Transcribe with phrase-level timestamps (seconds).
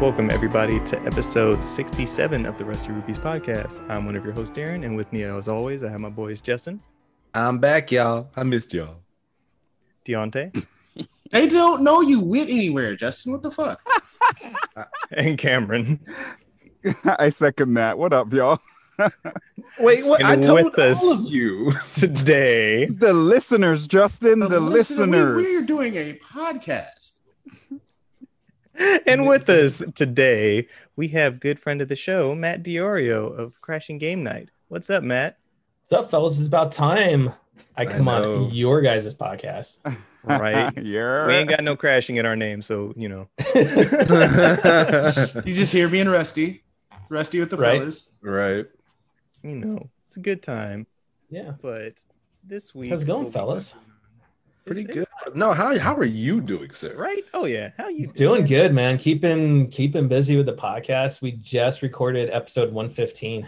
[0.00, 3.84] Welcome, everybody, to episode 67 of the Rusty Rupees podcast.
[3.90, 6.40] I'm one of your hosts, Darren, and with me, as always, I have my boys,
[6.40, 6.80] Justin,
[7.34, 8.28] I'm back, y'all.
[8.36, 8.98] I missed y'all.
[10.06, 10.64] Deontay,
[11.32, 13.32] They don't know you went anywhere, Justin.
[13.32, 13.84] What the fuck?
[15.10, 15.98] and Cameron.
[17.04, 17.98] I second that.
[17.98, 18.60] What up, y'all?
[19.80, 20.20] Wait, what?
[20.20, 21.72] And I told with us- all of you.
[21.94, 24.70] Today, The listeners, Justin, the, Listen,
[25.10, 25.36] listeners.
[25.36, 27.14] We, we're doing a podcast.
[29.06, 33.98] And with us today, we have good friend of the show, Matt Diorio of Crashing
[33.98, 34.50] Game Night.
[34.68, 35.38] What's up, Matt?
[35.88, 36.38] What's up, fellas?
[36.38, 37.32] It's about time
[37.76, 38.44] I I come know.
[38.46, 39.78] on your guys' podcast.
[40.24, 40.76] Right?
[40.82, 41.26] yeah.
[41.26, 43.28] we ain't got no crashing in our name, so you know.
[45.46, 46.62] You just hear me and Rusty,
[47.08, 47.78] Rusty with the Right.
[47.80, 48.10] fellas.
[48.22, 48.66] right.
[49.42, 50.86] You know, it's a good time.
[51.30, 51.52] yeah.
[51.62, 51.94] But
[52.44, 53.74] this week, How's it going, we'll fellas?
[54.66, 55.07] Pretty good.
[55.34, 56.94] No, how how are you doing, sir?
[56.96, 57.24] Right?
[57.34, 57.70] Oh yeah.
[57.76, 58.98] How you Doing doing good, man.
[58.98, 61.20] Keeping keeping busy with the podcast.
[61.20, 63.46] We just recorded episode 115.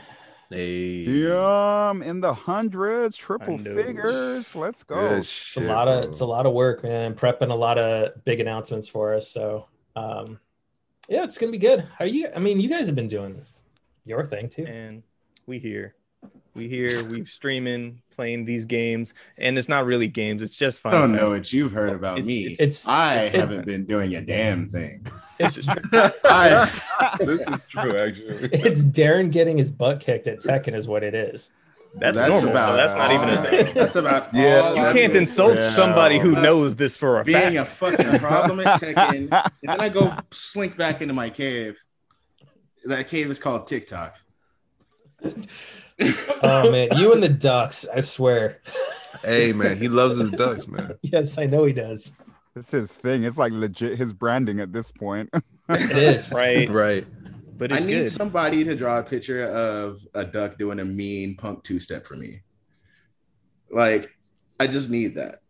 [0.50, 1.04] Hey.
[1.04, 4.56] Damn, in the hundreds, triple figures.
[4.56, 4.96] Let's go.
[4.96, 6.10] Good It's shit, a lot of bro.
[6.10, 7.14] it's a lot of work, man.
[7.14, 9.28] Prepping a lot of big announcements for us.
[9.30, 10.40] So um
[11.08, 11.86] yeah, it's gonna be good.
[11.98, 13.40] How you I mean, you guys have been doing
[14.04, 14.66] your thing too.
[14.66, 15.02] and
[15.46, 15.94] we here.
[16.54, 20.94] We here, we streaming, playing these games, and it's not really games, it's just fun.
[20.94, 22.46] I don't know what you've heard about It's- me.
[22.54, 25.06] it's- I it's- haven't been doing a damn thing.
[25.38, 25.60] It's
[26.24, 28.48] I, this is true, actually.
[28.52, 31.50] It's Darren getting his butt kicked at Tekken is what it is.
[31.98, 32.40] that's, normal.
[32.40, 33.74] so that's not even a thing.
[33.74, 35.70] That's about Yeah, all You can't been insult Yeah.
[35.70, 39.80] somebody who Uh, knows this for a being a fucking problem at Tekken, and then
[39.80, 41.76] I go slink back into my cave.
[42.84, 44.16] That cave is called TikTok.
[46.42, 48.60] Oh man, you and the ducks, I swear.
[49.22, 50.94] hey man, he loves his ducks, man.
[51.02, 52.12] Yes, I know he does.
[52.56, 53.24] It's his thing.
[53.24, 55.30] It's like legit his branding at this point.
[55.68, 56.32] It is.
[56.32, 56.68] right?
[56.68, 57.06] Right.
[57.56, 58.08] But I need good.
[58.10, 62.16] somebody to draw a picture of a duck doing a mean punk two step for
[62.16, 62.40] me.
[63.70, 64.10] Like,
[64.58, 65.42] I just need that.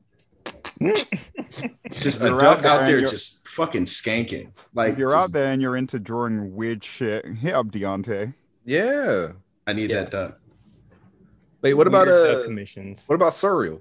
[1.93, 4.51] just a You're duck out there out there just fucking skanking.
[4.75, 8.35] Like, if you're just- out there and you're into drawing weird shit, hit up Deontay.
[8.65, 9.29] Yeah.
[9.71, 10.03] I need Yeah.
[10.03, 10.41] that duck.
[11.63, 13.05] Wait, what about Weird uh commissions?
[13.07, 13.81] what about Surreal?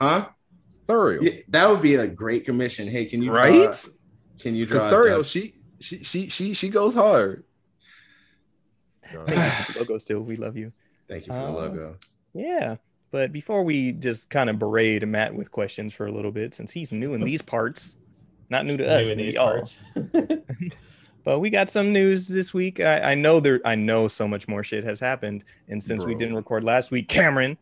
[0.00, 0.28] Huh?
[0.88, 1.22] Surreal.
[1.22, 2.88] Yeah, that would be a great commission.
[2.88, 3.74] Hey, can you draw-
[4.38, 5.26] can you draw Because a Surreal, duck?
[5.26, 7.44] she she she she she goes hard.
[9.76, 10.72] logo still, we love you.
[11.08, 11.96] Thank you for the Uh, logo.
[12.34, 12.76] Yeah.
[13.10, 16.70] But before we just kind of berate Matt with questions for a little bit, since
[16.70, 17.96] he's new in these parts,
[18.50, 19.68] not new to us, New in these y'all.
[21.20, 21.24] parts.
[21.24, 22.80] But we got some news this week.
[22.80, 23.60] I, I know there.
[23.64, 27.08] I know so much more shit has happened, and since we didn't record last week,
[27.08, 27.56] Cameron,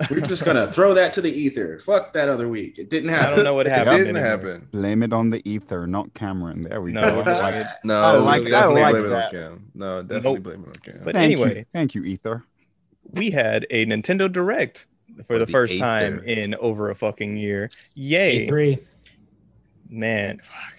[0.12, 1.80] We're just gonna throw that to the ether.
[1.80, 2.78] Fuck that other week.
[2.78, 3.32] It didn't happen.
[3.32, 3.96] I don't know what happened.
[3.96, 4.30] It didn't anymore.
[4.52, 4.68] happen.
[4.70, 6.62] Blame it on the ether, not Cameron.
[6.62, 7.28] There we No, go.
[7.28, 7.66] I like it.
[7.82, 9.24] No, I like- we I like blame it that.
[9.24, 9.70] on Cam.
[9.74, 10.42] No, definitely Nope.
[10.44, 11.00] blame it on Cam.
[11.04, 11.64] But Thank anyway, you.
[11.72, 12.44] Thank you, Ether.
[13.10, 14.86] we had a Nintendo Direct
[15.16, 16.24] for For the the first eighth time there.
[16.26, 17.68] in over a fucking year.
[17.96, 18.78] Yay, E3.
[19.88, 20.38] man!
[20.44, 20.77] Fuck.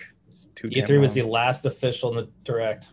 [0.64, 2.90] It's too E3 E was the last official in the direct.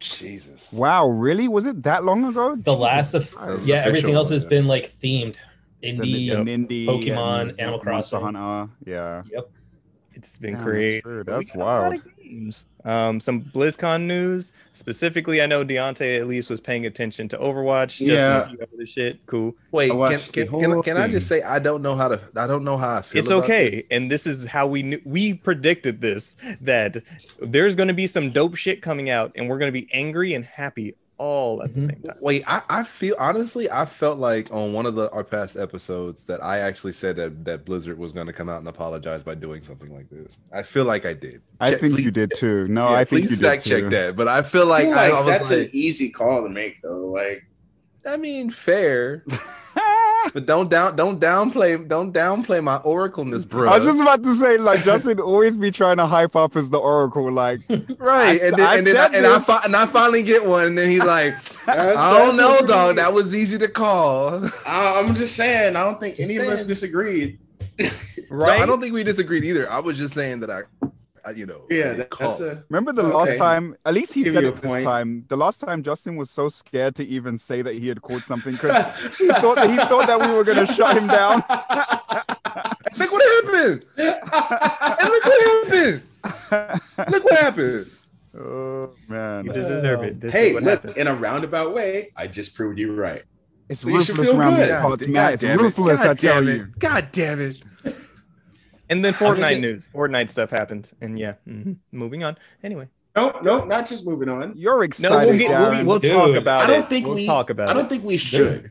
[0.00, 0.72] Jesus.
[0.72, 1.48] Wow, really?
[1.48, 2.56] Was it that long ago?
[2.56, 4.48] The last of That yeah, official everything else has yeah.
[4.50, 5.36] been like themed.
[5.80, 6.28] The- Indie.
[6.30, 8.34] the Nindy Pokemon, and Animal Monster Crossing.
[8.34, 8.72] Hunter.
[8.84, 9.22] Yeah.
[9.30, 9.50] Yep.
[10.14, 10.94] It's been Damn, crazy.
[10.96, 11.24] That's, true.
[11.24, 11.94] But we That's got a lot wild.
[11.94, 12.64] of games.
[12.88, 14.52] Um, some BlizzCon news.
[14.72, 18.00] Specifically, I know Deontay at least was paying attention to Overwatch.
[18.00, 18.46] Yeah.
[18.46, 19.26] if you other shit.
[19.26, 19.54] Cool.
[19.72, 22.46] Wait, I can, can, can, can I just say I don't know how to I
[22.46, 23.20] don't know how I feel.
[23.20, 23.86] it's about okay this.
[23.90, 27.02] and this is how we knew we predicted this that
[27.42, 30.32] there's going to be some dope shit coming out and we're going to be angry
[30.32, 31.86] and happy all at the Mhm.
[31.86, 35.24] same time Wait, I, I feel honestly, I felt like on one of the our
[35.24, 38.68] past episodes that I actually said that, that Blizzard was going to come out and
[38.68, 40.38] apologize by doing something like this.
[40.52, 41.42] I feel like I did.
[41.60, 42.68] I Check- think please- you did too.
[42.68, 43.70] No, yeah, I think please you did fact too.
[43.82, 44.16] check that.
[44.16, 46.48] But I feel I like, feel like I was that's like, an easy call to
[46.48, 47.06] make, though.
[47.08, 47.44] Like,
[48.06, 49.24] I mean, fair,
[50.32, 53.68] but don't down don't downplay don't downplay my oracleness, bro.
[53.68, 56.70] I was just about to say, like Justin always be trying to hype up as
[56.70, 57.30] the Oracle.
[57.30, 57.60] Like,
[57.98, 60.22] right, I- and then I and then, I, said and I fi- and I finally
[60.22, 61.34] get one, and then he's like,
[61.66, 62.96] that's- I don't know, dog.
[62.96, 64.44] That was easy to call.
[64.66, 65.76] I- I'm just saying.
[65.76, 67.38] I don't think Just any of us disagreed.
[67.78, 69.70] right No, I don't think we disagreed either.
[69.70, 70.88] I was just saying that I, I
[71.36, 72.64] you know, Yeah, I that, that's a.
[72.70, 73.12] remember the Okay.
[73.14, 73.76] last time?
[73.84, 74.84] At least he Give said it a this point.
[74.84, 75.24] time.
[75.28, 78.52] The last time Justin was so scared to even say that he had caught something
[78.52, 78.74] because
[79.18, 81.44] he thought that he thought that we were gonna shut him down.
[82.98, 83.84] Look what happened!
[83.96, 86.02] And look what happened!
[87.12, 87.86] Look what happened!
[88.38, 92.10] oh man, you deserve it this hey, is what look, happens in a roundabout way,
[92.16, 93.22] I just proved you right.
[93.68, 94.68] it's So you should ruthless feel around good.
[94.70, 95.32] these parts, God man.
[95.34, 95.62] It's damn it.
[95.62, 96.00] ruthless.
[96.00, 96.62] God I tell damn you.
[96.62, 96.78] it.
[96.78, 97.56] God damn it!
[98.90, 99.88] And then Fortnite take- news.
[99.94, 100.90] Fortnite stuff happened.
[101.00, 101.76] And yeah, mhm.
[101.92, 102.36] moving on.
[102.62, 102.88] Anyway.
[103.16, 104.52] Nope, nope, not just moving on.
[104.56, 105.12] You're excited.
[105.12, 106.64] No, we'll, get, we'll, we'll talk about it.
[106.64, 106.88] I don't it.
[106.88, 108.70] think we'll we talk about I don't think we should.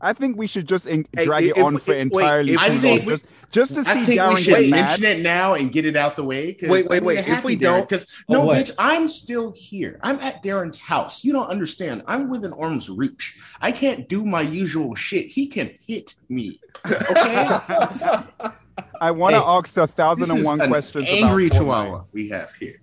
[0.00, 2.54] I think we should just in- Hey, drag it if- on for if- wait, entirely
[2.54, 4.70] if too I long, think just, just to I see think Darren we get should
[4.70, 4.86] mad.
[4.86, 6.56] mention it now and get it out the way.
[6.62, 7.18] Wait, wait, wait.
[7.28, 8.56] If we Darren, don't- because Oh, no, what?
[8.66, 10.00] bitch, I'm still here.
[10.02, 11.22] I'm at Darren's house.
[11.22, 12.02] You don't understand.
[12.08, 13.38] I'm within arm's reach.
[13.60, 15.26] I can't do my usual shit.
[15.26, 16.58] He can hit me.
[16.84, 17.48] Okay,
[19.02, 21.06] I want to Hey, ask the this thousand and is one an questions.
[21.08, 21.58] angry about Fortnite.
[21.58, 22.80] chihuahua we have here.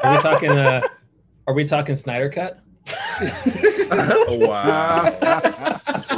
[0.00, 0.50] Are we talking?
[0.50, 0.82] Uh,
[1.46, 2.58] are we talking Snyder cut?
[2.90, 5.16] Oh, wow.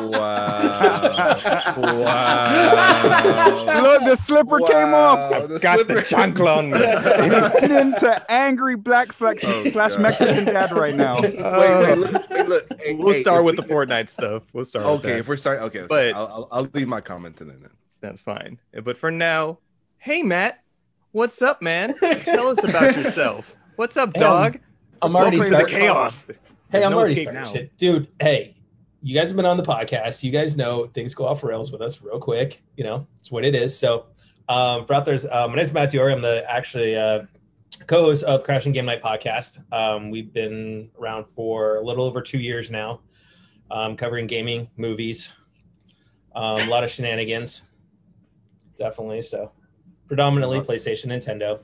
[0.09, 1.75] wow.
[1.77, 3.83] Wow.
[3.83, 5.31] Look, the slipper came off.
[5.31, 7.77] Wow, the Got the slipper- chancla on me.
[7.81, 11.21] Into angry black slash, Oh, slash Mexican dad right now.
[11.21, 12.73] Wait, wait, look, hey, look.
[12.81, 14.45] Hey, we'll hey, start with we- the Fortnite stuff.
[14.55, 14.85] We'll start.
[14.87, 15.19] with Okay, that.
[15.19, 15.89] if we're starting, okay, okay.
[15.89, 17.69] But- I'll, I'll, I'll leave my comment to then.
[18.05, 18.59] That's fine.
[18.83, 19.61] But for now,
[19.97, 20.63] hey Matt,
[21.13, 21.95] what's up, man?
[22.19, 23.57] Tell us about yourself.
[23.77, 24.61] What's up, Hey, I'm- dog?
[25.01, 25.79] I'm already to the starting.
[25.79, 26.27] chaos.
[26.27, 26.35] Hey,
[26.71, 27.49] There's I'm no already starting now.
[27.49, 27.77] shit.
[27.79, 28.57] Dude, hey,
[29.01, 30.23] you guys have been on the podcast.
[30.23, 32.63] You guys know things go off rails with us real quick.
[32.77, 33.77] You know, it's what it is.
[33.79, 34.07] So,
[34.51, 36.13] um, for out there's, uh, my name's Matt Diori.
[36.13, 37.23] I'm the actually uh,
[37.87, 39.61] co-host of Crashing Game Night podcast.
[39.73, 43.01] Um, we've been around for a little over two years now,
[43.71, 45.31] um, covering gaming, movies,
[46.35, 47.63] um, a lot of shenanigans,
[48.77, 49.23] definitely.
[49.23, 49.53] So,
[50.07, 51.61] predominantly PlayStation, Nintendo.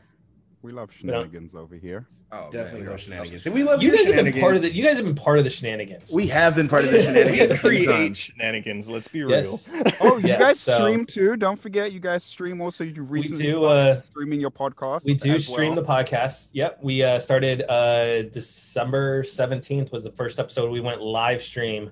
[0.63, 2.07] We love shenanigans over here.
[2.33, 2.91] Oh, Definitely man.
[2.91, 3.45] no shenanigans.
[3.47, 4.73] And we love You guys have been part of the.
[4.73, 6.13] You guys have been part of the shenanigans.
[6.13, 7.51] We have been part of the we shenanigans.
[7.51, 8.89] a few create shenanigans.
[8.89, 9.69] Let's be yes.
[9.69, 9.83] real.
[10.01, 11.37] Oh, you Yes, guys so- stream too.
[11.37, 12.85] Don't forget, you guys stream also.
[12.85, 15.07] You recently do, started uh, streaming your podcast.
[15.07, 15.83] We do stream well.
[15.83, 16.51] the podcast.
[16.53, 20.71] Yep, we uh, started uh, December seventeenth was the first episode.
[20.71, 21.91] We went live stream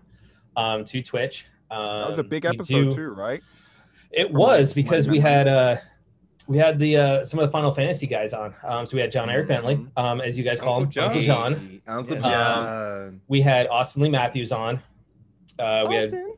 [0.56, 1.46] um, to Twitch.
[1.68, 3.42] Um, That was a big episode do- too, right?
[4.10, 5.76] It was because we had uh,
[6.46, 8.54] we had the uh, some of the Final Fantasy guys on.
[8.64, 9.90] Um, so we had John Eric Bentley, Mhm.
[9.96, 11.54] um, as you guys call Uncle him, Uncle John.
[11.54, 11.82] John.
[11.98, 12.22] Uncle Yeah.
[12.22, 13.20] John.
[13.28, 14.80] We had Austin Lee Matthews on.
[15.58, 16.34] Uh, we had Austin.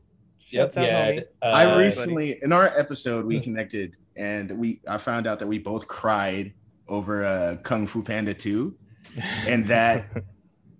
[0.49, 3.43] yep, out, had, uh, I recently in our episode we Hmm.
[3.43, 6.53] connected and we I found out that we both cried
[6.89, 8.75] over uh, Kung Fu Panda 2
[9.47, 10.05] and that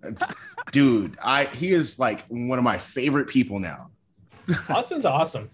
[0.72, 3.90] dude I he is like one of my favorite people now.
[4.68, 5.48] Austin's awesome.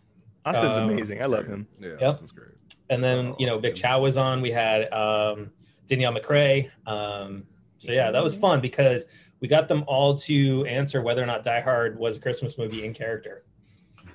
[0.57, 1.23] Austin's Um, amazing.
[1.23, 1.67] I love him.
[1.81, 2.21] Yeah, Yep.
[2.21, 2.53] that's great.
[2.91, 3.75] and then Oh, you know Vic.
[3.75, 4.41] Chow was on.
[4.41, 5.51] We had um,
[5.87, 6.71] Danielle McRae.
[6.87, 7.45] Um,
[7.79, 9.07] so yeah, that was fun because
[9.41, 12.85] we got them all to answer whether or not Die Hard was a Christmas movie
[12.85, 13.45] in character.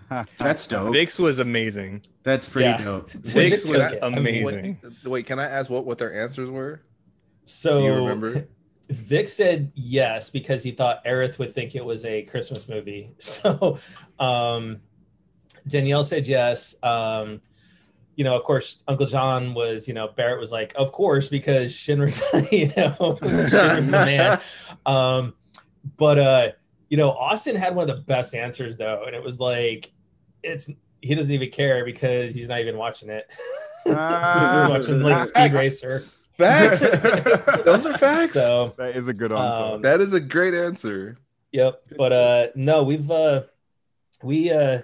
[0.37, 0.93] That's dope.
[0.93, 2.01] Vix was amazing.
[2.23, 2.83] That's pretty Yeah.
[2.83, 3.09] dope.
[3.11, 3.79] Vix was.
[3.79, 4.79] I amazing.
[4.83, 6.81] Wait, wait, can I ask what, what their answers were?
[7.45, 8.47] So Do you remember?
[8.89, 13.11] Vic said yes because he thought Aerith would think it was a Christmas movie.
[13.17, 13.77] So
[14.19, 14.81] um,
[15.67, 16.75] Danielle said yes.
[16.83, 17.41] Um,
[18.15, 21.73] you know, of course, Uncle John was, you know, Barret was like, of course, because
[21.73, 22.11] Shinra,
[22.51, 24.39] you know, Shinra's the man.
[24.85, 25.33] Um,
[25.97, 26.51] but uh,
[26.89, 29.91] you know, Austin had one of the best answers though, and it was like,
[30.43, 30.69] it's
[31.01, 33.29] he doesn't even care because he's not even watching it.
[33.83, 36.03] He's watching like Speed Racer.
[36.37, 36.81] Facts.
[37.65, 38.33] Those are facts.
[38.33, 39.75] So that is a good answer.
[39.75, 41.17] Um, that is a great answer.
[41.51, 41.81] Yep.
[41.97, 43.43] But uh no, we've uh
[44.23, 44.81] we uh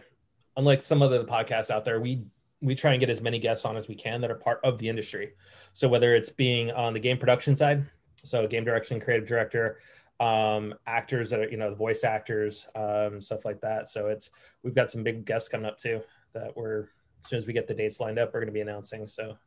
[0.60, 2.24] unlike some other podcasts out there, we
[2.62, 4.78] we try and get as many guests on as we can that are part of
[4.78, 5.32] the industry.
[5.72, 7.86] So whether it's being on the game production side,
[8.24, 9.80] so game direction, creative director,
[10.20, 13.88] um, actors that are, you know, the voice actors, um, stuff like that.
[13.90, 14.30] So it's
[14.62, 16.02] we've got some big guests coming up too
[16.34, 16.90] that we're
[17.24, 19.08] as soon as we get the dates lined up, we're gonna be announcing.
[19.08, 19.38] So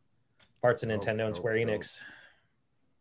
[0.62, 1.68] parts of Dope, Nintendo and Square dope.
[1.68, 1.98] Enix.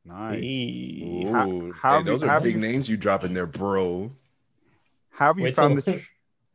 [0.04, 0.40] nice.
[0.42, 1.26] Hey.
[1.32, 3.46] How- how hey, have you- those how are big you- names you drop in there,
[3.46, 4.12] bro.
[5.12, 6.06] How have you Wait found till- the tr-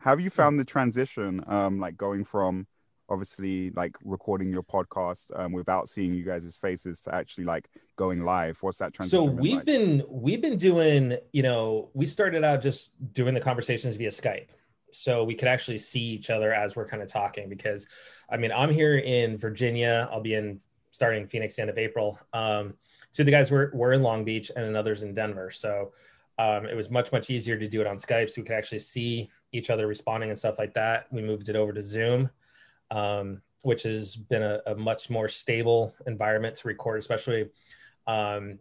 [0.07, 2.65] have you found the transition um like going from
[3.09, 8.25] obviously like recording your podcast um without seeing you guys' faces to actually like going
[8.25, 8.57] live?
[8.61, 9.65] What's that transition so we've like?
[9.65, 14.49] been we've been doing you know we started out just doing the conversations via skype.
[14.93, 17.87] So we could actually see each other as we're kind of talking because
[18.31, 20.09] i mean i'm here in virginia.
[20.13, 20.61] I'll be in
[20.93, 22.19] starting phoenix end of april.
[22.33, 22.75] Um
[23.13, 25.51] two of the guys were, were in long beach and another's in denver.
[25.51, 25.93] So
[26.39, 28.79] um, it was much much easier to do it on skype so we could actually
[28.81, 31.07] see each other responding and stuff like that.
[31.11, 32.31] We moved it over to zoom
[32.91, 37.49] um, which has been a, a much more stable environment to record especially
[38.07, 38.59] um,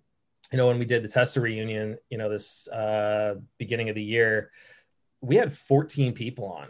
[0.52, 4.04] you know when we did the tester reunion you know this uh, beginning of the
[4.04, 4.52] year
[5.22, 6.68] we had 14 people on.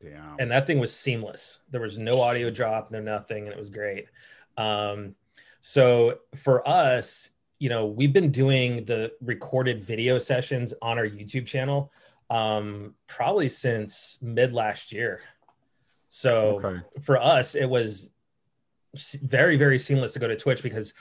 [0.00, 0.36] Damn.
[0.38, 1.60] and that thing was seamless.
[1.70, 4.06] There was no audio drop no nothing and it was great.
[4.56, 5.14] Um,
[5.60, 11.46] so for us you know we've been doing the recorded video sessions on our youtube
[11.46, 11.92] channel
[12.34, 15.20] um, probably since mid last year
[16.08, 16.80] So Okay.
[17.02, 18.10] for us, it was
[19.22, 20.94] very, very seamless to go to Twitch because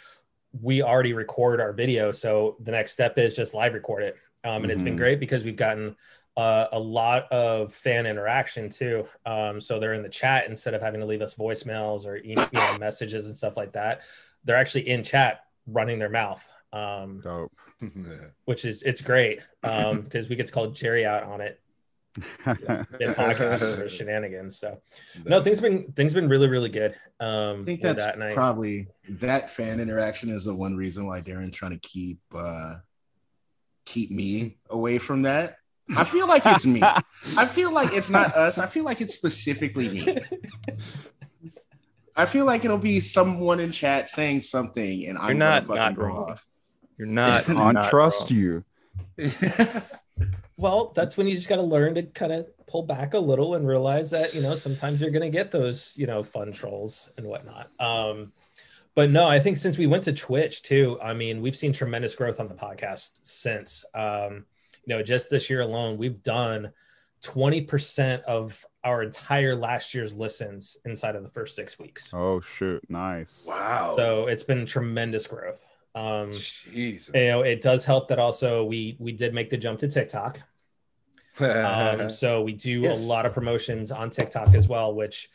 [0.61, 2.11] we already record our video.
[2.11, 4.15] So the next step is just live record it.
[4.43, 4.97] Um, and it's been Mhm.
[4.97, 5.95] great because we've gotten
[6.35, 9.07] uh, a lot of fan interaction too.
[9.25, 12.35] Um, so they're in the chat instead of having to leave us voicemails or e-
[12.35, 14.01] know, messages and stuff like that.
[14.43, 17.51] They're actually in chat running their mouth, um, Dope.
[18.45, 21.59] which is it's great because we get to call Jerry out on it
[22.45, 24.59] in podcast for shenanigans.
[24.59, 24.81] So
[25.25, 26.95] no, things been things been really really good.
[27.19, 28.33] Um, I think that's that night.
[28.35, 32.75] probably that fan interaction is the one reason why Darren's trying to keep uh
[33.85, 35.57] keep me away from that.
[35.97, 36.81] I feel like it's me.
[36.83, 38.57] I feel like it's not us.
[38.57, 40.17] I feel like it's specifically me.
[42.15, 45.83] I feel like it'll be someone in chat saying something, and I'm not- gonna not
[45.83, 46.31] fucking go wrong.
[46.31, 46.45] off.
[46.97, 47.50] You're not.
[47.50, 48.39] I not trust wrong.
[48.39, 48.63] you.
[50.57, 53.55] Well, that's when you just got to learn to kind of pull back a little
[53.55, 57.09] and realize that you know sometimes you're going to get those you know fun trolls
[57.17, 57.69] and whatnot.
[57.79, 58.31] Um,
[58.95, 62.15] but no, I think since we went to Twitch too, I mean we've seen tremendous
[62.15, 63.83] growth on the podcast since.
[63.93, 64.45] Um,
[64.85, 66.71] you know, just this year alone, we've done
[67.21, 72.13] twenty percent of our entire last year's listens inside of the first six weeks.
[72.13, 73.47] Oh shoot, nice.
[73.50, 73.95] Wow.
[73.97, 75.65] So it's been tremendous growth.
[75.95, 77.12] Um, Jesus.
[77.13, 80.39] you know, it does help that also we we did make the jump to TikTok.
[81.39, 83.00] Um, so we do Yes.
[83.01, 85.29] a lot of promotions on TikTok as well, which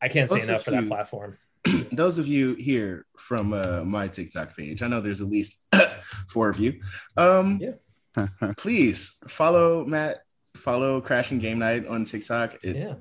[0.00, 1.36] I can't say Those enough for that platform.
[1.92, 5.68] Those of you here from uh, my TikTok page, I know there's at least
[6.30, 6.80] four of you.
[7.18, 8.26] Um, Yeah.
[8.56, 10.24] please follow Matt,
[10.56, 12.56] follow Crashing Game Night on TikTok.
[12.64, 12.94] It- Yeah.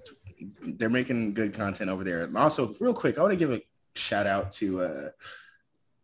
[0.61, 2.25] they're making good content over there.
[2.25, 3.61] And also, real quick, I want to give a
[3.95, 5.09] shout out to uh,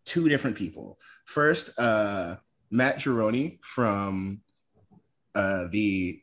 [0.09, 0.97] two different people.
[1.25, 2.37] First, uh,
[2.71, 4.41] Matt Gironi from
[5.35, 6.19] uh, the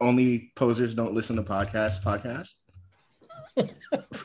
[0.00, 2.54] Only Posers Don't Listen to Podcast podcast.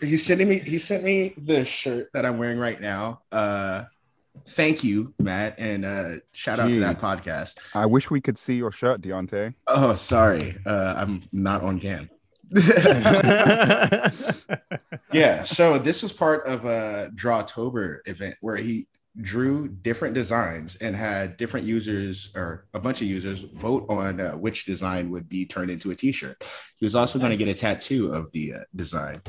[0.01, 0.59] he's sending me.
[0.59, 3.21] He sent me the shirt that I'm wearing right now.
[3.29, 3.83] Uh,
[4.49, 6.75] thank you, Matt, and uh, shout out Gee.
[6.75, 7.57] to that podcast.
[7.75, 9.53] I wish we could see your shirt, Deontay.
[9.67, 12.09] Oh, sorry, uh, I'm not on cam.
[15.13, 18.87] yeah so this was part of a drawtober event where he
[19.21, 24.31] drew different designs and had different users or a bunch of users vote on uh,
[24.31, 26.43] which design would be turned into a t-shirt.
[26.77, 29.21] He was also going to get a tattoo of the uh, design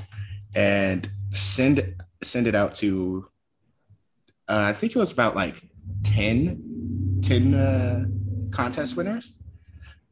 [0.55, 3.29] and send send it out to
[4.49, 5.63] uh, i think it was about like
[6.05, 8.05] 10 10 uh,
[8.51, 9.35] contest winners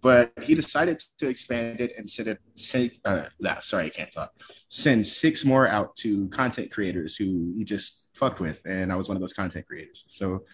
[0.03, 4.11] but he decided to expand it and send it send, uh, nah, sorry i can't
[4.11, 4.33] talk.
[4.69, 9.09] Send six more out to content creators who he just fucked with and i was
[9.09, 10.05] one of those content creators.
[10.09, 10.45] So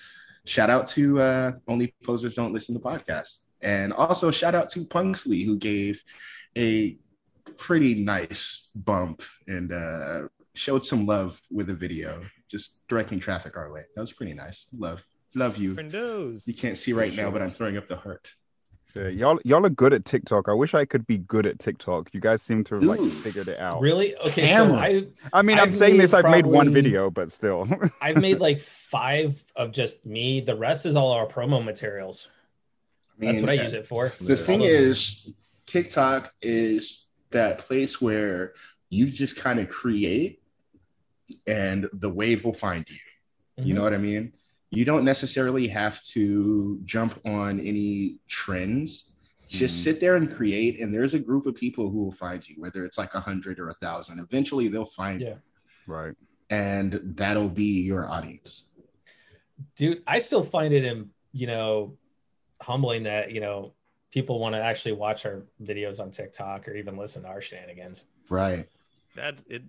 [0.44, 3.44] shout out to uh, only posers don't listen to podcasts.
[3.60, 6.02] And also shout out to punksly who gave
[6.56, 6.96] a
[7.56, 13.72] pretty nice bump and uh, showed some love with a video just directing traffic our
[13.72, 13.82] way.
[13.94, 14.66] That was pretty nice.
[14.76, 15.74] Love love you.
[15.74, 16.46] Windows.
[16.46, 18.32] you can't see right now but i'm throwing up the heart
[18.98, 20.48] Yeah, y'all y'all are good at TikTok.
[20.48, 22.08] I wish I could be good at TikTok.
[22.12, 23.10] You guys seem to have like Ooh.
[23.10, 23.80] figured it out.
[23.80, 24.16] Really?
[24.16, 26.12] Okay, so I I mean, I'm I've saying this.
[26.12, 27.68] made I've made one video, but still.
[28.00, 30.40] I've made like five of just me.
[30.40, 32.28] The rest is all our promo materials.
[33.18, 34.12] That's what I use it for.
[34.20, 34.42] The Yeah.
[34.42, 35.32] thing is,
[35.66, 38.54] TikTok is that place where
[38.90, 40.40] you just kind of create
[41.46, 42.96] and the wave will find you.
[43.58, 43.68] Mm-hmm.
[43.68, 44.32] You know what I mean?
[44.70, 49.12] You don't necessarily have to jump on any trends.
[49.48, 49.84] Just Mhm.
[49.84, 52.84] sit there and create, and there's a group of people who will find you, whether
[52.84, 54.18] it's like a hundred or a thousand.
[54.20, 55.28] Eventually, they'll find Yeah.
[55.28, 55.40] you,
[55.86, 56.14] right.
[56.50, 58.64] and that'll be your audience.
[59.74, 61.98] dude i still find it in you know
[62.62, 63.74] humbling that you know
[64.12, 68.04] people want to actually watch our videos on tiktok or even listen to our shenanigans
[68.30, 68.68] Right.
[69.16, 69.62] that it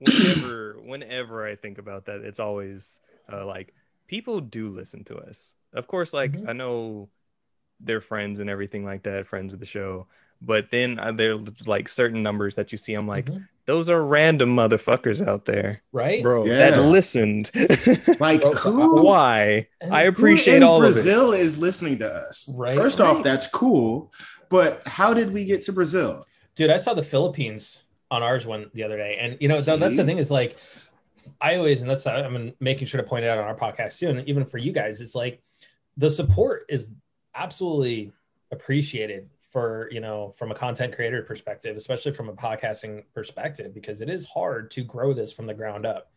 [0.00, 2.98] whenever whenever i think about that it's always
[3.32, 3.72] uh, like
[4.06, 6.48] people do listen to us of course like Mhm.
[6.48, 7.08] i know
[7.80, 10.06] they're friends and everything like that friends of the show
[10.40, 11.36] but then uh, there
[11.66, 13.48] like certain numbers that you see i'm like Mhm.
[13.66, 16.70] those are random motherfuckers out there right Bro, Yeah.
[16.70, 17.50] that listened
[18.20, 19.02] Like who?
[19.02, 22.48] why i appreciate Who in all of it Brazil is listening to us.
[22.54, 22.74] Right.
[22.74, 23.08] First Right.
[23.08, 24.12] off, that's cool.
[24.48, 26.26] But how did we get to Brazil?
[26.54, 29.78] dude i saw the philippines on ours one the other day and you know th-
[29.78, 30.56] that's the thing is like
[31.40, 34.08] i always and that's i'm making sure to point it out on our podcast too
[34.08, 35.42] and even for you guys it's like
[35.96, 36.90] the support is
[37.34, 38.12] absolutely
[38.52, 44.00] appreciated for you know from a content creator perspective especially from a podcasting perspective because
[44.00, 46.10] it is hard to grow this from the ground up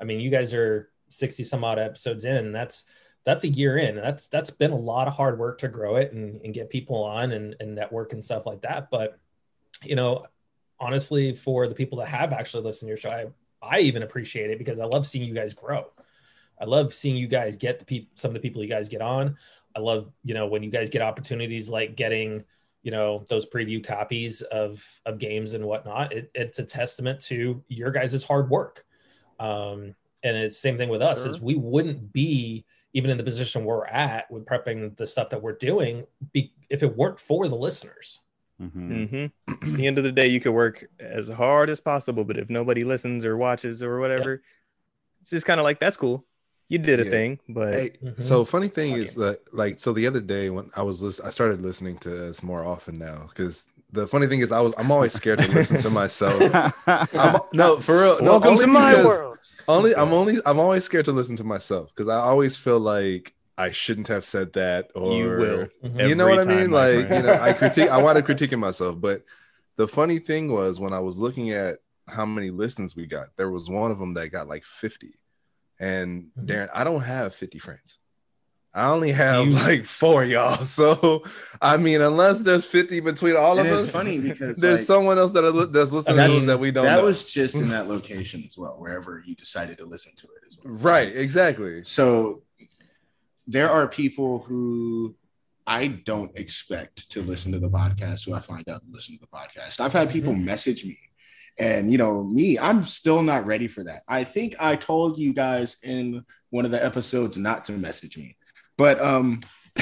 [0.00, 2.52] i mean you guys are 60 some odd episodes in.
[2.52, 2.84] That's
[3.24, 6.12] that's a year in that's that's been a lot of hard work to grow it
[6.12, 9.20] and, and get people on and, and network and stuff like that but
[9.84, 10.26] you know
[10.82, 13.26] honestly, for the people that have actually listened to your show, I,
[13.62, 15.86] I even appreciate it because I love seeing you guys grow.
[16.60, 19.00] I love seeing you guys get the people, some of the people you guys get
[19.00, 19.36] on.
[19.74, 22.44] I love, you know, when you guys get opportunities like getting,
[22.82, 26.12] you know, those preview copies of of games and whatnot.
[26.12, 28.84] It, it's a testament to your guys' hard work.
[29.40, 31.28] Um, and it's same thing with us Sure.
[31.28, 35.42] is we wouldn't be even in the position we're at with prepping the stuff that
[35.42, 38.20] we're doing be, if it weren't for the listeners.
[38.62, 39.08] Mhm.
[39.46, 42.38] hmm At the end of the day, you could work as hard as possible, but
[42.38, 44.42] if nobody listens or watches or whatever,
[45.20, 46.24] it's just kind of like that's cool.
[46.68, 47.10] You did a Yeah.
[47.10, 48.22] thing, but Hey, Mhm.
[48.22, 49.10] so funny thing Audience.
[49.10, 52.28] is that like so the other day when I was listening, I started listening to
[52.30, 55.48] us more often now because the funny thing is I was I'm always scared to
[55.48, 56.40] listen to myself.
[56.86, 58.18] I'm, no, for real.
[58.22, 59.38] No, Welcome only to my world.
[59.68, 63.34] Only I'm only I'm always scared to listen to myself because I always feel like
[63.62, 65.68] I shouldn't have said that or you will.
[65.84, 66.08] Mhm.
[66.08, 66.70] you know every what I mean?
[66.70, 67.26] Like, friend.
[67.26, 69.22] you know, I critique, I wanted critiquing myself, but
[69.76, 71.78] the funny thing was when I was looking at
[72.08, 75.14] how many listens we got, there was one of them that got like 50.
[75.78, 76.46] And Mhm.
[76.46, 77.98] Darren, I don't have 50 friends.
[78.74, 80.64] I only have You- like four y'all.
[80.64, 81.24] So,
[81.60, 85.18] I mean, unless there's 50 between all And of us, funny because there's like, someone
[85.18, 87.04] else that are, li- that's listening to us that we don't that know.
[87.04, 90.58] was just in that location as well, wherever you decided to listen to it as
[90.64, 90.72] well.
[90.74, 91.84] right, exactly.
[91.84, 92.42] So
[93.46, 95.14] there are people who
[95.66, 99.20] I don't expect to listen to the podcast who I find out to listen to
[99.20, 99.80] the podcast.
[99.80, 100.98] I've had people message me,
[101.58, 104.02] and you know, me, I'm still not ready for that.
[104.08, 108.36] I think I told you guys in one of the episodes not to message me,
[108.76, 109.40] but um,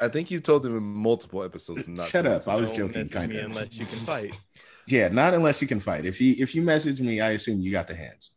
[0.00, 2.36] I think you told them in multiple episodes not Shut to up.
[2.38, 2.52] listen.
[2.52, 3.46] I was Don't joking, kind me of.
[3.46, 4.38] unless you can fight.
[4.86, 6.04] yeah, not unless you can fight.
[6.06, 8.30] If you if you message me, I assume you got the hands.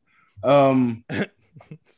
[0.44, 1.04] Um,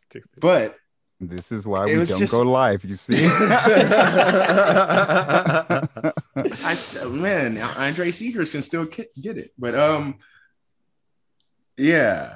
[0.09, 0.29] Stupid.
[0.39, 0.77] but
[1.27, 2.83] This is why It we don't just- go live.
[2.85, 3.25] You see,
[6.35, 10.19] I st- man, Andre Seegers can still get it, but um,
[11.77, 12.35] yeah,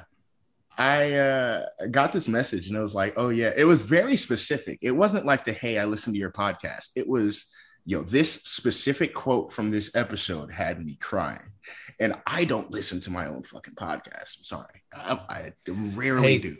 [0.76, 4.78] I uh got this message and it was like, oh yeah, it was very specific.
[4.82, 6.90] It wasn't like the hey, I listened to your podcast.
[6.96, 7.52] It was
[7.84, 11.40] yo, this specific quote from this episode had me crying,
[11.98, 14.38] and I don't listen to my own fucking podcast.
[14.38, 15.52] I'm sorry, I, I
[15.96, 16.56] rarely Hey, do.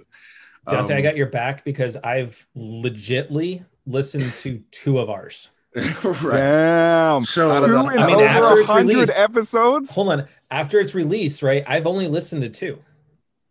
[0.69, 5.51] Deontay, I Um, got your back because I've legitly listened to two of ours.
[5.75, 6.23] right.
[6.39, 7.25] damn.
[7.25, 7.89] So I don't know.
[7.89, 9.91] Two in I mean, over after it's 100 released- episodes.
[9.91, 10.29] Hold on.
[10.51, 11.63] After it's released, right?
[11.67, 12.79] I've only listened to two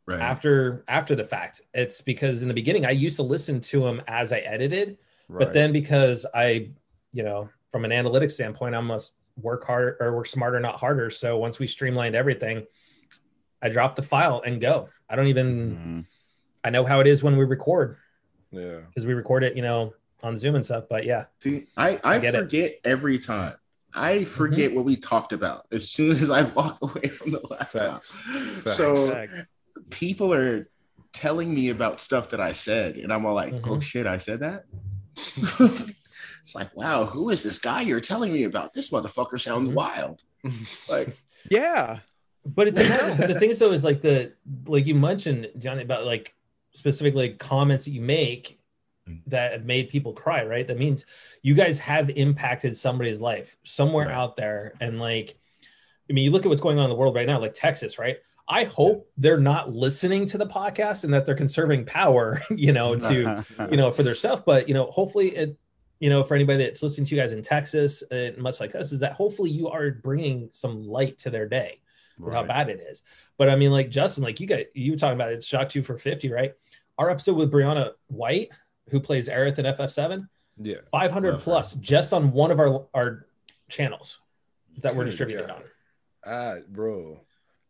[0.07, 0.19] right.
[0.19, 1.61] after after the fact.
[1.73, 4.97] It's because in the beginning I used to listen to them as I edited,
[5.29, 6.69] but then because I,
[7.13, 11.11] you know, from an analytics standpoint, I must work harder or work smarter, not harder.
[11.11, 12.65] So once we streamlined everything,
[13.61, 14.89] I drop the file and go.
[15.07, 16.05] I don't even Mhm.
[16.63, 17.97] I know how it is when we record
[18.51, 18.79] Yeah.
[18.87, 19.93] because we record it, you know,
[20.23, 20.85] on Zoom and stuff.
[20.89, 22.39] But yeah, See, I, I, I get it.
[22.39, 23.53] forget every time.
[23.93, 28.03] I forget what we talked about as soon as I walk away from the laptop.
[28.03, 28.19] Facts.
[28.63, 28.77] Facts.
[28.77, 29.47] So Facts.
[29.89, 30.69] people are
[31.13, 33.67] telling me about stuff that I said, and I'm all like, Mhm.
[33.67, 34.65] "Oh shit, I said that."
[36.41, 38.73] it's like, wow, who is this guy you're telling me about?
[38.73, 39.73] This motherfucker sounds Mhm.
[39.73, 40.23] wild.
[40.87, 41.17] Like,
[41.49, 41.99] Yeah.
[42.45, 44.33] but it's the thing is though is like the
[44.67, 46.33] like you mentioned Johnny about like
[46.77, 48.53] specifically comments that you make
[49.07, 49.21] Mm.
[49.27, 51.05] that have made people cry right that means
[51.41, 54.13] you guys have impacted somebody's life somewhere Right.
[54.13, 55.37] out there and like
[56.09, 57.97] i mean you look at what's going on in the world right now like texas
[57.97, 58.17] right
[58.49, 62.97] i hope they're not listening to the podcast and that they're conserving power you know
[62.97, 65.57] to you know for their stuff but you know hopefully it
[66.01, 68.91] you know for anybody that's listening to you guys in texas and much like us
[68.91, 71.79] is that hopefully you are bringing some light to their day
[72.19, 73.03] with how bad it is.
[73.37, 75.83] But I mean, like Justin, like you got you were talking about it, shot two
[75.83, 76.53] for 50, right?
[76.97, 78.49] Our episode with Briana White,
[78.89, 80.27] who plays Aerith in FF7,
[80.61, 80.77] Yeah.
[80.91, 81.43] 500 Love her.
[81.43, 83.25] plus just on one of our our
[83.69, 84.19] channels
[84.81, 85.57] that we're Good distributed God.
[85.57, 85.63] on.
[86.25, 87.21] Ah, bro.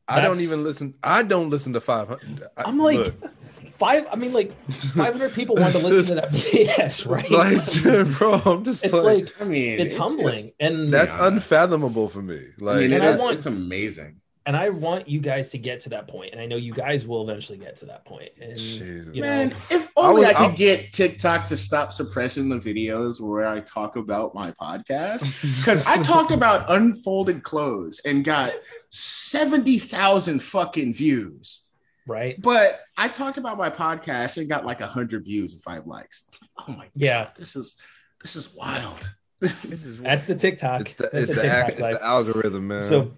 [0.08, 0.94] I don't even listen.
[1.04, 2.48] I don't listen to 500.
[2.56, 3.32] I- I'm like look,
[3.72, 4.08] five.
[4.10, 7.30] I mean, like 500 people want to listen to that BS, right?
[7.30, 11.28] like, bro, I'm just it's like, like I mean, it's humbling, and that's Yeah.
[11.28, 12.38] unfathomable for me.
[12.40, 14.22] I Like, mean, it And I want- it's amazing.
[14.48, 17.06] And I want you guys to get to that point, and I know you guys
[17.06, 18.30] will eventually get to that point.
[18.42, 19.14] And Jesus.
[19.14, 22.56] you know, Man, if only I, would- could I- get TikTok to stop suppressing the
[22.58, 25.26] videos where I talk about my podcast.
[25.58, 28.54] Because I talked about unfolded clothes and got
[28.92, 31.68] 70,000 fucking views.
[32.08, 32.42] right?
[32.42, 36.24] But I talked about my podcast and got like 100 views and five likes.
[36.60, 37.76] Oh my god, Yeah, God, this is
[38.22, 39.14] this is wild.
[39.64, 40.82] This is that's the TikTok.
[40.82, 42.80] it's the, it's, the the, TikTok it's the algorithm, man.
[42.82, 43.12] So,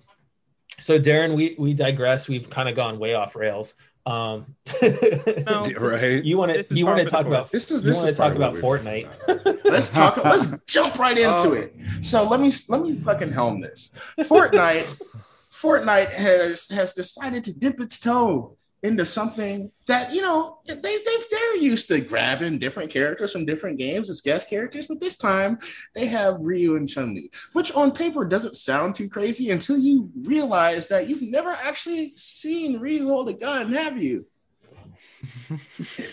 [0.80, 2.28] so Darren, we we digress.
[2.28, 3.74] We've kind of gone way off rails.
[4.06, 5.66] Um, No.
[5.78, 6.24] Right?
[6.24, 7.52] you want to you want to talk about.
[7.52, 9.44] This is you this want is to talk about of what we're Fortnite?
[9.44, 9.66] about.
[9.66, 10.18] Let's talk.
[10.24, 11.54] Let's jump right into Oh.
[11.54, 11.76] it.
[12.02, 13.92] So let me let me fucking helm this.
[14.20, 15.02] Fortnite.
[15.52, 21.16] Fortnite has has decided to dip its toe into something that you know they they
[21.32, 25.58] they're used to grabbing different characters from different games as guest characters, but this time
[25.94, 30.10] they have Ryu and Chun Li, which on paper doesn't sound too crazy until you
[30.26, 34.26] realize that you've never actually seen Ryu hold a gun, have you?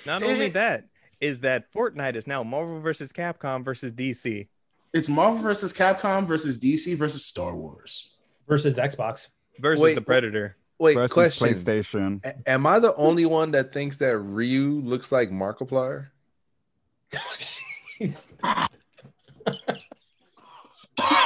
[0.07, 0.85] Not only that,
[1.20, 4.48] is that Fortnite is now Marvel versus Capcom versus DC.
[4.92, 8.16] It's Marvel versus Capcom versus DC versus Star Wars.
[8.48, 9.29] versus Xbox.
[9.61, 10.57] versus Wait, the Predator.
[10.78, 11.48] Wait, versus question.
[11.48, 12.24] PlayStation.
[12.24, 16.08] A- Am I the only one that thinks that Ryu looks like Markiplier?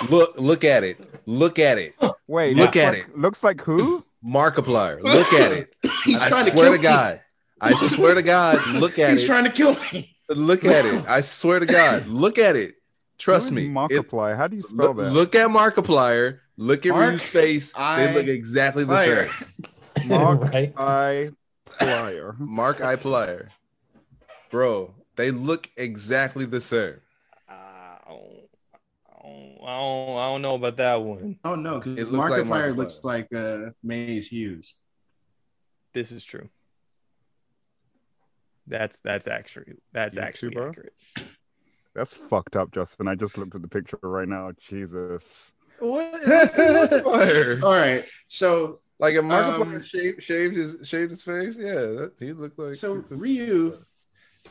[0.08, 0.98] Look, look at it.
[1.26, 1.94] Look at it.
[2.26, 4.04] Wait, Look at like, Looks like who?
[4.24, 5.00] Markiplier.
[5.02, 5.74] Look at it.
[6.04, 7.20] He's I trying to swear kill to God.
[7.60, 8.58] I swear to God.
[8.74, 9.20] Look at He's it.
[9.20, 10.16] He's trying to kill me.
[10.28, 11.06] Look at it.
[11.08, 12.06] I swear to God.
[12.06, 12.74] Look at it.
[13.18, 13.66] Trust Who is me.
[13.66, 14.36] It- Markiplier.
[14.36, 15.12] How do you spell look, that?
[15.12, 16.40] look at Markiplier.
[16.60, 17.72] Look at Mark, Ryu's face.
[17.74, 19.28] I- they look exactly the Fire.
[19.30, 20.08] same.
[20.08, 20.72] Mark right?
[20.76, 21.30] I
[21.66, 22.38] Plier.
[22.38, 23.48] Mark I Plier.
[24.50, 26.96] Bro, they look exactly the same.
[27.48, 28.48] Uh, I, don't,
[29.14, 31.38] I, don't, I, don't, I don't know about that one.
[31.44, 32.76] Oh no, because It looks like Markiplier Markiplier.
[32.76, 34.74] looks like uh, Maze Hughes.
[35.94, 36.48] This is true.
[38.66, 40.68] That's that's actually that's You actually too, bro?
[40.68, 40.92] accurate.
[41.94, 43.08] That's fucked up, Justin.
[43.08, 44.50] I just looked at the picture right now.
[44.60, 45.54] Jesus.
[45.80, 46.22] What?
[46.24, 47.62] Markiplier.
[47.62, 52.12] All right, so Like if Markiplier Um, shaved, shaved his shaved his face, yeah, that,
[52.18, 53.78] he looked like so Ryu,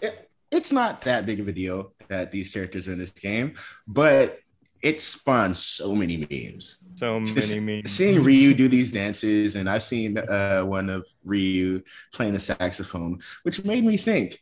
[0.02, 3.54] it, it's not that big of a deal that these characters are in this game,
[3.88, 4.40] but
[4.82, 6.84] it spawned so many memes.
[6.96, 7.92] So Just many memes.
[7.92, 13.20] Seeing Ryu do these dances, and I've seen uh, one of Ryu playing the saxophone,
[13.44, 14.42] which made me think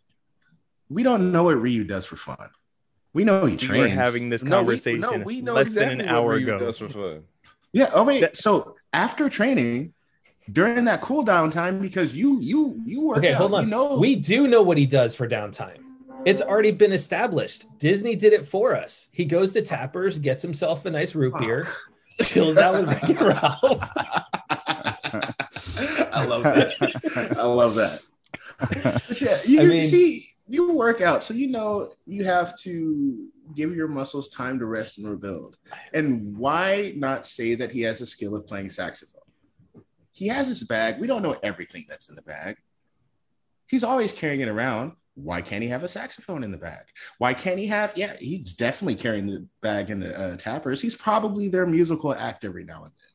[0.90, 2.50] we don't know what Ryu does for fun.
[3.18, 3.82] We know he we trains.
[3.82, 6.60] were having this No, we- conversation no, we know less exactly than an hour ago.
[6.60, 7.24] does for fun.
[7.74, 7.90] Yeah.
[7.92, 8.22] Oh wait.
[8.22, 9.94] That- so after training,
[10.52, 13.64] during that cool down time, because you you you work Okay, out, hold on.
[13.64, 15.80] You know, We do know what he does for downtime.
[16.26, 17.66] It's already been established.
[17.80, 19.08] Disney did it for us.
[19.12, 21.68] He goes to Tappers, gets himself a nice root beer,
[22.24, 23.90] chills out with Rick and Ralph.
[26.12, 27.34] I love that.
[27.38, 28.02] I love that.
[29.22, 33.76] Yeah, you I mean- see, you work out, so you know you have to give
[33.76, 35.58] your muscles time to rest and rebuild.
[35.94, 39.22] And why not say that he has a skill of playing saxophone?
[40.12, 41.00] He has his bag.
[41.00, 42.58] We don't know everything that's in the bag.
[43.70, 44.94] He's always carrying it around.
[45.16, 46.86] Why can't he have a saxophone in the bag?
[47.18, 47.94] Why can't he have?
[47.96, 50.82] Yeah, he's definitely carrying the bag in the uh, tappers.
[50.82, 53.07] He's probably their musical act every now and then.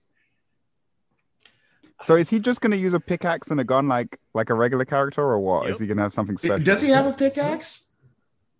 [2.03, 4.55] So is he just going to use a pickaxe and a gun like like a
[4.55, 5.69] regular character, or what?
[5.69, 5.81] Is Yep.
[5.81, 6.59] he going to have something special?
[6.65, 7.87] Does he have a pickaxe?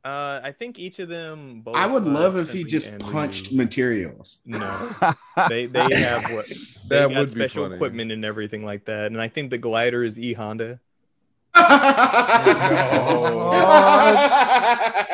[0.05, 1.61] Uh, I think each of them.
[1.61, 4.39] Both, I would uh, love if he just punched Ryu- materials.
[4.45, 4.91] No,
[5.49, 6.55] they they have what they
[6.89, 7.77] That got would be special funny.
[7.77, 9.07] equipment and everything like that.
[9.07, 10.81] And I think the glider is E Honda.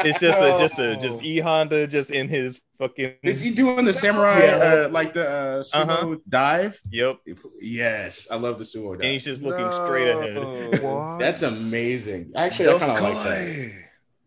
[0.05, 3.15] It's just a just a just E Honda just in his fucking.
[3.23, 4.57] Is he doing the samurai Yeah.
[4.87, 6.17] uh, like the uh, sumo Uh-huh.
[6.29, 6.81] dive?
[6.91, 7.17] Yep,
[7.61, 9.01] Yes, I love the sumo dive.
[9.03, 10.83] and he's just looking straight ahead.
[10.83, 11.19] What?
[11.19, 12.33] That's amazing.
[12.37, 13.73] Actually, I kind of like that.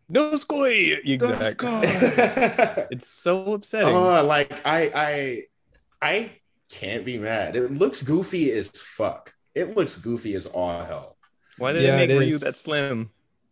[0.09, 0.97] No scoy.
[1.05, 1.69] Exactly.
[2.91, 3.87] It's so upsetting.
[3.95, 5.43] oh, like I, I,
[6.01, 6.31] I
[6.69, 7.55] can't be mad.
[7.55, 9.33] It looks goofy as fuck.
[9.55, 11.17] It looks goofy as all hell.
[11.61, 12.41] Why did Yeah, they make it Ryu is.
[12.41, 13.09] that slim?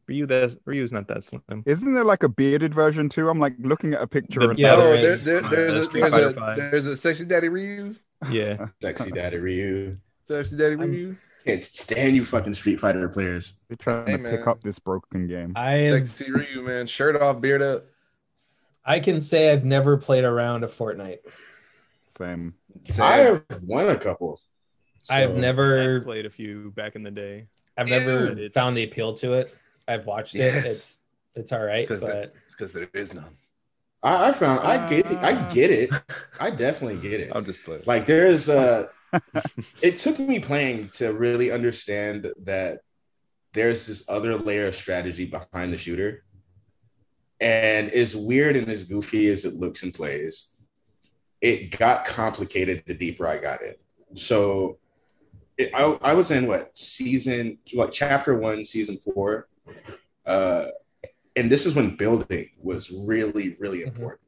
[0.08, 1.64] Ryu that Ryu's not that slim.
[1.68, 3.30] Isn't there like a bearded version too?
[3.30, 4.40] I'm like looking at a picture.
[4.40, 5.24] The and Yeah, oh, there there, is.
[5.24, 7.96] there- there's, Uh, a, there's, a, there's a sexy daddy Ryu.
[8.32, 9.98] Yeah, Sexy daddy Ryu.
[10.28, 11.16] Sexy daddy I'm- Ryu.
[11.46, 13.62] Can't stand you fucking Street Fighter players.
[13.70, 15.54] They're trying Hey, to pick up this broken game.
[15.56, 16.86] I have, Sexy Ryu, man.
[16.86, 17.86] Shirt off, beard up.
[18.84, 21.20] I can say I've never played a round of Fortnite.
[22.08, 22.56] Same.
[23.00, 24.42] I have won a couple.
[25.10, 27.48] I've So- I never played a few back in the day.
[27.80, 28.54] I've never Dude.
[28.54, 29.56] found the appeal to it.
[29.88, 30.66] I've watched Yes.
[30.66, 30.70] it.
[30.70, 31.00] It's
[31.36, 33.38] it's all right, Because but it's because there is none.
[34.04, 35.18] I, I found I get it.
[35.20, 35.50] I Ah.
[35.50, 35.90] get it.
[36.40, 37.32] I definitely get it.
[37.34, 37.84] I'm just playing.
[37.86, 38.88] Like there's uh
[39.82, 42.80] it took me playing to really understand that
[43.54, 46.24] there's this other layer of strategy behind the shooter.
[47.42, 50.54] And as weird and as goofy as it looks and plays,
[51.42, 53.76] it got complicated the deeper I got in.
[54.16, 54.78] So
[55.60, 59.48] it, I, I was in what season, like chapter one, season four.
[60.26, 60.66] Uh,
[61.36, 63.88] and this is when building was really, really Mhm.
[63.88, 64.22] important.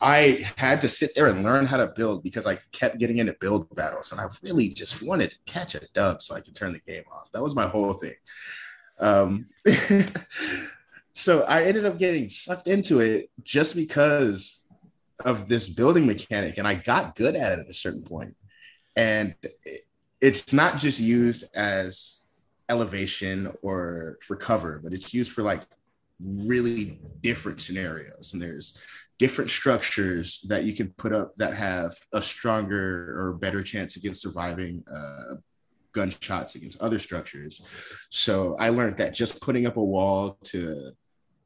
[0.00, 3.34] I had to sit there and learn how to build because I kept getting into
[3.40, 6.72] build battles and I really just wanted to catch a dub so I could turn
[6.74, 7.32] the game off.
[7.32, 8.14] That was my whole thing.
[9.00, 9.46] Um,
[11.14, 14.62] so I ended up getting sucked into it just because
[15.24, 18.36] of this building mechanic and I got good at it at a certain point.
[18.96, 19.34] And
[20.20, 22.24] it's not just used as
[22.68, 25.62] elevation or cover, but it's used for like
[26.20, 28.32] really different scenarios.
[28.32, 28.78] And there's
[29.18, 34.22] different structures that you can put up that have a stronger or better chance against
[34.22, 35.36] surviving uh,
[35.92, 37.62] gunshots against other structures.
[38.10, 40.92] So I learned that just putting up a wall to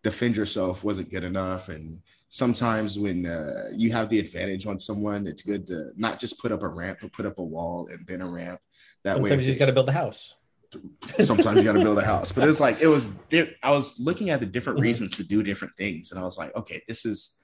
[0.02, 1.68] defend yourself wasn't good enough.
[1.68, 6.38] And sometimes when uh, you have the advantage on someone, it's good to not just
[6.38, 8.60] put up a ramp, but put up a wall and then a ramp.
[9.02, 10.36] That Sometimes way, you just got to build a house.
[11.20, 13.10] sometimes you got to build a house but it's like it was
[13.60, 14.82] i was looking at the different Mhm.
[14.82, 17.40] reasons to do different things and i was like okay this is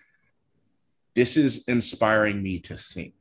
[1.16, 3.14] this is inspiring me to think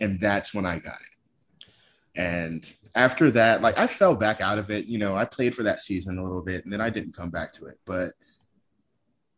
[0.00, 1.70] and that's when i got it
[2.14, 5.64] and after that like i fell back out of it you know i played for
[5.64, 8.12] that season a little bit and then i didn't come back to it but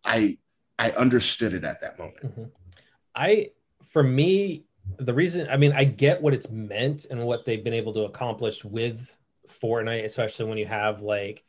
[0.04, 0.36] i
[0.78, 2.50] i understood it at that moment Mhm.
[3.14, 3.50] I,
[3.82, 4.64] for me,
[4.98, 8.04] the reason, I mean, I get what it's meant and what they've been able to
[8.04, 9.16] accomplish with
[9.48, 11.44] Fortnite, especially when you have like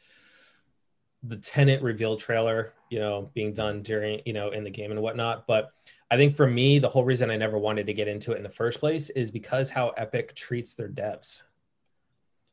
[1.23, 5.01] the Tenet reveal trailer, you know, being done during, you know, in the game and
[5.01, 5.45] whatnot.
[5.45, 5.71] But
[6.09, 8.43] I think for me, the whole reason I never wanted to get into it in
[8.43, 11.43] the first place is because how Epic treats their devs.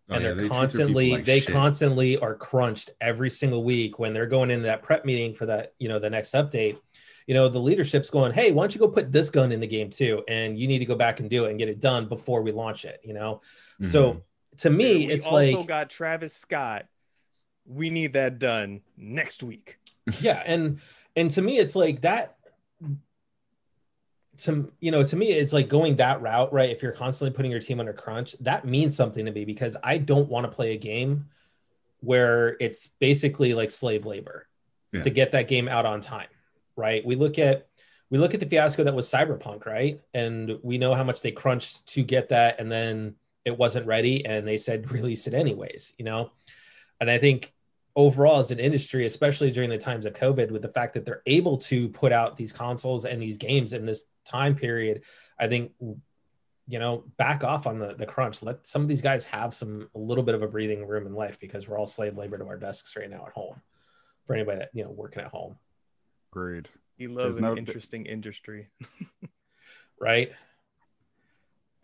[0.08, 1.52] Oh, and yeah, they're they treat their people constantly like they shit.
[1.52, 5.72] constantly are crunched every single week when they're going into that prep meeting for that
[5.78, 6.78] you know the next update
[7.26, 9.66] you know the leadership's going hey why don't you go put this gun in the
[9.66, 12.06] game too and you need to go back and do it and get it done
[12.08, 13.40] before we launch it you know
[13.80, 13.90] Mm-hmm.
[13.90, 14.22] so
[14.58, 16.86] to me we it's also like got Travis Scott.
[17.66, 19.78] We need that done next week.
[20.20, 20.78] yeah and
[21.16, 22.35] and to me it's like that
[24.38, 26.70] to you know to me it's like going that route right?
[26.70, 29.98] If you're constantly putting your team under crunch that means something to me because i
[29.98, 31.26] don't want to play a game
[32.00, 34.46] where it's basically like slave labor
[34.92, 35.02] Yeah.
[35.02, 36.28] to get that game out on time
[36.76, 37.04] right?
[37.06, 37.68] We look at
[38.10, 40.00] we look at the fiasco that was cyberpunk right?
[40.14, 44.24] And we know how much they crunched to get that and then it wasn't ready
[44.26, 46.30] and they said release it anyways you know?
[47.00, 47.52] And i think
[47.96, 51.22] overall as an industry, especially during the times of COVID, with the fact that they're
[51.24, 55.02] able to put out these consoles and these games in this time period,
[55.38, 55.72] I think
[56.68, 58.42] you know, back off on the the crunch.
[58.42, 61.14] Let some of these guys have some a little bit of a breathing room in
[61.14, 63.60] life because we're all slave labor to our desks right now at home.
[64.26, 65.56] For anybody that you know working at home,
[66.32, 66.68] Agreed.
[66.98, 68.68] He loves There's no- an interesting industry.
[70.00, 70.32] right?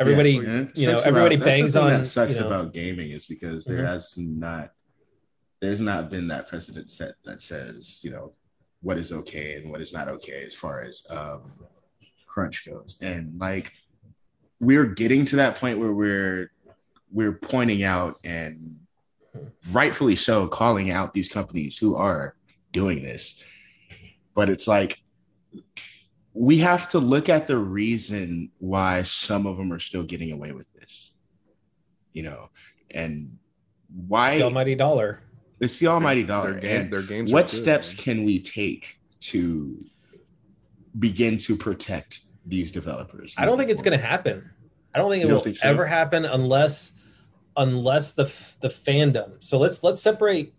[0.00, 1.90] Everybody, Yeah, you know, everybody about- that's the bangs thing on.
[1.90, 3.86] That sucks you know, about gaming is because there Mhm.
[3.86, 4.72] has not,
[5.60, 8.32] there's not been that precedent set that says you know
[8.80, 11.52] what is okay and what is not okay as far as um,
[12.32, 13.72] crunch goes, and like
[14.60, 16.50] we're getting to that point where we're
[17.12, 18.78] we're pointing out and
[19.72, 22.34] rightfully so calling out these companies who are
[22.72, 23.42] doing this,
[24.34, 25.02] but it's like
[26.34, 30.52] we have to look at the reason why some of them are still getting away
[30.52, 31.12] with this
[32.14, 32.48] you know
[32.90, 33.36] and
[34.08, 35.20] why the almighty dollar.
[35.60, 36.52] it's the almighty dollar.
[36.52, 38.04] Their dollar game- and their games what good, steps man.
[38.04, 39.84] can we take to
[40.98, 44.50] begin to protect these developers I don't think it's going to happen.
[44.94, 45.68] I don't think it will think so?
[45.68, 46.92] ever happen unless
[47.56, 48.24] unless the
[48.60, 49.32] the fandom.
[49.40, 50.54] So let's let's separate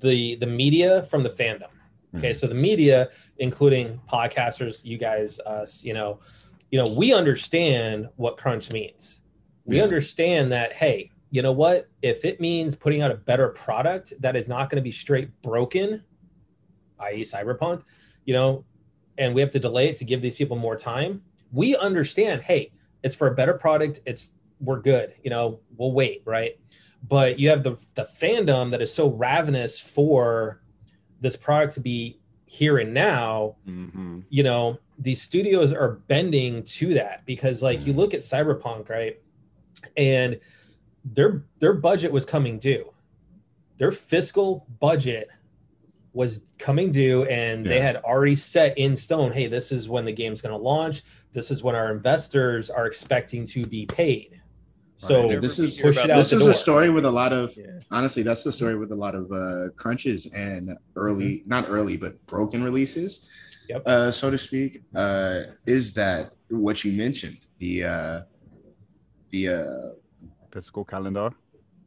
[0.00, 1.68] the the media from the fandom.
[2.14, 2.38] Okay, mm-hmm.
[2.38, 6.20] so the media, including podcasters, you guys, us, you know,
[6.70, 9.20] you know, we understand what crunch means.
[9.64, 9.82] We Yeah.
[9.82, 10.72] understand that.
[10.72, 11.88] Hey, you know what?
[12.02, 15.30] If it means putting out a better product that is not going to be straight
[15.42, 16.02] broken,
[17.00, 17.82] i.e., Cyberpunk,
[18.24, 18.64] you know,
[19.18, 21.22] and we have to delay it to give these people more time.
[21.52, 22.42] We understand.
[22.42, 24.00] Hey, it's for a better product.
[24.06, 25.14] It's we're good.
[25.22, 26.58] You know, we'll wait, right?
[27.08, 30.62] But you have the the fandom that is so ravenous for
[31.20, 34.20] this product to be here and now Mm-hmm.
[34.28, 37.96] you know these studios are bending to that because like you Mhm.
[37.96, 39.20] look at cyberpunk right
[39.96, 40.38] and
[41.04, 42.92] their their budget was coming due
[43.78, 45.28] their fiscal budget
[46.16, 50.12] was coming due and they had already set in stone hey this is when the
[50.12, 51.02] game's going to launch
[51.34, 54.40] this is when our investors are expecting to be paid
[54.96, 55.40] so Right.
[55.42, 56.50] This is- push it out this is door.
[56.52, 57.66] a story with a lot of Yeah.
[57.90, 60.62] honestly that's the story with a lot of uh crunches and
[61.04, 63.28] early not early but broken releases
[63.68, 63.82] Yep.
[63.86, 68.16] uh so to speak uh is that what you mentioned the uh
[69.32, 69.90] the uh
[70.50, 71.28] Fiscal calendar.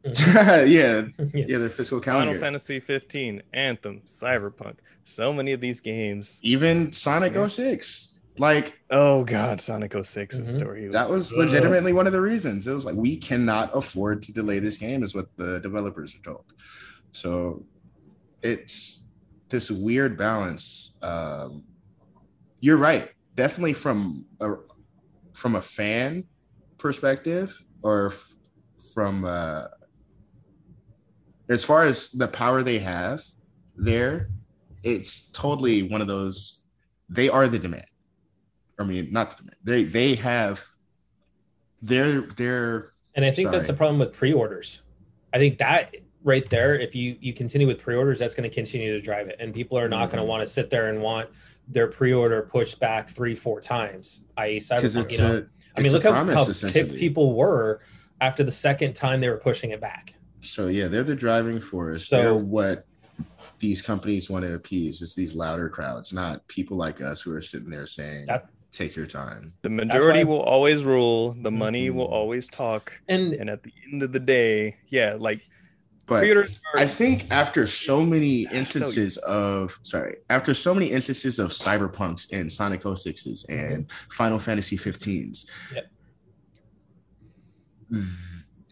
[0.26, 1.04] yeah Yeah.
[1.34, 2.32] yeah the fiscal calendar.
[2.34, 4.76] Final Fantasy 15, Anthem, Cyberpunk.
[5.04, 6.40] So many of these games.
[6.42, 7.46] even sonic Yeah.
[7.48, 10.58] 06 like Oh God, Sonic 06's Mhm.
[10.58, 10.88] story.
[10.88, 11.38] that was Ugh.
[11.40, 15.02] legitimately one of the reasons it was like we cannot afford to delay this game
[15.02, 16.44] is what the developers are told
[17.12, 17.64] so
[18.42, 19.06] it's
[19.48, 21.64] this weird balance um
[22.60, 24.54] you're right definitely from a
[25.32, 26.24] from a fan
[26.78, 28.34] perspective, or f-
[28.94, 29.64] from uh,
[31.50, 33.22] as far as the power they have
[33.76, 34.30] there,
[34.82, 36.62] it's totally one of those.
[37.10, 37.84] They are the demand.
[38.78, 39.56] I mean, not the demand.
[39.64, 40.64] They they have.
[41.82, 44.82] They're they're And I think that's the problem with pre-orders.
[45.32, 48.92] I think that right there, if you you continue with pre-orders, that's going to continue
[48.92, 50.26] to drive it, and people are not going Mhm.
[50.26, 51.28] to want to sit there and want
[51.68, 54.20] their pre-order pushed back three, four times.
[54.36, 54.96] I.e., Cyberpunk.
[54.96, 55.46] it's You know, a.
[55.76, 57.80] I mean, look how, how ticked people were
[58.20, 60.14] after the second time they were pushing it back.
[60.42, 62.08] So yeah, they're the driving force.
[62.08, 62.86] So- they're what
[63.58, 65.02] these companies want to appease.
[65.02, 68.96] It's these louder crowds, not people like us who are sitting there saying, That- "Take
[68.96, 71.36] your time." The majority why- will always rule.
[71.42, 72.12] The money will Mhm.
[72.12, 72.92] always talk.
[73.08, 75.42] And And at the end of the day, yeah, like
[76.06, 76.24] But
[76.74, 82.50] I think after so many instances of sorry, after so many instances of cyberpunks and
[82.52, 85.86] Sonic 06s and Final Fantasy 15s, Yep.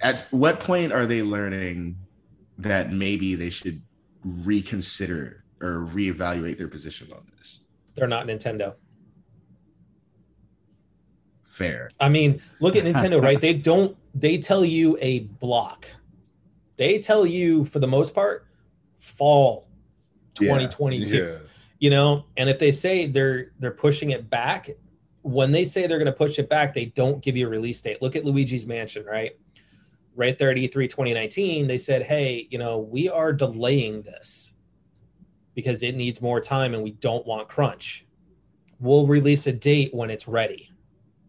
[0.00, 1.96] At what point are they learning
[2.58, 3.82] that maybe they should
[4.24, 7.64] reconsider or reevaluate their position on this?
[7.98, 8.74] they're not Nintendo.
[11.42, 11.90] Fair.
[11.98, 13.40] I mean, look at Nintendo, right?
[13.40, 15.87] They don't they tell you a block.
[16.76, 18.46] They tell you for the most part
[18.98, 19.66] fall
[20.40, 20.58] Yeah.
[20.58, 21.16] 2022.
[21.16, 21.38] Yeah.
[21.80, 24.70] You know, and if they say they're they're pushing it back,
[25.22, 27.80] when they say they're going to push it back, they don't give you a release
[27.80, 28.00] date.
[28.00, 29.37] Look at Luigi's Mansion, right?
[30.18, 34.52] Right there at E E3 2019, they said, "Hey, you know, we are delaying this
[35.54, 38.04] because it needs more time and we don't want crunch.
[38.81, 40.72] We'll release a date when it's ready."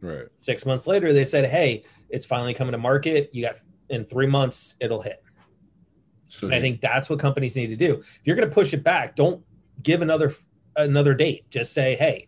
[0.01, 0.25] Right.
[0.37, 3.29] Six months later, they said, "Hey, it's finally coming to market.
[3.31, 3.57] You got
[3.89, 5.21] in three months, it'll hit."
[6.27, 7.99] So And I think that's what companies need to do.
[7.99, 9.45] If you're going to push it back, don't
[9.83, 10.33] give another
[10.75, 11.47] another date.
[11.51, 12.27] Just say, "Hey,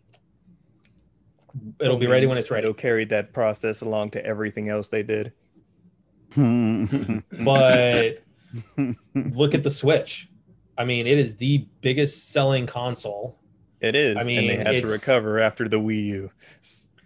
[1.80, 5.02] it'll be ready when it's ready." Nintendo carried that process along to everything else they
[5.02, 5.34] did.
[7.44, 8.24] But
[9.16, 10.30] look at the Switch.
[10.78, 13.38] I mean, it is the biggest selling console.
[13.80, 14.16] It is.
[14.18, 16.32] I and mean, they had to recover after the Wii U.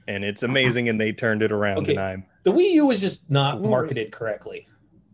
[0.08, 1.92] And it's amazing and they turned it around Okay.
[1.92, 4.68] and I'm The Wii U was just not marketed correctly.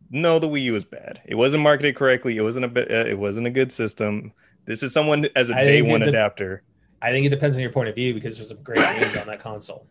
[0.09, 1.21] no, the Wii U was bad.
[1.25, 2.35] It wasn't marketed correctly.
[2.37, 2.91] It wasn't a bit.
[2.91, 4.33] Uh, it wasn't a good system.
[4.65, 6.63] This is someone as a I day one de- adapter.
[7.01, 9.27] I think it depends on your point of view because there's some great games on
[9.27, 9.87] that console.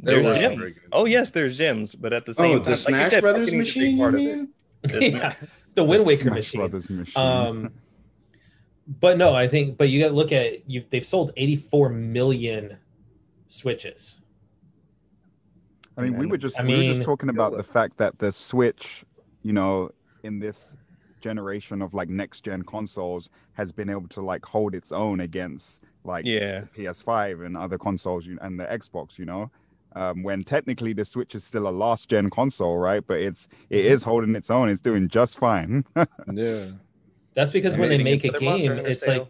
[0.00, 0.58] There's were some gems.
[0.58, 0.82] very good.
[0.92, 3.20] Oh yes, there's gems, but at the same oh, time, the like you Smash said,
[3.22, 4.24] Brothers marketing is a big machine, you part of it.
[4.24, 4.52] mean?
[5.16, 5.34] Yeah,
[5.74, 6.60] the Wind Waker Smash machine.
[6.60, 7.22] Brothers machine.
[7.22, 7.72] Um,
[9.00, 10.84] but no, I think, but you got to look at you.
[10.90, 12.76] They've sold 84 million
[13.48, 14.18] switches.
[15.96, 18.30] I mean, we were just I we were just talking about the fact that the
[18.30, 19.04] Switch,
[19.42, 19.90] you know,
[20.24, 20.76] in this
[21.20, 25.82] generation of like next gen consoles has been able to like hold its own against
[26.04, 29.50] like yeah, the PS5 and other consoles and the Xbox, you know.
[29.96, 33.02] Um, when technically the Switch is still a last gen console, right?
[33.04, 34.68] But it's it is holding its own.
[34.68, 35.84] It's doing just fine.
[36.32, 36.66] Yeah.
[37.34, 39.18] That's because And when they make a get another Monster game, it's sale.
[39.20, 39.28] like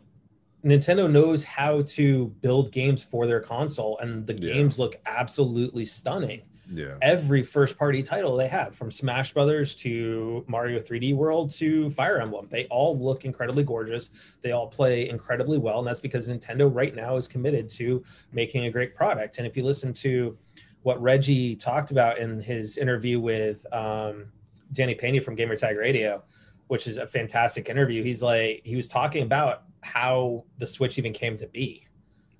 [0.64, 4.55] Nintendo knows how to build games for their console, and the Yeah.
[4.55, 6.42] games look absolutely stunning.
[6.68, 6.96] Yeah.
[7.00, 12.20] Every first party title they have, from Smash Brothers to Mario 3D World to Fire
[12.20, 14.11] Emblem, they all look incredibly gorgeous.
[14.40, 18.02] They all play incredibly well, and that's because Nintendo right now is committed to
[18.33, 19.38] making a great product.
[19.38, 20.37] And if you listen to
[20.83, 24.26] what Reggie talked about in his interview with um,
[24.72, 26.22] Danny Pena from Gamer Tag Radio,
[26.68, 31.12] which is a fantastic interview, he's like he was talking about how the Switch even
[31.12, 31.87] came to be.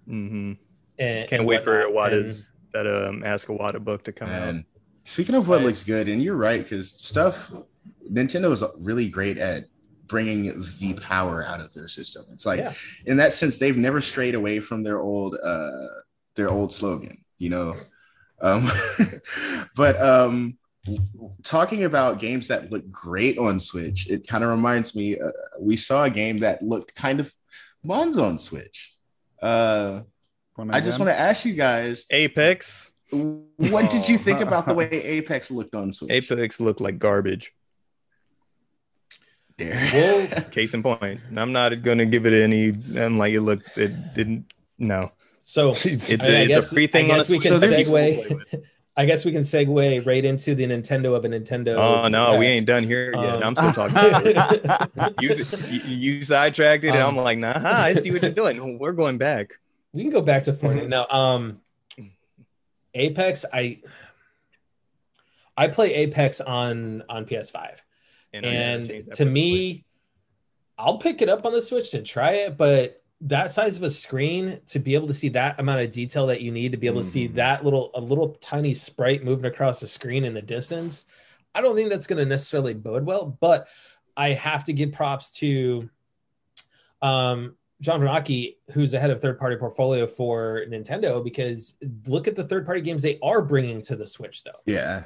[0.07, 0.53] hmm
[0.99, 2.13] And, can't and wait for whatnot.
[2.13, 4.55] Iwata's that um Ask Iwata book to come out.
[5.05, 7.53] Speaking of what looks good, and you're right, because stuff
[8.11, 9.65] Nintendo is really great at
[10.07, 12.25] bringing the power out of their system.
[12.33, 12.73] It's like Yeah.
[13.07, 15.87] in that sense, they've never strayed away from their old uh
[16.35, 17.77] their old slogan, you know.
[18.41, 18.69] Um
[19.77, 20.59] but um
[21.43, 25.31] talking about games that look great on Switch, it kind of reminds me uh,
[25.61, 27.33] we saw a game that looked kind of
[27.83, 28.95] Mon's on Switch.
[29.43, 30.03] Uh
[30.71, 34.89] I just want to ask you guys Apex, what did you think about the way
[34.91, 36.11] Apex looked on Switch?
[36.11, 37.53] Apex looked like garbage.
[39.59, 39.91] There.
[39.93, 41.21] Well, Case in point.
[41.35, 42.69] I'm not gonna give it any.
[42.95, 43.79] I'm like it looked.
[43.79, 44.53] It didn't.
[44.79, 47.23] No, so it's I mean, a, I it's guess- a free thing I on a
[47.23, 48.63] guess we can that people play segue.
[48.99, 51.75] I guess we can segue right into the Nintendo of a Nintendo.
[51.77, 53.43] Oh no, we ain't done here yet.
[53.43, 55.15] Um, I'm still talking.
[55.21, 55.37] you,
[55.71, 55.81] you
[56.17, 58.79] you sidetracked it, and Um, I'm like, nah, I see what you're doing.
[58.79, 59.59] We're going back.
[59.97, 61.07] We can go back to Fortnite now.
[61.11, 61.61] Um,
[62.95, 63.81] Apex, I
[65.57, 67.77] I play Apex on on PS5, I
[68.35, 69.85] gotta and to me,
[70.79, 73.89] I'll pick it up on the Switch to try it, but that size of a
[73.91, 76.87] screen to be able to see that amount of detail that you need to be
[76.87, 77.35] able to see Mhm.
[77.37, 81.07] that little a little tiny sprite moving across the screen in the distance
[81.55, 83.69] i don't think that's going to necessarily bode well but
[84.19, 85.89] i have to give props to
[87.01, 91.75] um john Vernacki, who's the head of third party portfolio for nintendo because
[92.07, 95.05] look at the third party games they are bringing to the switch though Yeah.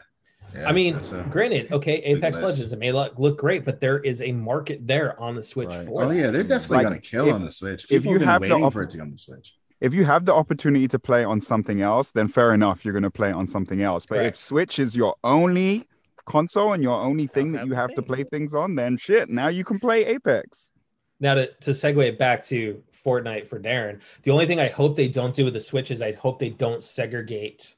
[0.53, 2.45] Yeah, I mean, a- granted, okay, Apex list.
[2.59, 5.69] Legends, it may look, look great, but there is a market there on the Switch
[5.69, 5.87] Right.
[5.87, 6.17] for oh that.
[6.17, 7.87] yeah, they're definitely Like, gonna kill if- on the Switch.
[7.89, 9.55] if you have been have the waiting op- for it to on the Switch.
[9.81, 13.05] if you have the opportunity to play on something else, then fair enough, you're going
[13.05, 14.07] to play on something else.
[14.07, 15.87] But if Switch is your only
[16.27, 19.31] console and your only thing that you a have to play things on, then shit,
[19.31, 20.73] now you can play Apex.
[21.21, 24.97] Now to, to segue it back to Fortnite for Darren, the only thing I hope
[24.97, 27.75] they don't do with the Switch is I hope they don't segregate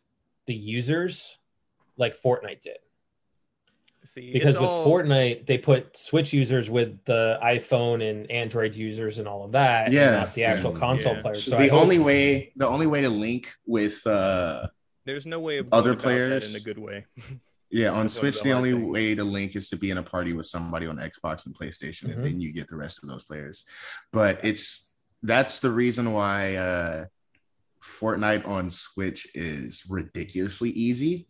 [0.47, 1.39] the users
[1.97, 2.79] like Fortnite did.
[4.05, 9.19] See, Because with all- Fortnite, they put Switch users with the iPhone and Android users
[9.21, 11.21] and all of that, and Yeah, not the actual yeah, console yeah.
[11.21, 11.45] players.
[11.45, 14.67] So the I hope- only way, the only way to link with, uh,
[15.05, 17.07] there's no way of Other going that players- in a good way.
[17.73, 18.85] yeah, on That's one of Switch, the only things.
[18.85, 22.09] way to link is to be in a party with somebody on Xbox and PlayStation,
[22.11, 22.13] Mhm.
[22.17, 23.65] and then you get the rest of those players.
[24.13, 24.93] But it's
[25.23, 27.07] that's the reason why uh,
[27.83, 31.29] Fortnite on Switch is ridiculously easy.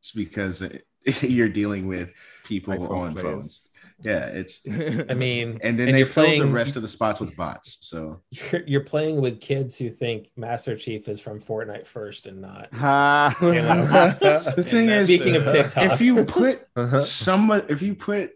[0.00, 0.86] It's because it,
[1.22, 2.12] you're dealing with
[2.44, 3.67] people iPhone on phones.
[4.00, 4.60] Yeah, it's
[5.10, 7.78] I mean, and then And they you're fill the rest of the spots with bots.
[7.80, 12.40] So you're, you're playing with kids who think Master Chief is from Fortnite first and
[12.40, 12.68] not.
[12.74, 13.36] Ha.
[13.42, 13.84] You know?
[14.56, 17.02] the thing is, Speaking of TikTok, if you put Uh-huh.
[17.02, 18.30] some if you put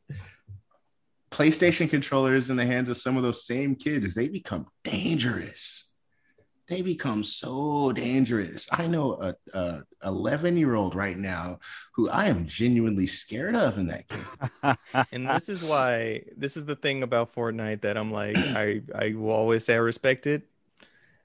[1.31, 5.92] PlayStation controllers in the hands of some of those same kids, they become dangerous.
[6.73, 8.67] They become so dangerous.
[8.73, 11.59] I know a, a 11 year old right now
[11.93, 14.77] who I am genuinely scared of in that game.
[15.13, 19.13] and this is why this is the thing about Fortnite that I'm like I I
[19.13, 20.45] will always say I respect it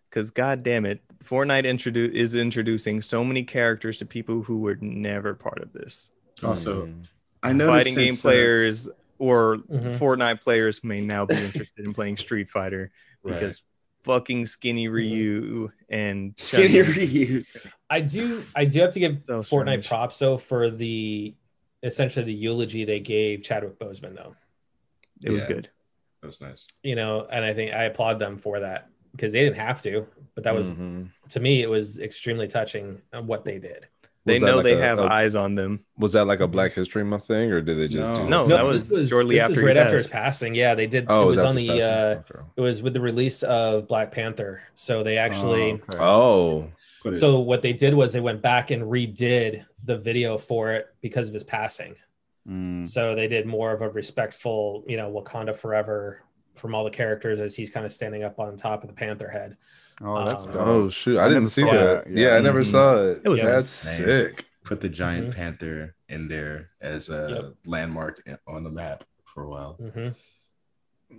[0.10, 4.76] because god damn it Fortnite introduce is introducing so many characters to people who were
[4.82, 6.12] never part of this
[6.44, 7.06] Also, Mm.
[7.42, 9.98] I know fighting game players or Mhm.
[9.98, 12.92] Fortnite players may now be interested in playing Street Fighter
[13.24, 13.64] because
[14.08, 17.44] fucking skinny Ryu and skinny Chun-Li- Ryu.
[17.90, 19.46] I do I do have to give So Fortnite
[19.84, 19.88] strange.
[19.88, 21.36] props though for the
[21.84, 24.36] essentially the eulogy they gave Chadwick Boseman though.
[25.24, 25.70] it was good
[26.22, 26.68] That was nice.
[26.84, 30.06] You know, and I think I applaud them for that because they didn't have to,
[30.36, 31.10] but that was Mhm.
[31.30, 33.88] to me it was extremely touching what they did.
[34.28, 36.74] They know like they a- have a- eyes on them Was that like a Black
[36.74, 38.24] History Month thing, or did they just No.
[38.24, 38.58] do No, that?
[38.58, 40.54] that was this shortly this after was he right after his passing.
[40.56, 41.06] Yeah, they did.
[41.10, 41.68] Oh, it was on the.
[41.68, 41.84] passing.
[41.84, 42.44] uh Okay.
[42.58, 44.62] It was with the release of Black Panther.
[44.76, 45.82] So they actually.
[45.98, 46.70] Oh,
[47.06, 47.16] okay.
[47.16, 50.88] Oh, So what they did was they went back and redid the video for it
[51.02, 51.96] because of his passing.
[52.50, 52.88] Mm.
[52.88, 56.22] So they did more of a respectful, you know, Wakanda forever
[56.56, 59.28] from all the characters as he's kind of standing up on top of the panther
[59.30, 59.58] head.
[60.02, 60.68] Oh, that's Um, dope.
[60.68, 61.18] oh shoot!
[61.18, 62.06] I, I didn't see that.
[62.06, 62.12] that.
[62.12, 62.36] Yeah, Yeah.
[62.36, 62.72] I never Mhm.
[62.72, 63.22] saw it.
[63.26, 63.98] It was That's nice.
[63.98, 64.46] sick.
[64.64, 65.36] put the giant Mhm.
[65.36, 67.54] panther in there as a Yep.
[67.66, 69.78] landmark on the map for a while.
[69.82, 70.14] Mhm.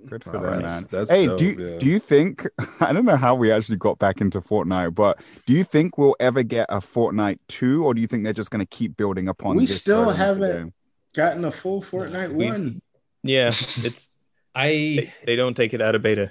[0.06, 0.88] Good for Oh, them, that's- man.
[0.92, 1.78] that's hey, dope, do you, yeah.
[1.78, 2.46] do you think?
[2.80, 6.14] I don't know how we actually got back into Fortnite, but do you think we'll
[6.20, 9.28] ever get a Fortnite two, or do you think they're just going to keep building
[9.28, 9.56] upon?
[9.56, 10.74] We this still version of the haven't-
[11.14, 12.82] Gotten a full Fortnite We- one.
[13.22, 14.10] yeah it's
[14.54, 16.30] I they, they don't take it out of beta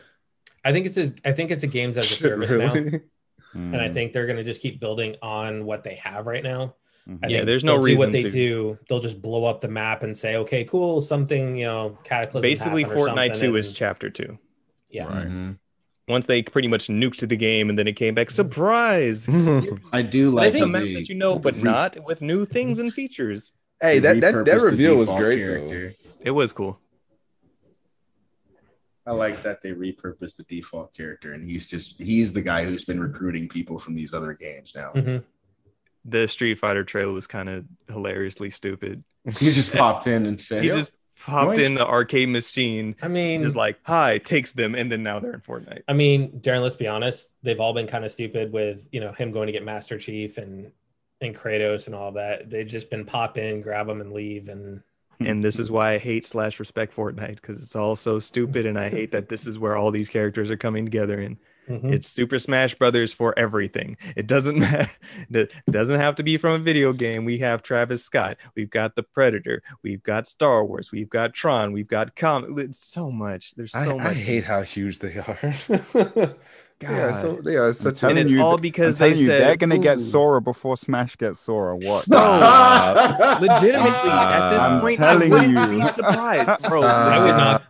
[0.67, 3.01] I think it's a, I think it's a games as a Shit, service now, really?
[3.71, 6.43] and I Mm, think they're going to just keep building on what they have right
[6.43, 6.75] now.
[7.07, 7.19] mhm.
[7.23, 8.29] I Yeah, there's no they'll what they to.
[8.31, 8.79] do.
[8.87, 12.83] They'll just blow up the map and say, "Okay, cool, something you know, cataclysm." basically
[12.83, 14.37] happened or Fortnite something," 2 is chapter 2
[14.89, 15.07] yeah.
[15.07, 15.27] Right.
[15.27, 15.59] Mhm.
[16.07, 18.35] once they pretty much nuked the game and then it came back Mm-hmm.
[18.35, 19.27] surprise
[19.93, 22.21] I do But I like think the map that you know but re- not with
[22.21, 23.51] new things and features
[23.81, 25.95] hey, that that, that reveal was great character.
[26.23, 26.79] it was cool
[29.07, 32.85] I like that they repurposed the default character, and he's just he's the guy who's
[32.85, 34.91] been recruiting people from these other games now.
[34.93, 35.23] Mhm.
[36.05, 39.03] the street fighter trailer was kind of hilariously stupid
[39.39, 43.41] He just popped in and said, he just popped in the arcade machine I mean,
[43.41, 46.61] just like hi takes them and then now they're in fortnite I mean, Darren.
[46.61, 49.51] Let's be honest; they've all been kind of stupid with you know him going to
[49.53, 50.71] get Master Chief and
[51.19, 52.49] and Kratos and all that.
[52.49, 54.49] They've just been pop in, grab them, and leave.
[54.49, 54.83] And
[55.19, 58.77] and this is why i hate slash respect fortnite because it's all so stupid and
[58.79, 61.37] i hate that this is where all these characters are coming together and
[61.69, 61.91] Mhm.
[61.91, 64.89] it's super smash brothers for everything it doesn't matter
[65.29, 68.95] it doesn't have to be from a video game we have travis scott we've got
[68.95, 73.53] the predator we've got star wars we've got tron we've got com it's so much
[73.55, 75.53] there's so I much I hate how huge they are.
[76.81, 79.27] yeah, so they are such telling and it's you all because I'm they telling you,
[79.27, 81.75] said they're going to get Sora before Smash gets Sora.
[81.75, 82.03] What?
[82.03, 83.41] Stop.
[83.41, 85.79] legitimately at this I'm point telling I wouldn't you.
[85.81, 87.63] be surprised bro I would not-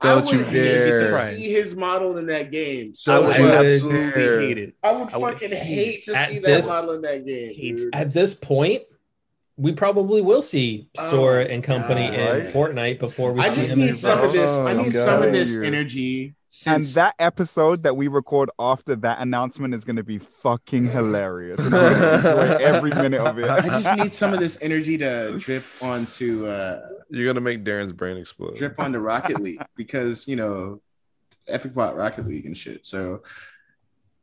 [0.00, 1.10] Don't I you would hate dare.
[1.10, 2.88] to see his model in that game.
[2.88, 4.40] I So would I would- absolutely dare.
[4.40, 4.74] hate it.
[4.82, 7.26] I would I would fucking hate hate to At see this- that model in that
[7.26, 7.52] game.
[7.54, 7.80] hate.
[7.92, 8.82] At this point,
[9.56, 12.16] we probably will see Oh Sora my and company God.
[12.38, 14.50] in Fortnite before we I see just him in need some of this.
[14.52, 15.04] I Oh, need God.
[15.04, 16.32] some of this You.
[16.66, 16.76] Energy.
[16.76, 21.60] And that episode that we record after that announcement is going to be fucking hilarious.
[21.60, 23.48] I'm gonna enjoy every minute of it.
[23.48, 26.80] I just need some of this energy to drip onto uh
[27.10, 28.56] You're gonna make Darren's brain explode.
[28.56, 30.80] drip onto Rocket League because you know
[31.46, 32.84] Epic bought Rocket League and shit.
[32.86, 33.22] So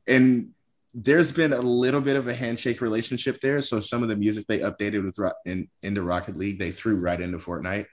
[0.07, 0.51] and
[0.93, 3.61] there's been a little bit of a handshake relationship there.
[3.61, 6.95] So some of the music they updated with Ro- in, into Rocket League, they threw
[6.95, 7.87] right into Fortnite.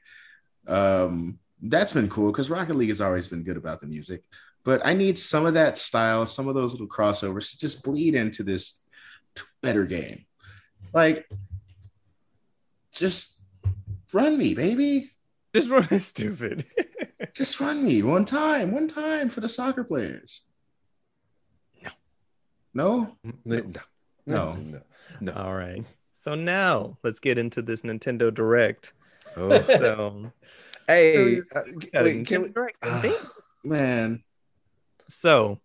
[0.68, 4.23] Um, that's been cool because Rocket League has always been good about the music.
[4.65, 8.15] But I need some of that style, some of those little crossovers to just bleed
[8.15, 8.85] into this
[9.63, 10.25] better game.
[10.93, 11.29] Like,
[12.93, 13.43] just
[14.13, 15.11] run me, baby.
[15.55, 16.65] Just run is stupid.
[17.35, 20.43] Just run me one time, one time for the soccer players.
[22.75, 23.17] No.
[23.45, 23.63] No,
[24.25, 24.55] No.
[24.55, 24.81] no,
[25.21, 25.33] no.
[25.33, 25.85] All right.
[26.13, 28.93] So now let's get into this Nintendo Direct.
[29.37, 30.33] Oh, So,
[30.93, 32.84] hey, uh, wait, can we, Nintendo Direct.
[33.01, 33.14] Thing.
[33.64, 34.22] Man.
[35.09, 35.61] So,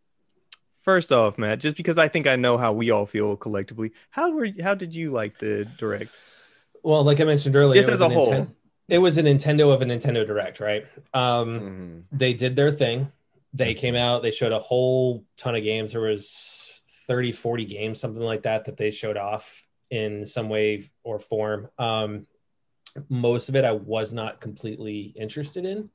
[0.84, 4.32] first off, Matt, just because I think I know how we all feel collectively, how
[4.32, 6.12] were how did you like the Direct?
[6.84, 8.32] Well, like I mentioned earlier, Just it as was a whole.
[8.32, 8.52] Ninten-
[8.90, 10.86] it was a Nintendo of a Nintendo Direct, right?
[11.14, 12.18] Um, Mhm.
[12.18, 13.12] they did their thing.
[13.54, 15.92] They came out, they showed a whole ton of games.
[15.92, 20.84] There was 30, 40 games, something like that, that they showed off in some way
[21.04, 21.70] or form.
[21.78, 22.28] Um,
[23.10, 25.90] most of it I was not completely interested in.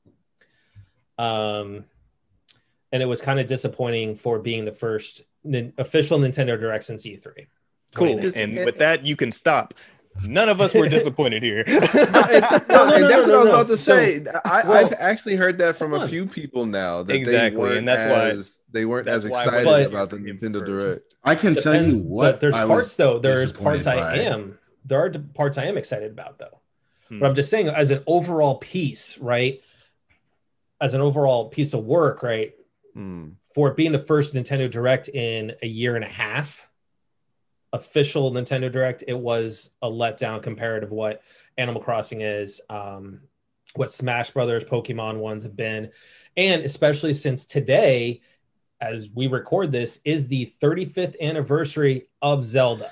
[1.17, 1.85] Um,
[2.91, 7.05] and it was kind of disappointing for being the first nin- official Nintendo Direct since
[7.05, 7.47] E E3.
[7.95, 8.19] Cool.
[8.19, 9.73] Just- and with that, you can stop.
[10.21, 11.63] None of us were disappointed here.
[11.67, 14.23] No, No, that's no, what I was about to So- say.
[14.45, 17.01] I, well, I've actually heard that from a few people now.
[17.01, 20.17] That Exactly, they and that's why- they weren't as that's why excited wasn't about the
[20.17, 20.65] Nintendo first.
[20.65, 21.15] Direct.
[21.23, 23.19] I can tell you what but there's I parts was though.
[23.19, 24.57] There's parts I am.
[24.85, 26.59] There are parts I am excited about though.
[27.09, 27.19] Hmm.
[27.19, 29.61] But I'm just saying, as an overall piece, right?
[30.81, 32.53] As an overall piece of work, right?
[32.93, 33.29] Hmm.
[33.53, 36.67] For it being the first Nintendo Direct in a year and a half,
[37.71, 41.21] official Nintendo Direct, it was a letdown compared to what
[41.57, 43.21] Animal Crossing is, um,
[43.75, 45.91] what Smash Brothers, Pokemon ones have been,
[46.37, 48.21] and especially since today,
[48.79, 52.91] as we record this, is the 35th anniversary of Zelda.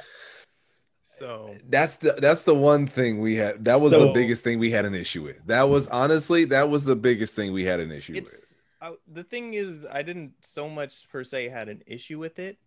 [1.11, 3.65] So That's the that's the one thing we had.
[3.65, 5.45] That was the biggest thing we had an issue with.
[5.45, 8.23] That was honestly that was the biggest thing we had an issue with.
[8.23, 12.39] it's uh, the thing is, I didn't so much per se had an issue with
[12.39, 12.57] it.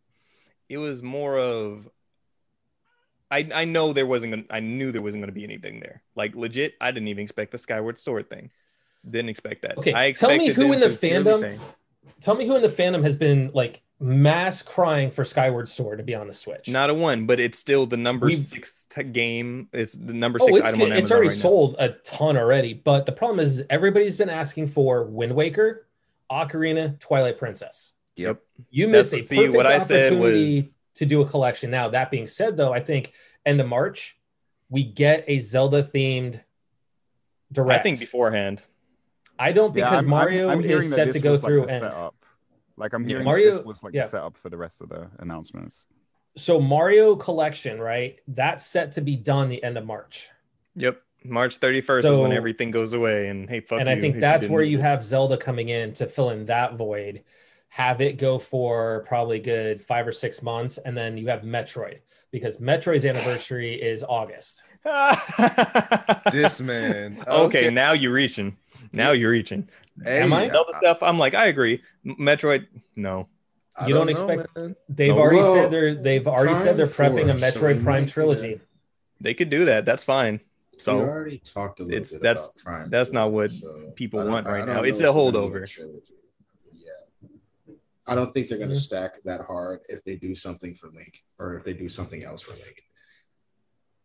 [0.68, 1.88] It was more of
[3.30, 6.02] I I know there wasn't gonna, I knew there wasn't going to be anything there.
[6.14, 8.50] Like legit, I didn't even expect the Skyward Sword thing.
[9.08, 9.78] Didn't expect that.
[9.78, 11.60] Okay, I tell me who in the to purely fandom-
[12.20, 16.04] Tell me who in the fandom has been like mass crying for Skyward Sword to
[16.04, 16.68] be on the Switch.
[16.68, 19.68] Not a one, but it's still the number We've- six t- game.
[19.72, 21.40] It's the number oh, six it's, item on Amazon it's Amazon already right now.
[21.42, 22.74] sold a ton already.
[22.74, 25.86] But the problem is everybody's been asking for Wind Waker,
[26.30, 27.92] Ocarina, Twilight Princess.
[28.16, 28.40] Yep.
[28.70, 31.26] You That's missed a what- see, perfect what I said opportunity was- to do a
[31.26, 31.70] collection.
[31.70, 33.12] Now that being said, though, I think
[33.46, 34.16] end of March
[34.68, 36.40] we get a Zelda themed
[37.52, 37.80] direct.
[37.80, 38.60] I think beforehand.
[39.38, 41.66] I don't Yeah, because I'm- I'm- Mario I'm is set to go was, like, through
[41.66, 42.14] the and setup.
[42.76, 43.08] Like I'm Yeah.
[43.08, 44.02] hearing Mario- this was like yeah.
[44.02, 45.86] the setup for the rest of the announcements.
[46.36, 48.18] so Mario collection, right?
[48.26, 50.28] That's set to be done the end of March.
[50.76, 51.00] Yep.
[51.26, 53.28] March 31st is when everything goes away.
[53.28, 55.92] And hey, fuck and you I think that's didn't where you have Zelda coming in
[55.94, 57.22] to fill in that void.
[57.68, 61.98] Have it go for probably good five or six months, and then you have Metroid
[62.30, 64.62] because Metroid's anniversary is August.
[66.32, 67.22] This man.
[67.26, 68.56] okay, now you're reaching.
[68.92, 69.68] Now you're reaching.
[70.02, 70.48] Hey, Am I?
[70.48, 71.02] Zelda stuff.
[71.02, 71.82] I'm like, I agree.
[72.04, 72.66] Metroid,
[72.96, 73.28] no.
[73.76, 74.76] I You don't know, expect- man.
[74.88, 75.20] They've No.
[75.20, 78.06] already Well, said they're they've already said they're Prime prepping a Four, so Metroid Prime
[78.06, 78.48] trilogy.
[78.50, 78.60] get-
[79.20, 79.84] They could do that.
[79.84, 80.40] That's fine.
[80.72, 82.90] we So already talked a little it's- bit that's- about Prime.
[82.90, 84.82] that's not what so people want right now.
[84.82, 86.00] It's a they're gonna do holdover.
[86.72, 87.74] Yeah.
[88.06, 88.80] I don't think they're going to Mhm.
[88.80, 92.42] stack that hard if they do something for Link or if they do something else
[92.42, 92.82] for Link.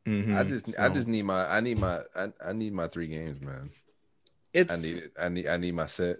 [0.07, 3.07] mhm, I just I just need my I need my I, I need my three
[3.07, 3.69] games, man.
[4.53, 5.11] It's I need it.
[5.19, 6.17] I need I need my set.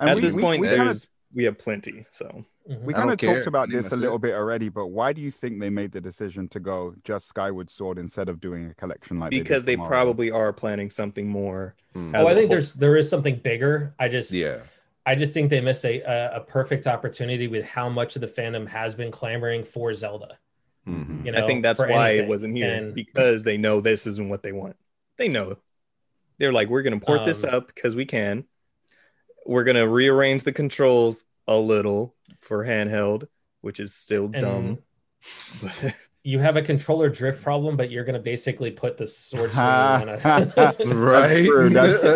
[0.00, 2.06] And at we, this we, point we there's kind of we have plenty.
[2.10, 2.82] So Mhm.
[2.82, 5.58] we kind of talked about this a little bit already, but why do you think
[5.58, 9.30] they made the decision to go just Skyward Sword instead of doing a collection like
[9.30, 10.04] because they, they did for Mario?
[10.04, 11.74] probably are planning something more.
[11.96, 12.48] As Oh, I a think whole.
[12.50, 13.94] there's there is something bigger.
[13.98, 14.58] I just Yeah.
[15.04, 18.28] I just think they missed a, a a perfect opportunity with how much of the
[18.28, 20.38] fandom has been clamoring for Zelda.
[20.86, 21.24] Mhm.
[21.26, 22.26] You know, I think that's why anything.
[22.26, 24.76] it wasn't here And- because they know this isn't what they want.
[25.16, 25.56] They know.
[26.42, 28.44] They're like, we're gonna port this Um, up because we can.
[29.46, 33.28] we're gonna rearrange the controls a little for handheld,
[33.60, 34.78] which is still dumb.
[36.24, 39.64] You have a controller drift problem, but you're going to basically put the sword swing
[39.64, 40.20] on a.
[40.94, 41.44] right?
[41.44, 41.68] true.
[41.70, 42.14] That's so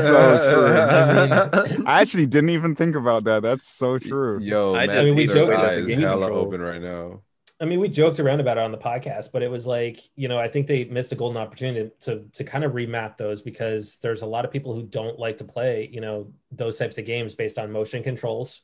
[1.67, 1.85] true.
[1.85, 3.43] I actually didn't even think about that.
[3.43, 4.39] That's so true.
[4.41, 6.81] Yo, I Matt's just- I mean, we third joke about the game hella open right
[6.81, 7.23] now.
[7.59, 10.29] I mean, we joked around about it on the podcast, but it was like, you
[10.29, 13.97] know, I think they missed a golden opportunity to to kind of remap those because
[14.03, 17.07] there's a lot of people who don't like to play, you know, those types of
[17.07, 18.61] games based on motion controls,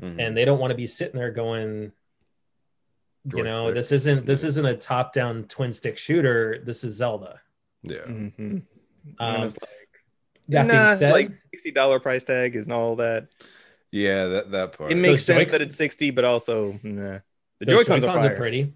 [0.00, 0.20] Mhm.
[0.20, 1.90] and they don't want to be sitting there going,
[3.34, 3.74] you know, Joystick.
[3.74, 6.62] this isn't this isn't a top down twin stick shooter.
[6.64, 7.40] This is Zelda.
[7.82, 7.98] yeah.
[8.06, 8.30] Mhm.
[8.38, 8.64] Um,
[9.18, 9.54] And like,
[10.48, 13.26] that nah, being said, like sixty dollar price tag and all that.
[13.90, 14.92] Yeah, that that part.
[14.92, 17.18] It makes Those sense Joy- that it's sixty, but also nah.
[17.60, 18.72] The those Joy Cons are, are pretty.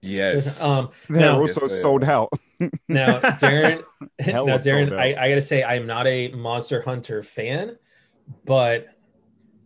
[0.00, 0.62] yes.
[0.62, 2.10] Um, They're now, also Yes, sold are.
[2.10, 2.32] out.
[2.88, 3.84] Now, Darren,
[4.26, 4.96] now Darren.
[4.98, 7.78] I, I gotta say, I'm not a Monster Hunter fan,
[8.44, 8.86] but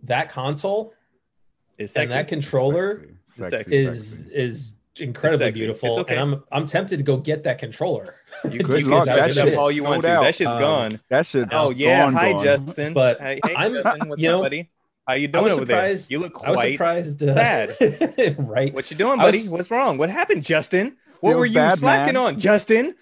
[0.05, 0.93] that console
[1.79, 4.31] It's and that controller Sexy, sexy, is sexy.
[4.35, 5.61] is incredibly sexy.
[5.61, 6.16] beautiful, It's okay.
[6.16, 8.16] and I'm I'm tempted to go get that controller.
[8.45, 9.07] You could because luck.
[9.07, 10.11] that That was shit's all you want sold to.
[10.18, 10.23] out.
[10.25, 11.01] That shit's Um, gone.
[11.09, 12.45] That shit's Oh yeah, gone, hi gone.
[12.45, 12.93] Justin.
[12.93, 14.68] But hey, hey, I'm- Justin, what's you know, buddy?
[15.07, 15.92] How you doing over there?
[16.09, 17.22] You look I was quite surprised.
[17.22, 17.34] Uh,
[17.74, 18.36] sad.
[18.38, 18.72] right?
[18.72, 19.38] What you doing, buddy?
[19.38, 19.98] was- What's wrong?
[19.98, 20.96] What happened, Justin?
[21.20, 22.34] What were you bad, slacking man.
[22.34, 22.94] on, Justin?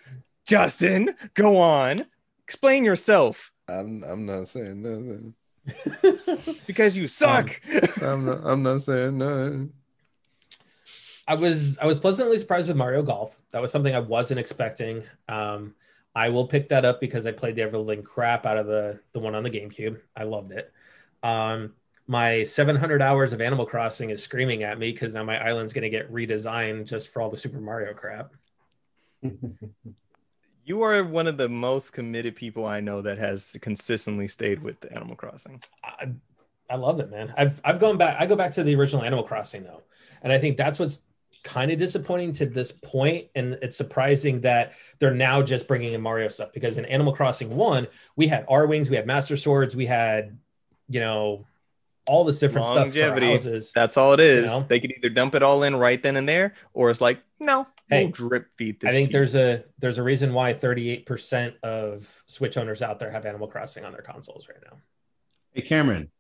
[0.47, 2.07] Justin, go on.
[2.45, 5.35] Explain yourself I'm I'm not saying nothing.
[6.67, 7.61] because you suck.
[8.03, 9.73] I'm not I'm not saying nothing.
[11.29, 13.39] I was I was pleasantly surprised with Mario Golf.
[13.53, 15.05] That was something I wasn't expecting.
[15.29, 15.75] Um,
[16.15, 19.01] I will pick that up because I played the ever living crap out of the
[19.13, 20.01] the one on the GameCube.
[20.17, 20.73] I loved it.
[21.23, 21.75] Um,
[22.11, 25.83] my 700 hours of Animal Crossing is screaming at me because now my island's going
[25.83, 28.33] to get redesigned just for all the Super Mario crap.
[30.65, 34.85] you are one of the most committed people I know that has consistently stayed with
[34.93, 35.61] Animal Crossing.
[35.85, 36.09] I,
[36.69, 37.33] I love it, man.
[37.37, 38.17] I've I've gone back.
[38.19, 39.85] I go back to the original Animal Crossing though,
[40.23, 41.03] and I think that's what's
[41.45, 46.01] kind of disappointing to this point, and it's surprising that they're now just bringing in
[46.01, 47.87] Mario stuff because in Animal Crossing One
[48.17, 50.37] we had R wings, we had Master Swords, we had
[50.89, 51.47] you know
[52.11, 53.31] all this different stuff for Longevity.
[53.31, 53.71] houses.
[53.73, 54.47] That's all it is.
[54.47, 54.65] know?
[54.69, 57.67] They could either dump it all in right then and there, or it's like, no,
[57.89, 58.89] Hey, we'll drip feed this.
[58.89, 59.19] I think to you.
[59.19, 63.85] there's a there's a reason why 38% of Switch owners out there have Animal Crossing
[63.85, 64.79] on their consoles right now.
[65.53, 66.11] Hey, Cameron,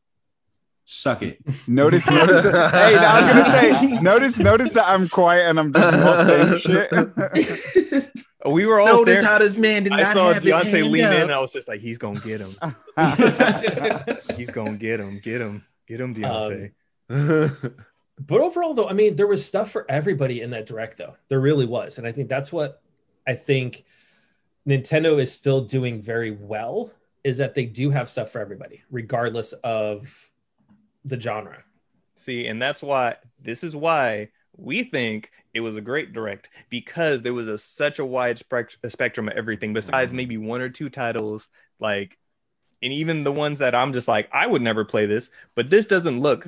[0.84, 1.38] suck it.
[1.68, 2.43] Notice, notice.
[2.43, 6.26] that- hey, I was gonna say, notice, notice that I'm quiet and I'm just not
[6.26, 8.11] saying shit.
[8.47, 9.24] we were all Notice staring.
[9.26, 11.41] how this man did I not saw have his Deontay hand lean in, and I
[11.41, 12.51] was just like, he's gonna get him.
[14.36, 15.18] He's gonna get him.
[15.22, 15.64] Get him.
[15.91, 16.70] Get him, Deontay.
[17.11, 17.74] Um,
[18.20, 21.16] but overall, though, I mean, there was stuff for everybody in that direct, though.
[21.26, 21.99] There really was.
[21.99, 22.80] And I think that's what
[23.26, 23.84] I think
[24.68, 26.93] Nintendo is still doing very well
[27.24, 30.30] is that they do have stuff for everybody, regardless of
[31.05, 31.64] the genre.
[32.14, 37.20] See, and that's why this is why we think it was a great direct because
[37.22, 40.88] there was a such a wide spec- spectrum of everything besides maybe one or two
[40.88, 41.49] titles
[41.80, 42.16] like
[42.83, 45.87] and even the ones that I'm just like I would never play this but this
[45.87, 46.47] doesn't look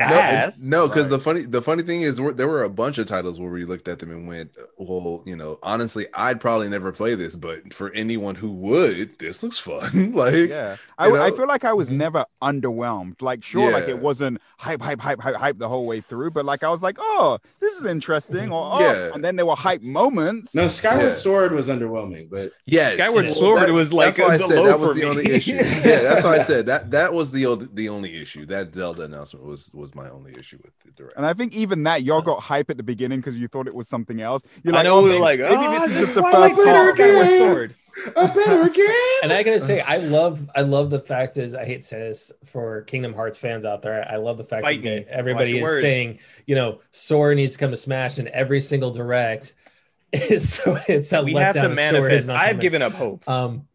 [0.00, 1.24] ass no, because the Right.
[1.24, 4.00] funny the funny thing is, there were a bunch of titles where we looked at
[4.00, 8.34] them and went, "Well, you know, honestly, I'd probably never play this, but for anyone
[8.34, 11.96] who would, this looks fun." like, Yeah, I, I feel like I was Mhm.
[11.96, 13.22] never underwhelmed.
[13.22, 16.44] Like, sure, like it wasn't hype, hype, hype, hype, hype the whole way through, but
[16.44, 19.10] like I was like, oh, this is interesting, or oh, Yeah.
[19.14, 20.54] and then there were hype moments.
[20.54, 21.14] No, Skyward Yeah.
[21.14, 24.64] Sword was underwhelming, but yes, Skyward Well, Sword that- was like that's why I said
[24.66, 25.06] that was for the me.
[25.10, 25.54] only issue.
[25.84, 28.44] yeah, that's why I said that that was the o- the only issue.
[28.46, 31.16] That Zelda announcement was was my only issue with the direct.
[31.16, 33.74] And I think even that y'all got hype at the beginning because you thought it
[33.74, 34.44] was something else.
[34.62, 36.54] You're I know oh, we were maybe, like maybe oh, this is just the first
[36.54, 36.96] Glitter part.
[36.96, 37.28] Skyward.
[37.38, 37.74] Sword
[38.16, 38.86] a better game.
[39.22, 41.98] And I gotta say, I love I love the fact is I hate to say
[41.98, 44.06] this for Kingdom Hearts fans out there.
[44.08, 45.06] I love the fact Fight that me.
[45.08, 45.82] everybody is words.
[45.82, 49.54] saying, you know, Sora needs to come to Smash and every single direct
[50.12, 51.90] is so it's a we have to letdown.
[51.90, 53.66] Sora is manifest not I've given up hope um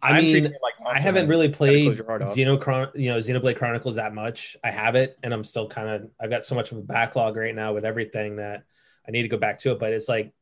[0.00, 1.30] I I'm mean like I haven't Hunter.
[1.30, 2.34] really played close your heart off.
[2.36, 4.56] Xenochron, you know, Xenoblade Chronicles that much.
[4.62, 6.10] I have it, and I'm still kind of.
[6.20, 8.64] I've got so much of a backlog right now with everything that
[9.06, 9.78] I need to go back to it.
[9.80, 10.32] But it's like,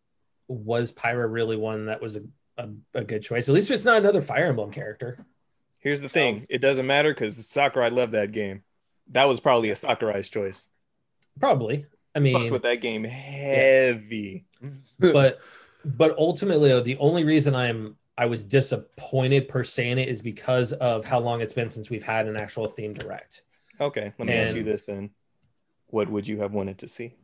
[0.48, 2.22] was Pyra really one that was a,
[2.58, 3.48] a, a good choice?
[3.48, 5.24] At least it's not another Fire Emblem character.
[5.78, 8.62] Here's the thing: it doesn't matter because Sakurai loved that game.
[9.12, 10.68] That was probably a Sakurai's choice.
[11.40, 11.86] Probably.
[12.14, 14.46] I Fucked mean, with that game heavy.
[14.98, 15.40] but
[15.84, 20.72] but ultimately, the only reason I'm I was disappointed per se in it is because
[20.74, 23.42] of how long it's been since we've had an actual theme direct.
[23.80, 25.10] Okay, let me ask you this then:
[25.88, 27.14] What would you have wanted to see?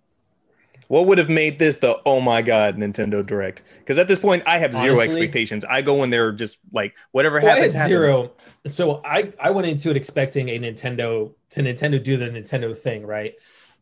[0.89, 3.63] What would have made this the oh my god Nintendo Direct?
[3.79, 5.65] Because at this point, I have zero Honestly- expectations.
[5.65, 7.89] I go in there just like whatever Well, happens, happens.
[7.89, 8.33] zero.
[8.67, 13.07] So I I went into it expecting a Nintendo to Nintendo do the Nintendo thing,
[13.07, 13.35] right?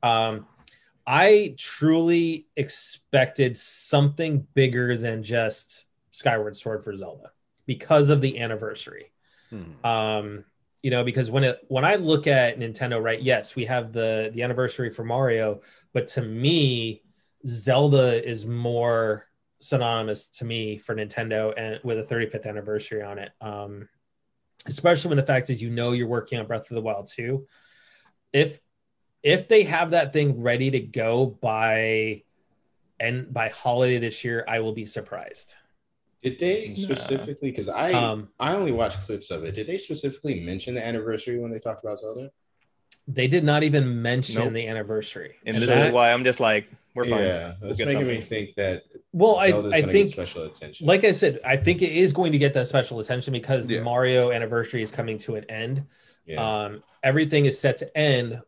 [0.02, 0.46] Um,
[1.06, 5.86] I truly expected something bigger than just
[6.20, 7.32] Skyward Sword for Zelda
[7.66, 9.10] because of the anniversary.
[9.48, 9.86] Hmm.
[9.86, 10.44] Um,
[10.82, 13.20] you know, because when it when I look at Nintendo, right?
[13.20, 15.62] Yes, we have the the anniversary for Mario,
[15.92, 17.02] but to me,
[17.46, 19.26] Zelda is more
[19.60, 23.30] synonymous to me for Nintendo and with a 35th anniversary on it.
[23.40, 23.88] Um,
[24.66, 27.46] especially when the fact is you know you're working on Breath of the Wild too.
[28.32, 28.60] If
[29.22, 32.24] if they have that thing ready to go by
[32.98, 35.54] and by holiday this year, I will be surprised.
[36.22, 37.50] Did they specifically?
[37.50, 39.54] Because I Um, I only watched clips of it.
[39.54, 42.30] Did they specifically mention the anniversary when they talked about Zelda?
[43.08, 44.52] They did not even mention Nope.
[44.52, 45.36] the anniversary.
[45.46, 47.20] and And this that- is why I'm just like, we're fine.
[47.22, 50.44] Yeah, We'll that's get making me think that well, I, Zelda's I gonna think special
[50.44, 50.86] attention.
[50.86, 53.80] like I said, I think it is going to get that special attention because the
[53.80, 55.86] Mario anniversary is coming to an end.
[56.26, 58.42] yeah, Um, everything is set to end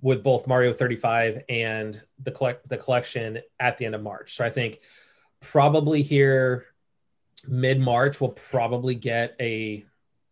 [0.00, 4.36] with both Mario 35 and the collect the collection at the end of March.
[4.36, 4.78] So I think
[5.40, 6.66] probably here
[7.46, 9.84] mid March we'll probably get a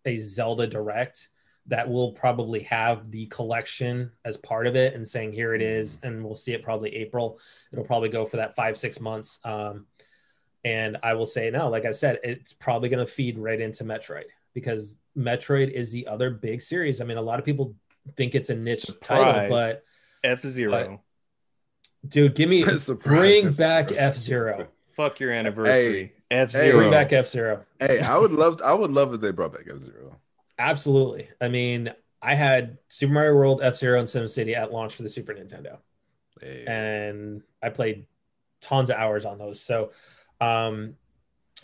[0.04, 1.28] a Zelda direct
[1.68, 5.98] that will probably have the collection as part of it and saying here it is
[6.02, 7.40] and we'll see it probably April.
[7.72, 9.40] It'll probably go for that 5 6 months.
[9.44, 9.86] Um,
[10.64, 13.84] and I will say now, like I said, it's probably going to feed right into
[13.84, 17.00] Metroid because Metroid is the other big series.
[17.00, 17.74] I mean, a lot of people
[18.16, 19.84] think it's a niche title, but
[20.22, 21.02] F Zero.
[22.06, 24.68] dude, give me Surprise, bring F- back F- F Zero.
[24.92, 26.14] Fuck your anniversary.
[26.30, 26.78] F hey, Zero.
[26.78, 27.64] Bring back F Zero.
[27.78, 30.16] Hey, I would love I would love if they brought back F Zero.
[30.58, 31.28] Absolutely.
[31.40, 35.08] I mean, I had Super Mario World, F Zero, and SimCity at launch for the
[35.08, 35.78] Super Nintendo.
[36.40, 36.64] Hey.
[36.66, 38.06] and I played
[38.60, 39.58] tons of hours on those.
[39.60, 39.92] So,
[40.40, 40.96] um,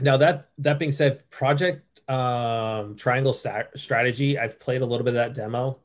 [0.01, 5.11] now that that being said, Project um, Triangle Sta- Strategy, I've played a little bit
[5.11, 5.79] of that demo.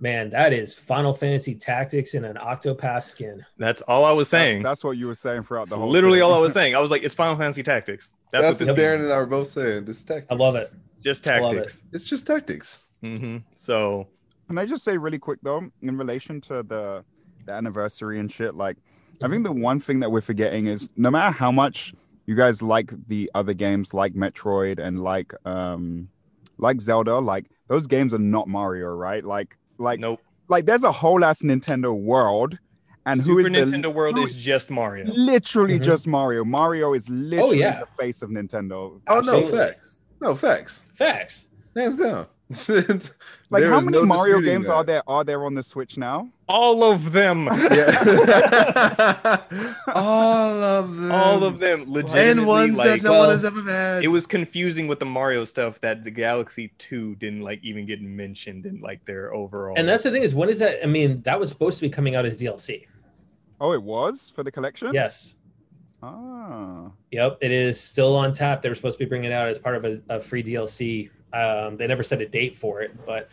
[0.00, 3.44] Man, that is Final Fantasy Tactics in an Octopath skin.
[3.58, 4.62] That's all I was saying.
[4.62, 5.88] that's what you were saying throughout the whole.
[5.88, 6.22] literally thing.
[6.24, 6.74] all I was saying.
[6.74, 8.12] I was like, it's Final Fantasy Tactics.
[8.32, 9.84] That's, That's, what what this Darren and I were both saying.
[9.84, 10.26] This tactics.
[10.30, 10.72] I love it.
[11.02, 11.56] Just I love it.
[11.56, 11.82] tactics.
[11.92, 12.88] It's just tactics.
[13.04, 14.08] hmm So
[14.48, 17.04] Can I just say really quick though, in relation to the
[17.46, 18.76] the anniversary and shit, like
[19.22, 21.94] I think the one thing that we're forgetting is no matter how much
[22.26, 26.08] you guys like the other games like Metroid and like um
[26.58, 29.22] like Zelda, like those games are not Mario, right?
[29.24, 30.20] Like like nope.
[30.48, 32.58] like there's a whole ass Nintendo world
[33.06, 35.04] and who Super is the Nintendo World who is just Mario.
[35.12, 35.84] literally Mhm.
[35.84, 36.44] just Mario.
[36.44, 37.80] Mario is literally yeah.
[37.80, 39.00] the face of Nintendo.
[39.08, 39.58] Oh no, Absolutely.
[39.58, 40.00] facts.
[40.20, 40.82] No facts.
[40.94, 41.48] Facts.
[41.76, 42.26] Hands down.
[43.50, 44.72] Like There how is many no Mario games that.
[44.72, 46.28] are there are there on the Switch now?
[46.48, 47.48] All of them.
[47.70, 49.40] Yeah.
[49.94, 51.12] All of them.
[51.12, 51.84] All of them.
[51.86, 54.02] Legitimately, and ones like, that no well, one has ever had.
[54.04, 58.00] it was confusing with the Mario stuff that the Galaxy 2 didn't like even get
[58.02, 59.74] mentioned in like their overall.
[59.76, 60.82] And that's the thing is, when is that?
[60.82, 62.86] I mean, that was supposed to be coming out as DLC.
[63.60, 64.92] Oh, it was for the collection?
[64.92, 65.36] Yes.
[66.02, 66.90] Ah.
[67.12, 68.60] Yep, it is still on tap.
[68.62, 71.10] They were supposed to be bringing it out as part of a, a free DLC.
[71.34, 73.28] Um, they never set a date for it, but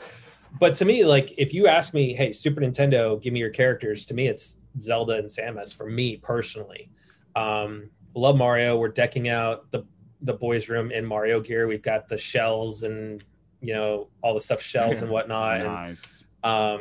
[0.59, 4.05] but to me, like if you ask me, hey, Super Nintendo, give me your characters.
[4.07, 5.73] To me, it's Zelda and Samus.
[5.75, 6.89] For me personally,
[7.35, 8.77] um, love Mario.
[8.77, 9.85] We're decking out the
[10.21, 11.67] the boys' room in Mario gear.
[11.67, 13.23] We've got the shells and
[13.61, 15.61] you know all the stuff shells and whatnot.
[15.61, 16.23] And nice.
[16.43, 16.79] um,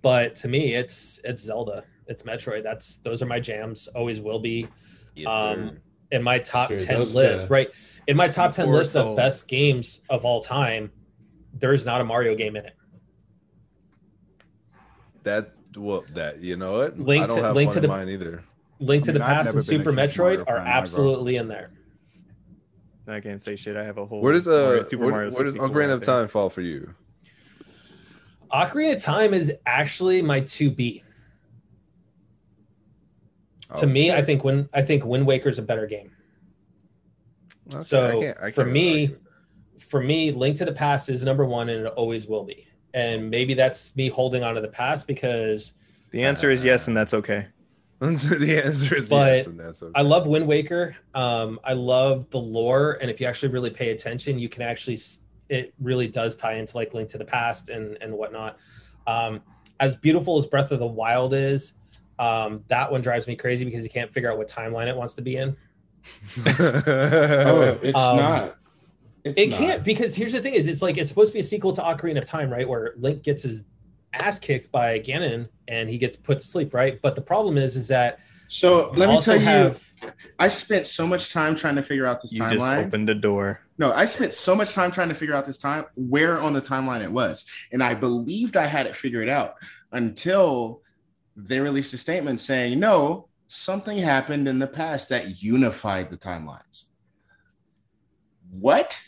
[0.00, 1.84] but to me, it's it's Zelda.
[2.06, 2.62] It's Metroid.
[2.62, 3.88] That's those are my jams.
[3.88, 4.68] Always will be.
[5.26, 5.78] um,
[6.12, 7.70] in my top Sure, ten list, uh, right?
[8.08, 10.90] In my top ten list of best games of all time,
[11.54, 12.74] there's not a Mario game in it.
[15.24, 16.98] that well that you know what?
[16.98, 18.42] Link I don't to- have Link to the- mine either.
[18.80, 21.70] Link I to mean, the Past and Super Metroid are absolutely in there.
[23.06, 23.76] I can't say shit.
[23.76, 24.20] I have a whole.
[24.20, 26.02] Where does Mario- uh Super where, Mario where does Ocarina out of.
[26.02, 26.94] Time fall for you?
[28.52, 31.02] Ocarina of Time is actually my two B.
[33.76, 36.11] To me, I think when I think Wind Waker is a better game.
[37.72, 39.16] Okay, so, I can't- I for can't really me-
[39.78, 42.66] For me, Link to the Past is number one, and it always will be.
[42.94, 45.72] And maybe that's me holding on to the past because
[46.12, 47.46] The answer is yes, and that's okay.
[48.00, 49.92] the answer is But yes, and that's okay.
[49.94, 50.96] I love Wind Waker.
[51.14, 54.98] Um, I love the lore, and if you actually really pay attention, you can actually
[55.48, 58.58] it really does tie into like Link to the Past and and whatnot.
[59.06, 59.40] Um,
[59.80, 61.72] as beautiful as Breath of the Wild is,
[62.18, 65.14] um, that one drives me crazy because you can't figure out what timeline it wants
[65.14, 65.56] to be in.
[66.46, 68.56] Oh, it's Um, not.
[69.24, 69.58] It's It not.
[69.58, 71.80] can't because here's the thing: is it's like it's supposed to be a sequel to
[71.82, 72.68] Ocarina of Time, right?
[72.68, 73.62] Where Link gets his
[74.12, 77.00] ass kicked by Ganon and he gets put to sleep, right?
[77.02, 79.82] But the problem is, is that So let me also tell you, have
[80.38, 82.86] I spent so much time trying to figure out this You just timeline.
[82.86, 83.60] opened a door.
[83.78, 86.60] No, I spent so much time trying to figure out this time where on the
[86.60, 89.54] timeline it was, and I believed I had it figured out
[89.92, 90.82] until
[91.36, 96.86] they released a statement saying, "No, something happened in the past that unified the timelines."
[98.50, 98.98] What?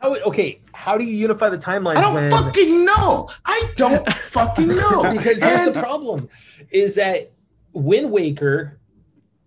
[0.00, 0.60] how, okay.
[0.74, 1.96] How do you unify the timeline?
[1.96, 3.28] I don't when, fucking know.
[3.44, 5.10] I don't fucking know.
[5.16, 6.28] because here's the problem:
[6.70, 7.32] is that
[7.72, 8.78] Wind Waker.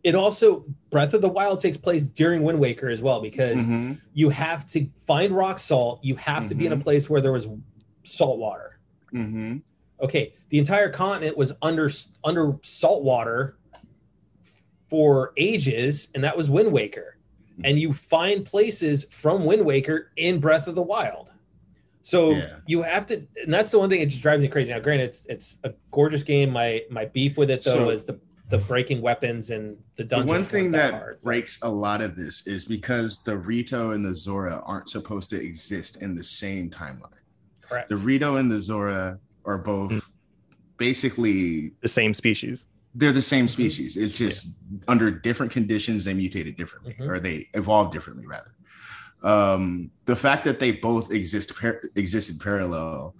[0.01, 3.99] It also Breath of the Wild takes place during Wind Waker as well because Mhm.
[4.13, 5.99] you have to find rock salt.
[6.03, 7.49] You have to be in a place where there was
[8.03, 8.79] salt water.
[9.13, 9.61] Mhm.
[10.01, 11.89] Okay, the entire continent was under
[12.23, 13.57] under salt water
[14.89, 17.17] for ages, and that was Wind Waker.
[17.57, 17.65] Hmm.
[17.65, 21.31] And you find places from Wind Waker in Breath of the Wild.
[22.01, 22.55] So Yeah.
[22.65, 24.71] you have to, and that's the one thing that just drives me crazy.
[24.71, 26.49] Now, granted, it's it's a gorgeous game.
[26.51, 28.19] My my beef with it though So- is the
[28.49, 30.29] the breaking weapons and the The dungeons.
[30.29, 34.15] one thing weren't that breaks a lot of this is because the Rito and the
[34.15, 37.13] Zora aren't supposed to exist in the same timeline.
[37.61, 37.89] correct.
[37.89, 39.99] The Rito and the Zora are both hmm.
[40.77, 42.65] basically The same species.
[42.95, 43.97] They're the same species.
[43.97, 47.07] It's just under different conditions they mutated differently Mhm.
[47.07, 48.51] or they evolved differently rather.
[49.21, 53.15] Um, the fact that they both exist par- existed parallel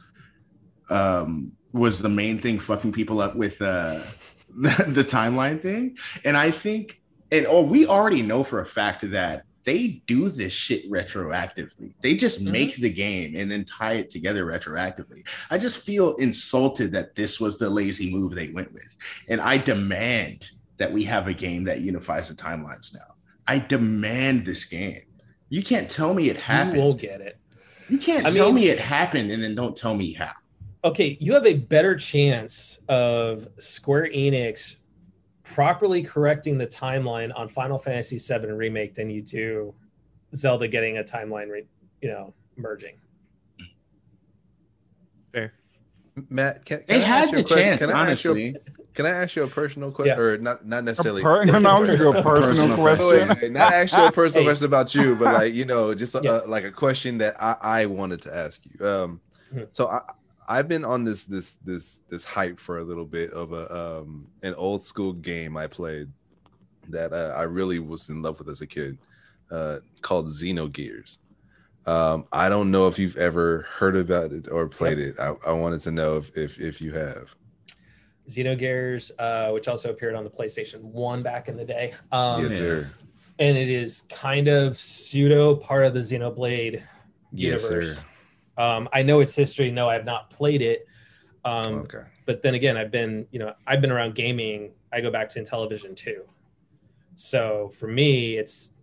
[0.89, 4.01] um, was the main thing fucking people up with uh,
[4.57, 5.97] the, the timeline thing.
[6.25, 7.01] And I think,
[7.31, 11.93] and oh, we already know for a fact that they do this shit retroactively.
[12.01, 12.51] They just Mhm.
[12.51, 15.27] make the game and then tie it together retroactively.
[15.49, 18.87] I just feel insulted that this was the lazy move they went with.
[19.27, 23.15] And I demand that we have a game that unifies the timelines now.
[23.47, 25.01] I demand this game.
[25.49, 26.77] You can't tell me it happened.
[26.77, 27.37] You will get it.
[27.89, 30.33] You can't I tell mean- me it happened and then don't tell me how.
[30.83, 34.75] okay, you have a better chance of Square Enix
[35.53, 39.73] properly correcting the timeline on Final Fantasy VII remake than you do
[40.35, 41.65] Zelda getting a timeline, re-
[42.01, 42.95] you know, merging.
[45.33, 45.53] Fair.
[46.29, 47.63] Matt, can, can They I had ask you the a question?
[47.63, 48.57] chance, Can I ask you a- honestly.
[48.95, 50.23] Can I ask you a personal question, Yeah.
[50.23, 50.65] or not?
[50.65, 51.21] Not necessarily.
[51.21, 53.07] Per- no, I was a Personal- personal personal question.
[53.29, 54.47] Wait, wait, not actually a personal Hey.
[54.47, 56.31] question about you, but like you know, just a, Yeah.
[56.31, 58.85] uh, like a question that I, I wanted to ask you.
[58.85, 59.21] Um,
[59.53, 59.67] Mhm.
[59.71, 60.01] so I
[60.49, 64.27] I've been on this this this this hype for a little bit of a um
[64.41, 66.09] an old school game I played
[66.89, 68.97] that uh, I really was in love with as a kid,
[69.51, 71.19] uh, called Xenogears.
[71.85, 75.19] Um, I don't know if you've ever heard about it or played it.
[75.19, 77.35] I, I wanted to know if if, if you have.
[78.27, 81.93] Xenogears, uh, which also appeared on the PlayStation 1 back in the day.
[82.11, 82.89] Um, yes, sir.
[83.39, 86.81] And it is kind of pseudo part of the Xenoblade
[87.31, 87.97] Yes, universe.
[87.97, 88.03] sir.
[88.59, 89.71] Um, I know its history.
[89.71, 90.85] No, I have not played it.
[91.45, 92.03] Um, okay.
[92.25, 94.71] but then again, I've been, you know, I've been around gaming.
[94.91, 96.23] I go back to Intellivision too.
[97.15, 98.73] So for me, it's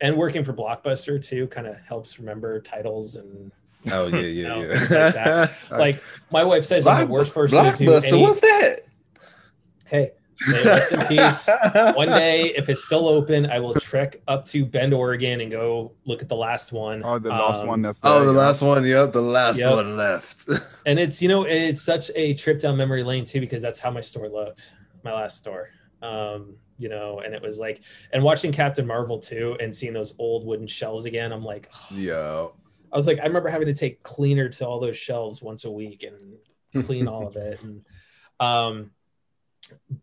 [0.00, 3.50] and working for Blockbuster too kind of helps remember titles and
[3.90, 5.48] Oh yeah, know, yeah, things yeah.
[5.70, 8.08] like like my wife says I'm the worst person to do Blockbuster.
[8.08, 8.22] any.
[8.22, 8.80] What's that?
[9.86, 10.12] Hey,
[10.48, 11.48] may it rest in peace.
[11.96, 15.92] One day, if it's still open, I will trek up to Bend, Oregon, and go
[16.04, 17.02] look at the last one.
[17.04, 17.82] Oh, the last Um, one.
[17.82, 18.38] That's Oh, the yeah.
[18.38, 18.84] last one.
[18.84, 19.70] Yep, the last Yep.
[19.72, 20.48] one left.
[20.86, 23.90] and it's you know it's such a trip down memory lane too because that's how
[23.90, 24.72] my store looked
[25.04, 25.68] my last store
[26.02, 27.80] um you know and it was like
[28.12, 32.46] and watching captain marvel too and seeing those old wooden shelves again i'm like yeah.
[32.92, 35.70] i was like i remember having to take cleaner to all those shelves once a
[35.70, 37.82] week and clean all of it and
[38.40, 38.90] um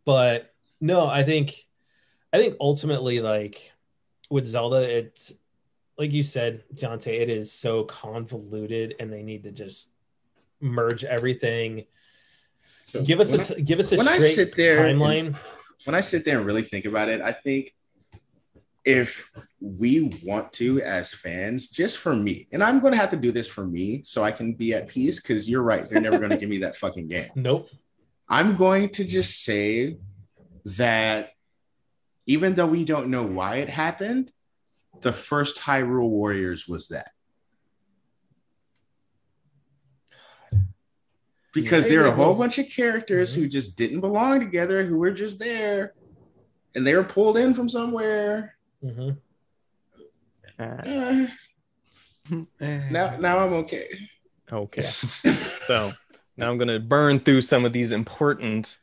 [0.06, 1.66] but no i think
[2.34, 3.72] i think ultimately like
[4.30, 5.34] with zelda it's
[5.98, 9.90] like you said Dante, it is so convoluted and they need to just
[10.60, 11.86] merge everything
[12.86, 15.38] So give us a I- give us a when I straight sit there and- timeline
[15.86, 17.76] when I sit there and really think about it, I think
[18.86, 19.30] if
[19.60, 23.32] we want to, as fans, just for me, and I'm going to have to do
[23.32, 25.88] this for me so I can be at peace because you're right.
[25.88, 27.30] They're never going to give me that fucking game.
[27.36, 27.70] nope
[28.34, 29.98] I'm going to just say
[30.66, 31.34] that
[32.26, 34.32] even though we don't know why it happened,
[35.02, 37.12] the first Hyrule Warriors was that.
[41.54, 45.12] Because there are a whole bunch of characters who just didn't belong together, who were
[45.12, 45.94] just there,
[46.74, 48.58] and they were pulled in from somewhere.
[48.82, 49.12] hmm
[50.58, 51.28] Uh,
[52.60, 53.90] now, now I'm okay.
[54.52, 54.90] okay.
[55.68, 55.94] so
[56.38, 58.78] now I'm gonna burn through some of these important.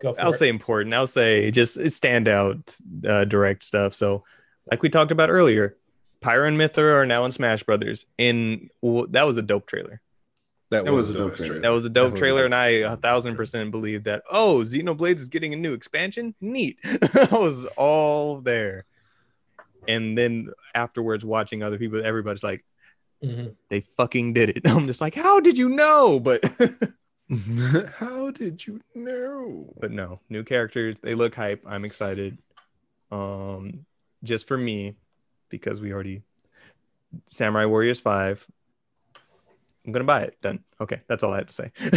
[0.00, 0.38] go for I'll it.
[0.38, 0.94] say important.
[0.94, 3.94] I'll say just standout uh, direct stuff.
[3.94, 4.24] So,
[4.70, 5.76] like we talked about earlier,
[6.22, 8.06] Pyra and Mythra are now in Smash Brothers.
[8.18, 10.00] In w- that was a dope trailer.
[10.70, 11.48] That, That was, was a a dope dope trailer.
[11.48, 11.62] trailer.
[11.62, 12.44] That was a dope was trailer, dope.
[12.46, 14.22] and I a thousand percent believe that.
[14.30, 16.34] Oh, Xenoblade is getting a new expansion.
[16.40, 16.78] Neat.
[16.84, 18.86] I was all there,
[19.86, 22.64] and then afterwards, watching other people, everybody's like,
[23.24, 23.54] Mhm.
[23.68, 26.44] "They fucking did it." I'm just like, "How did you know?" But
[27.98, 29.72] How did you know?
[29.80, 30.98] but no, new characters.
[31.00, 31.62] They look hype.
[31.66, 32.38] I'm excited.
[33.10, 33.86] Um,
[34.22, 34.96] just for me,
[35.48, 36.22] because we already
[37.26, 38.46] Samurai Warriors Five.
[39.86, 40.40] I'm gonna buy it.
[40.42, 40.60] Done.
[40.80, 41.72] Okay, that's all I had to say.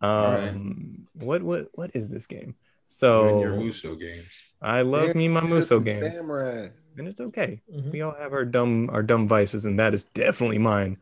[0.00, 1.24] um, right.
[1.24, 2.54] what what what is this game?
[3.00, 4.42] You and your So Musou games.
[4.62, 6.68] I love Damn, me my Musou games, Samurai.
[6.96, 7.60] And it's okay.
[7.72, 7.92] Mhm.
[7.92, 10.96] We all have our dumb our dumb vices, and that is definitely mine.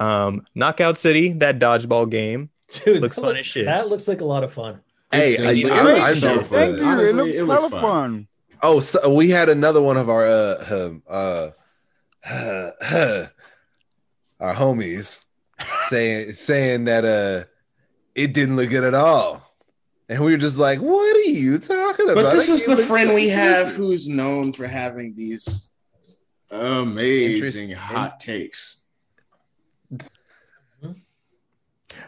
[0.00, 2.50] Um, Knockout City, that dodgeball game.
[2.70, 3.64] Dude, Looks that fun as looks- shit.
[3.64, 4.80] That looks like a lot of fun.
[5.10, 6.44] Hey, It I, does look- I, it I'm so fun.
[6.44, 6.84] Thank you.
[6.84, 7.82] Honestly, it looks it looks hella fun.
[7.82, 8.28] fun.
[8.62, 11.50] Oh, so we had another one of our uh uh,
[12.28, 13.26] uh
[14.40, 15.20] our homies
[15.88, 17.44] saying saying that uh
[18.14, 19.47] it didn't look good at all.
[20.08, 22.22] And we were just like, what are you talking about?
[22.22, 25.70] But this That is game the friend we have who's known for having these
[26.50, 28.84] amazing hot takes.
[29.92, 30.92] Mm-hmm.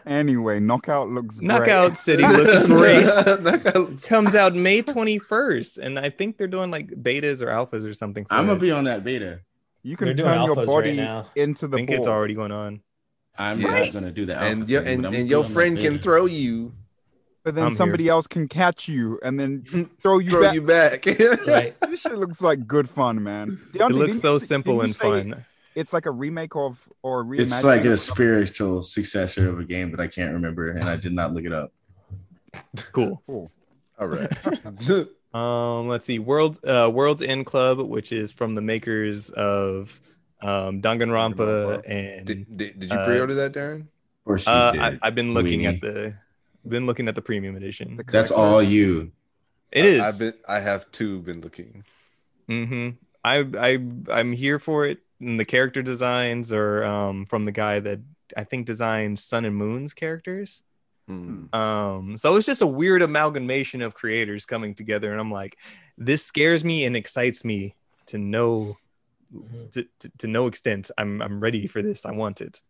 [0.07, 1.47] Anyway, Knockout looks great.
[1.49, 4.03] Knockout City looks great.
[4.03, 8.25] Comes out May 21st, and I think they're doing like betas or alphas or something.
[8.25, 9.41] For I'm gonna be on that beta.
[9.83, 11.27] You They're can turn your alphas right body now.
[11.37, 11.99] into I the think ball.
[11.99, 12.81] it's already going on.
[13.39, 13.95] I'm Yes.
[13.95, 14.43] not gonna do that.
[14.43, 16.73] and your and, and your friend can throw you,
[17.45, 17.77] but then I'm here.
[17.77, 19.65] somebody else can catch you and then
[20.03, 20.55] throw you throw back.
[20.55, 21.07] you back.
[21.47, 21.75] Right.
[21.91, 23.59] This shit looks like good fun, man.
[23.75, 25.45] It looks so you simple and you say fun.
[25.75, 27.41] It's like a remake of or reimagining.
[27.41, 31.13] It's like a spiritual successor of a game that I can't remember, and I did
[31.13, 31.73] not look it up.
[32.93, 33.23] Cool.
[33.27, 33.51] Cool.
[33.99, 34.33] All right.
[35.33, 36.19] Um, let's see.
[36.19, 40.01] World uh World's End Club, which is from the makers of
[40.43, 41.83] um Danganronpa Danganronpa.
[41.87, 43.83] and did, did, did you Uh, pre-order that, Darren?
[43.83, 44.73] Of course uh.
[44.75, 46.15] I, I've been looking at the
[46.67, 47.97] been looking at the premium edition.
[47.97, 49.13] The That's all you.
[49.73, 50.01] It is.
[50.01, 50.35] I, have been.
[50.49, 51.85] I have too been looking.
[52.49, 52.91] Mm-hmm.
[53.25, 53.79] I I
[54.13, 54.99] I'm here for it.
[55.21, 58.01] And the character designs are um from the guy that
[58.37, 60.63] I think designed Sun and Moon's characters.
[61.07, 61.53] Hmm.
[61.53, 65.57] Um, so it's just a weird amalgamation of creators coming together, and I'm like,
[65.99, 67.75] this scares me and excites me
[68.07, 68.77] to no
[69.35, 69.71] Mhm.
[69.73, 70.91] to, to, to no extent.
[70.99, 72.05] I'm I'm ready for this.
[72.05, 72.61] I want it.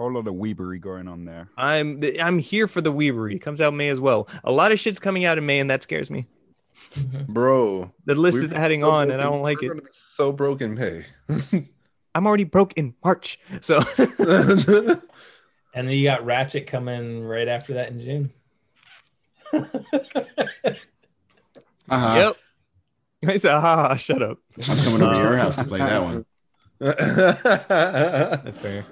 [0.00, 1.50] Whole lot of weebery going on there.
[1.58, 3.34] I'm I'm here for the Weebery.
[3.34, 4.28] It comes out May as well.
[4.44, 6.26] A lot of shit's coming out in May, and that scares me.
[7.28, 9.68] Bro, The list is adding so on, and I don't like we're it.
[9.68, 11.04] gonna be so broken, May.
[12.14, 15.02] I'm already broke in March, so And
[15.86, 18.32] then you got Ratchet coming right after that in June.
[19.52, 20.78] Uh-huh.
[22.16, 22.36] yep.
[23.26, 24.38] I said, ha, ha, shut up.
[24.56, 26.24] I'm coming over to your house to play that one.
[26.78, 28.86] That's fair.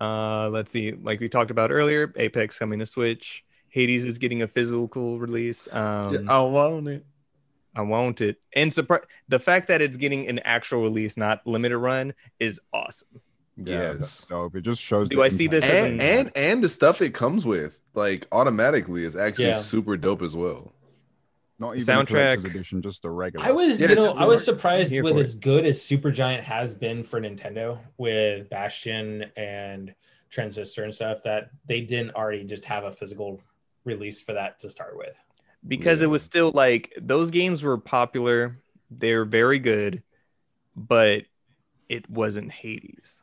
[0.00, 0.92] Uh, let's see.
[0.92, 3.44] Like we talked about earlier, Apex coming to Switch.
[3.68, 5.68] Hades is getting a physical release.
[5.72, 7.04] Um, I want it.
[7.76, 8.40] I want it.
[8.56, 13.20] And surprise, the fact that it's getting an actual release, not limited run, is awesome.
[13.56, 14.26] Yeah, that's Yes.
[14.28, 14.56] dope.
[14.56, 15.08] It just shows.
[15.08, 17.78] Do the I see this as And, an- and and the stuff it comes with,
[17.94, 19.54] like automatically, is actually Yeah.
[19.58, 20.72] super dope as well.
[21.60, 23.44] Not even soundtrack- a edition, just a regular.
[23.46, 25.22] I was, Yeah, you know, I was surprised with for it.
[25.22, 29.94] as good as Supergiant has been for Nintendo with Bastion and
[30.30, 33.42] Transistor and stuff that they didn't already just have a physical
[33.84, 35.16] release for that to start with.
[35.68, 36.04] because Yeah.
[36.04, 38.58] it was still like those games were popular.
[38.90, 40.02] They're very good,
[40.74, 41.24] but
[41.90, 43.20] it wasn't Hades.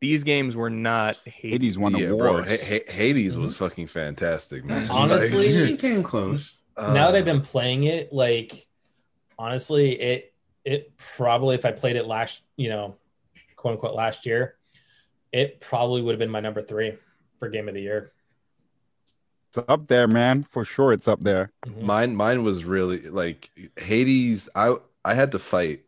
[0.00, 1.52] These games were not Hades.
[1.52, 2.36] Hades won yeah, bro.
[2.36, 2.52] awards.
[2.52, 4.88] H- H- Hades was fucking fantastic, man.
[4.88, 6.57] Honestly- she came close.
[6.78, 8.66] Like, now that uh, I've been playing it, like
[9.38, 12.96] honestly, it it probably if I played it last, you know,
[13.56, 14.56] quote unquote last year,
[15.32, 16.96] it probably would have been my number three
[17.38, 18.12] for game of the year.
[19.48, 20.44] It's up there, man.
[20.44, 21.52] For sure, it's up there.
[21.66, 21.82] Mhm.
[21.82, 24.48] mine mine was really like Hades.
[24.54, 25.84] I I had to fight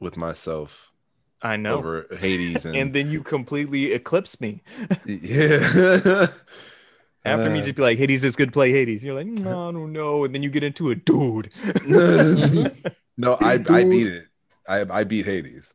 [0.00, 0.92] with myself
[1.42, 1.76] I know.
[1.76, 4.62] over Hades and, and then you completely eclipse me.
[5.06, 6.28] yeah.
[7.24, 9.04] After me Uh, just be like, Hades is good, play Hades.
[9.04, 10.24] You're like, no, I don't know.
[10.24, 11.50] And then you get into a dude.
[13.16, 14.26] no, I I beat it.
[14.68, 15.72] I I beat Hades,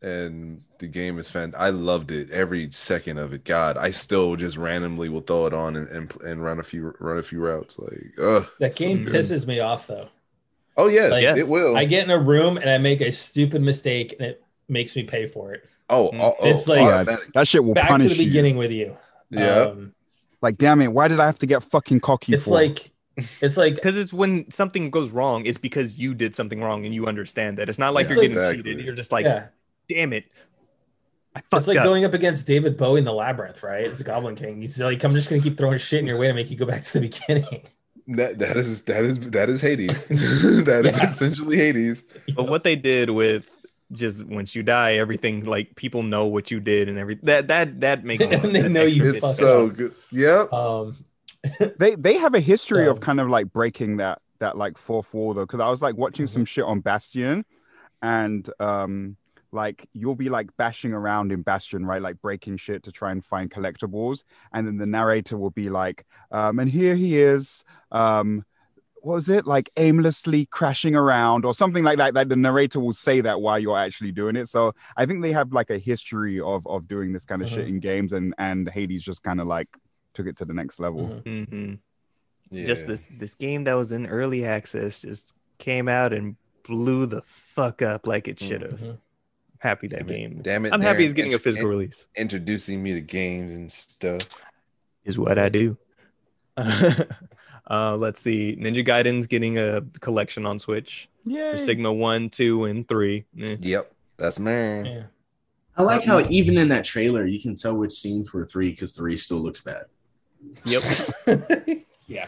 [0.00, 1.54] and the game is fan.
[1.56, 3.44] I loved it every second of it.
[3.44, 6.94] God, I still just randomly will throw it on and and, and run a few
[6.98, 7.78] run a few routes.
[7.78, 9.14] Like, ugh, That game good.
[9.14, 10.08] pisses me off though.
[10.76, 11.36] Oh yes, Like, Yes.
[11.38, 11.76] it will.
[11.76, 15.02] I get in a room and I make a stupid mistake and it makes me
[15.02, 15.64] pay for it.
[15.90, 16.20] oh, Mm.
[16.22, 17.30] oh, oh, It's like- automatic.
[17.34, 18.30] That shit will Back to punish the you.
[18.30, 18.96] beginning with you.
[19.30, 19.60] yeah.
[19.64, 19.92] Um,
[20.42, 22.50] Like, damn it, why did I have to get fucking cocky it's for?
[22.54, 22.90] like
[23.40, 26.94] it's like Because it's when something goes wrong, it's because you did something wrong and
[26.94, 27.68] you understand that.
[27.68, 28.62] It's not like Yeah, you're getting exactly.
[28.72, 28.84] cheated.
[28.84, 29.46] You're just like, yeah.
[29.88, 30.24] damn it.
[31.34, 31.84] I It's like up.
[31.84, 33.84] going up against David Bowie in the Labyrinth, right?
[33.86, 34.60] It's a Goblin King.
[34.60, 36.66] He's like, I'm just gonna keep throwing shit in your way to make you go
[36.66, 37.62] back to the beginning.
[38.08, 40.06] That that is that is that is Hades.
[40.08, 41.06] that is Yeah.
[41.06, 42.04] essentially Hades.
[42.34, 43.46] But what they did with
[43.92, 47.80] just once you die, everything like people know what you did and everything that that
[47.80, 49.76] that makes And they know you It's so up.
[49.76, 49.94] good.
[50.10, 50.52] Yep.
[50.52, 50.96] Um,
[51.78, 55.12] they they have a history So- of kind of like breaking that that like fourth
[55.14, 57.44] wall though because i was like watching some shit on bastion
[58.02, 59.16] and um
[59.52, 63.24] like you'll be like bashing around in bastion right like breaking shit to try and
[63.24, 67.62] find collectibles and then the narrator will be like um and here he is
[67.92, 68.44] um
[69.04, 72.92] what was it like aimlessly crashing around or something like that like the narrator will
[72.92, 76.38] say that while you're actually doing it so i think they have like a history
[76.40, 77.68] of of doing this kind of shit Mhm.
[77.70, 79.68] in games and and hades just kind of like
[80.14, 81.48] took it to the next level mhm.
[81.48, 81.78] Mhm.
[82.50, 82.64] Yeah.
[82.64, 87.22] just this this game that was in early access just came out and blew the
[87.22, 88.80] fuck up like it should have.
[88.80, 88.98] Mhm.
[89.58, 90.18] Happy that Damn it.
[90.18, 90.42] game.
[90.42, 90.72] Damn it.
[90.72, 92.06] I'm happy Darren, it's getting a physical in- release.
[92.16, 94.28] Introducing me to games and stuff.
[95.04, 95.76] Is what I do.
[97.72, 98.56] uh, let's see.
[98.60, 103.24] Ninja Gaiden's getting a collection on Switch yeah for Sigma one, two, and three.
[103.40, 103.56] Eh.
[103.60, 103.92] Yep.
[104.18, 104.84] That's man.
[104.84, 105.02] Yeah.
[105.76, 108.92] I like how even in that trailer you can tell which scenes were three because
[108.92, 109.86] three still looks bad.
[110.64, 110.82] Yep,
[112.06, 112.26] yeah.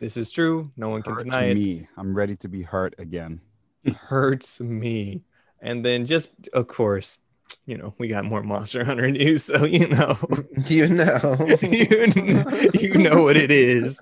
[0.00, 0.70] this is true.
[0.76, 1.54] No one can hurt deny it.
[1.54, 1.86] me.
[1.96, 3.40] I'm ready to be hurt again.
[3.96, 5.22] Hurts me.
[5.60, 7.18] And then just of course,
[7.66, 10.18] you know, we got more Monster Hunter news, so you know.
[10.66, 11.46] You know.
[11.62, 14.00] you, you know what it is.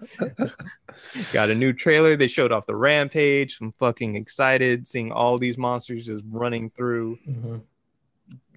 [1.32, 2.16] Got a new trailer.
[2.16, 3.59] They showed off the rampage.
[3.61, 7.18] I'm fucking excited seeing all these monsters just running through.
[7.28, 7.62] Mhm.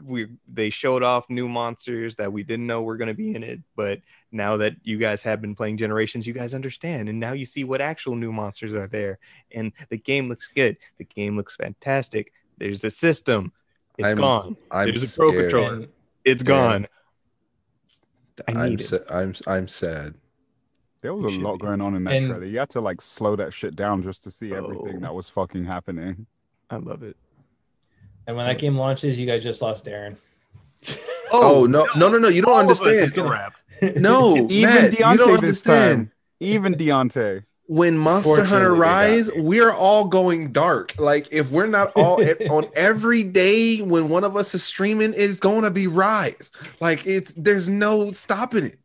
[0.04, 3.44] We they showed off new monsters that we didn't know were going to be in
[3.44, 7.32] it, but now that you guys have been playing Generations, you guys understand, and now
[7.32, 9.20] you see what actual new monsters are there.
[9.52, 10.78] And the game looks good.
[10.98, 12.34] The game looks fantastic.
[12.58, 13.52] There's a system.
[13.98, 14.58] It's I'm- gone.
[14.72, 15.52] I'm There's a pro scared.
[15.52, 15.74] controller.
[15.76, 15.88] And
[16.26, 16.48] It's Yeah.
[16.48, 16.88] gone.
[18.48, 18.86] I I'm need it.
[18.88, 20.16] sa- I'm I'm sad.
[21.02, 21.66] There was You a lot be.
[21.68, 22.46] going on in that And- trailer.
[22.46, 25.00] You had to like slow that shit down just to see everything Oh.
[25.02, 26.26] that was fucking happening.
[26.70, 27.16] I love it.
[28.28, 30.18] and when that game launches, you guys just lost Darren.
[31.32, 32.28] Oh, oh, no no no no!
[32.28, 32.98] You don't All understand.
[33.10, 34.00] it's a.
[34.00, 35.28] No, Even Matt, you don't Deontay this
[35.68, 35.98] understand.
[35.98, 36.12] time.
[36.40, 37.44] Even Deontay.
[37.68, 40.94] When Monster Hunter Fortunately, they got Rise, we're all going dark.
[41.00, 45.40] Like if we're not all on every day when one of us is streaming, it's
[45.40, 46.52] going to be Rise.
[46.80, 48.80] Like it's there's no stopping it.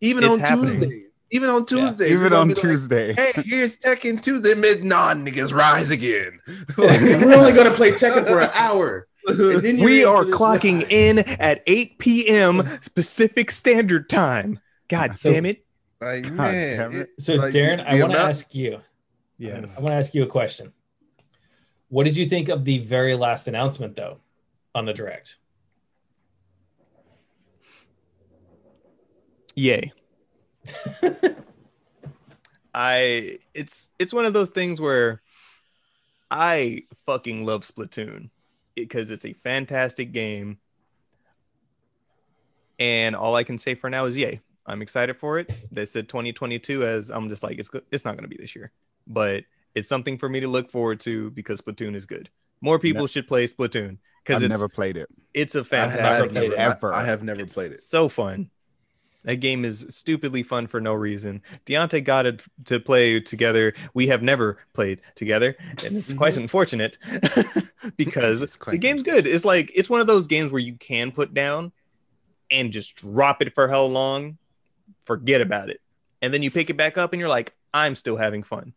[0.00, 0.80] Even It's on happening.
[0.80, 3.12] Tuesday, even on Tuesday, Even on Tuesday.
[3.14, 4.54] hey, here's Tekken Tuesday.
[4.54, 6.40] Mid nah, niggas rise again.
[6.76, 9.06] We're only gonna play Tekken for an hour.
[9.26, 10.92] and then you're We are clocking ride.
[10.92, 12.68] in at 8 p.m.
[12.94, 14.58] Pacific Standard Time.
[14.88, 15.64] God So- damn it.
[16.04, 17.00] Like God man, it.
[17.00, 18.80] it- So, like, Darren, the I want to amount- ask you.
[19.38, 19.78] Yes.
[19.78, 20.72] I want to ask you a question.
[21.88, 24.18] What did you think of the very last announcement, though,
[24.74, 25.36] on the direct?
[29.54, 29.92] Yay.
[32.74, 35.20] I it's it's one of those things where
[36.30, 38.30] I fucking love Splatoon
[38.74, 40.56] because it's a fantastic game.
[42.78, 44.40] And all I can say for now is yay.
[44.66, 45.52] I'm excited for it.
[45.70, 48.54] They said 2022 as I'm just like it's go- it's not going to be this
[48.54, 48.70] year.
[49.06, 49.44] But
[49.74, 52.30] it's something for me to look forward to because Splatoon is good.
[52.60, 55.08] More people Ne- should play Splatoon because I've it's never played it.
[55.34, 56.58] it's a fantastic I have never, it.
[56.58, 56.92] I- Ever.
[56.92, 57.80] I, have never it's played it.
[57.80, 58.50] So fun.
[59.24, 61.42] That game is stupidly fun for no reason.
[61.66, 63.72] Deontay got it to play together.
[63.94, 66.42] We have never played together, and it's quite mm-hmm.
[66.42, 66.98] unfortunate
[67.96, 69.26] because quite the game's good.
[69.26, 71.70] It's like it's one of those games where you can put down
[72.50, 74.38] and just drop it for how long,
[75.04, 75.80] forget about it,
[76.20, 78.74] and then you pick it back up and you're like, I'm still having fun.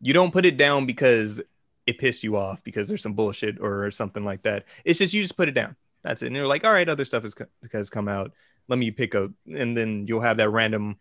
[0.00, 1.40] You don't put it down because
[1.86, 4.64] it pissed you off because there's some bullshit or something like that.
[4.84, 5.74] It's just you just put it down.
[6.02, 6.26] That's it.
[6.26, 8.32] And you're like, all right, other stuff has, co- has come out.
[8.68, 10.98] Let me pick up, and then you'll have that random.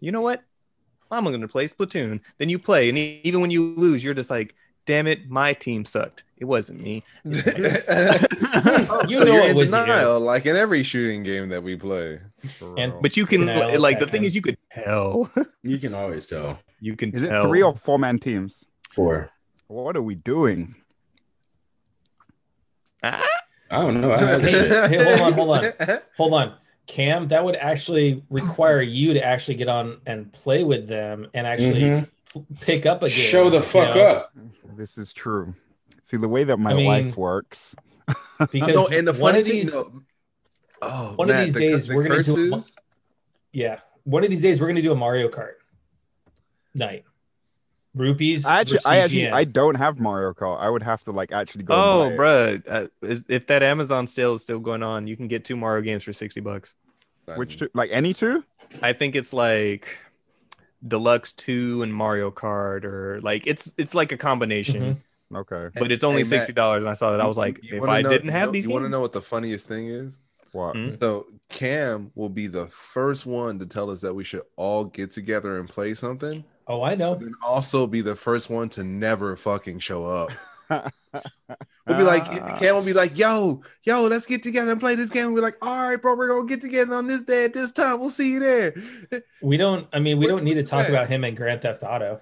[0.00, 0.42] You know what?
[1.10, 2.20] I'm going to play Splatoon.
[2.38, 4.54] Then you play, and even when you lose, you're just like,
[4.86, 6.22] damn it, my team sucked.
[6.38, 7.02] It wasn't me.
[7.26, 9.76] Oh, You so know you're it in was you.
[9.76, 12.20] denial, like in every shooting game that we play.
[12.76, 14.10] And- But you can Denial like the Tekken.
[14.10, 15.30] thing is you could tell.
[15.62, 16.58] You can always tell.
[16.80, 18.66] You can Is it three or four man teams?
[18.90, 19.30] Four.
[19.68, 20.74] What are we doing?
[23.02, 23.22] I
[23.70, 24.12] don't know.
[24.12, 25.72] I Hey, hey, hold on, hold on.
[26.16, 26.54] Hold on.
[26.86, 31.46] Cam, that would actually require you to actually get on and play with them and
[31.46, 32.10] actually Mhm.
[32.34, 33.16] P- pick up a game.
[33.16, 34.02] Show the you fuck know?
[34.02, 34.32] up.
[34.76, 35.54] This is true.
[36.02, 37.74] See the way that my I mean- life works.
[38.52, 40.00] Because no, and the one funny of these, thing, no,
[40.82, 42.54] oh, one Matt, of these the, days the we're gonna do.
[42.56, 42.64] A,
[43.52, 45.54] yeah, one of these days we're gonna do a Mario Kart
[46.74, 47.04] night.
[47.94, 48.44] rupees.
[48.44, 50.60] I actually, I actually, I don't have Mario Kart.
[50.60, 51.74] I would have to like actually go.
[51.74, 52.64] Oh, and buy it.
[52.66, 55.80] bruh, uh, if that Amazon sale is still going on, you can get two Mario
[55.82, 56.74] games for sixty bucks.
[57.36, 57.70] Which two?
[57.72, 58.44] Like any two?
[58.82, 59.96] I think it's like
[60.86, 65.00] Deluxe Two and Mario Kart, or like it's it's like a combination,
[65.32, 65.38] Mhm.
[65.38, 65.70] Okay.
[65.78, 66.84] but it's only Hey, sixty dollars.
[66.84, 68.70] And I saw that, I was like, if I know- didn't have you these, you
[68.70, 70.18] want to know what the funniest thing is?
[70.52, 70.76] What?
[70.76, 70.90] Hmm?
[71.00, 75.10] So Cam will be the first one to tell us that we should all get
[75.10, 77.14] together and play something, Oh, I know.
[77.14, 80.30] and also be the first one to never fucking show up.
[81.86, 82.24] We'll be like.
[82.60, 85.26] Cam will be like, yo, yo, let's get together and play this game.
[85.26, 87.72] We'll be like, all right, bro, we're gonna get together on this day at this
[87.72, 88.00] time.
[88.00, 88.74] We'll see you there.
[89.42, 89.86] We don't.
[89.92, 92.20] I mean, we don't need to talk about him and Grand Theft Auto.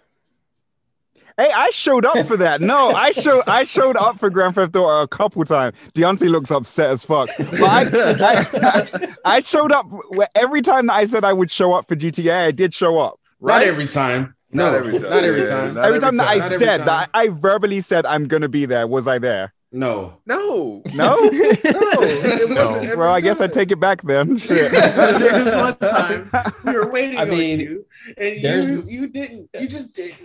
[1.38, 2.60] Hey, I showed up for that.
[2.60, 5.76] No, I showed I showed up for Grand Theft Auto a couple times.
[5.94, 7.30] Deontay looks upset as fuck.
[7.38, 7.86] But I,
[8.22, 9.86] I, I showed up
[10.34, 12.46] every time that I said I would show up for GTA.
[12.48, 13.18] I did show up.
[13.40, 13.58] Right?
[13.60, 14.34] Not every time.
[14.52, 15.10] No, Not every time.
[15.10, 15.74] Not every Yeah, time.
[15.74, 16.86] not every time that I Not said time.
[16.86, 18.86] that I verbally said I'm gonna be there.
[18.86, 19.52] Was I there?
[19.74, 20.18] No.
[20.26, 21.16] No, No.
[21.30, 21.30] no.
[21.30, 21.96] No.
[21.98, 24.36] wasn't well, I guess I take it back then.
[24.36, 24.70] Shit.
[24.72, 26.30] there was one time
[26.64, 27.86] we were waiting I mean, on you,
[28.18, 29.48] and there's- you you didn't.
[29.58, 30.18] You just didn't.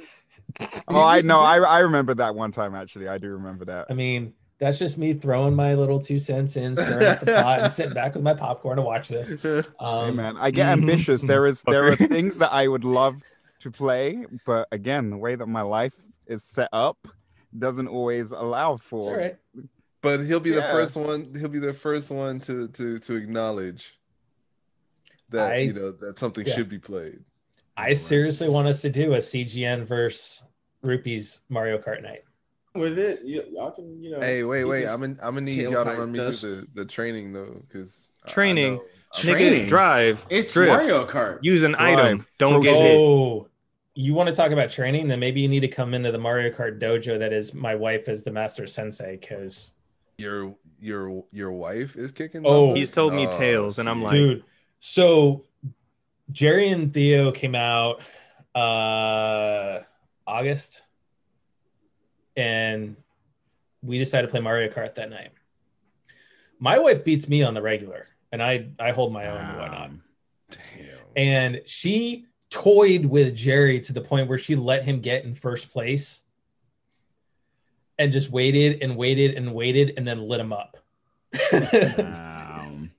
[0.88, 1.40] Oh, I know.
[1.40, 1.60] I.
[1.60, 3.08] I remember that one time actually.
[3.08, 3.86] I do remember that.
[3.90, 7.60] I mean, that's just me throwing my little two cents in, stirring up the pot,
[7.62, 9.32] and sitting back with my popcorn to watch this.
[9.80, 11.22] Um, Hey man, I get ambitious.
[11.22, 13.16] There is there are things that I would love
[13.72, 15.96] to play, but again, the way that my life
[16.28, 17.08] is set up
[17.58, 19.10] doesn't always allow It's for.
[19.12, 19.38] all right.
[20.02, 21.34] But he'll be the first one.
[21.38, 23.98] He'll be the first one to to to acknowledge
[25.30, 26.54] that I- you know that something yeah.
[26.54, 27.20] should be played.
[27.76, 30.42] I seriously want us to do a CGN versus
[30.82, 32.24] Rupees Mario Kart night.
[32.74, 34.20] With it, you, y'all can you know.
[34.20, 34.86] Hey, wait, you wait.
[34.88, 36.42] I'm in, I'm gonna need y'all to run me dust.
[36.42, 38.78] through the, the training though, because Training.
[38.78, 38.86] Tra-
[39.34, 39.68] Nigga, Training.
[39.68, 41.40] drive, It's drift, Mario Kart.
[41.42, 42.92] use an Drive, item, don't throw get shit.
[42.98, 43.46] hit.
[44.00, 45.08] You want to talk about training?
[45.08, 48.08] Then maybe you need to come into the Mario Kart dojo that is my wife
[48.08, 49.18] as the master sensei.
[49.18, 49.72] Because
[50.20, 52.44] your your your wife is kicking.
[52.46, 52.66] Oh.
[52.68, 52.78] numbers?
[52.80, 54.06] He's told me Oh, tails, and I'm shit.
[54.06, 54.44] like- dude,
[54.80, 55.46] so
[56.32, 58.02] Jerry and Theo came out
[58.54, 59.80] uh
[60.28, 60.84] August,
[62.36, 62.98] and
[63.82, 65.32] we decided to play Mario Kart that night.
[66.60, 69.92] My wife beats me on the regular, and I I hold my own and whatnot.
[70.52, 70.98] Damn.
[71.16, 75.70] and she toyed with Jerry to the point where she let him get in first
[75.70, 76.24] place
[78.00, 80.78] and just waited and waited and waited and then lit him up.
[82.00, 82.92] um,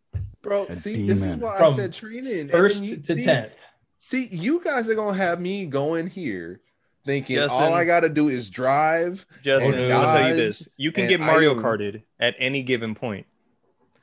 [0.42, 1.40] Bro, A see, this is demon.
[1.40, 2.40] why I said training.
[2.40, 3.54] And First you- to see- 10th.
[4.00, 6.60] See, you guys are gonna have me going here
[7.04, 7.60] thinking Justin.
[7.62, 9.26] all I gotta do is drive.
[9.42, 11.62] Justin, I'll tell you this: you can get Mario item.
[11.64, 13.26] Karted at any given point.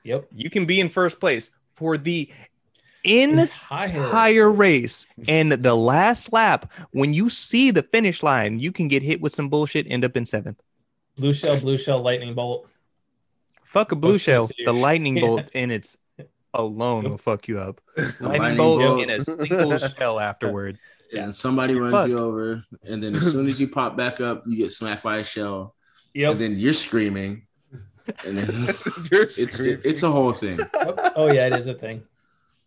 [0.03, 0.27] Yep.
[0.35, 2.29] You can be in first place for the
[3.05, 4.51] entire Entire.
[4.51, 9.21] race, and the last lap, when you see the finish line, you can get hit
[9.21, 10.61] with some bullshit, end up in seventh.
[11.17, 12.67] Blue shell, blue shell, lightning bolt.
[13.63, 14.49] Fuck a blue Most shell.
[14.65, 15.23] The lightning shit.
[15.23, 15.97] bolt in its
[16.53, 17.81] alone will fuck you up.
[17.97, 19.01] Lightning, lightning bolt, bolt.
[19.03, 20.81] in a single shell afterwards.
[21.15, 22.09] and somebody runs Fucked.
[22.09, 25.17] you over, and then as soon as you pop back up, you get smacked by
[25.17, 25.75] a shell,
[26.13, 26.31] Yep.
[26.33, 27.45] and then you're screaming,
[28.25, 28.75] and then
[29.11, 29.81] You're it's screaming.
[29.83, 30.59] it's a whole thing.
[30.73, 32.03] oh, oh yeah, it is a thing.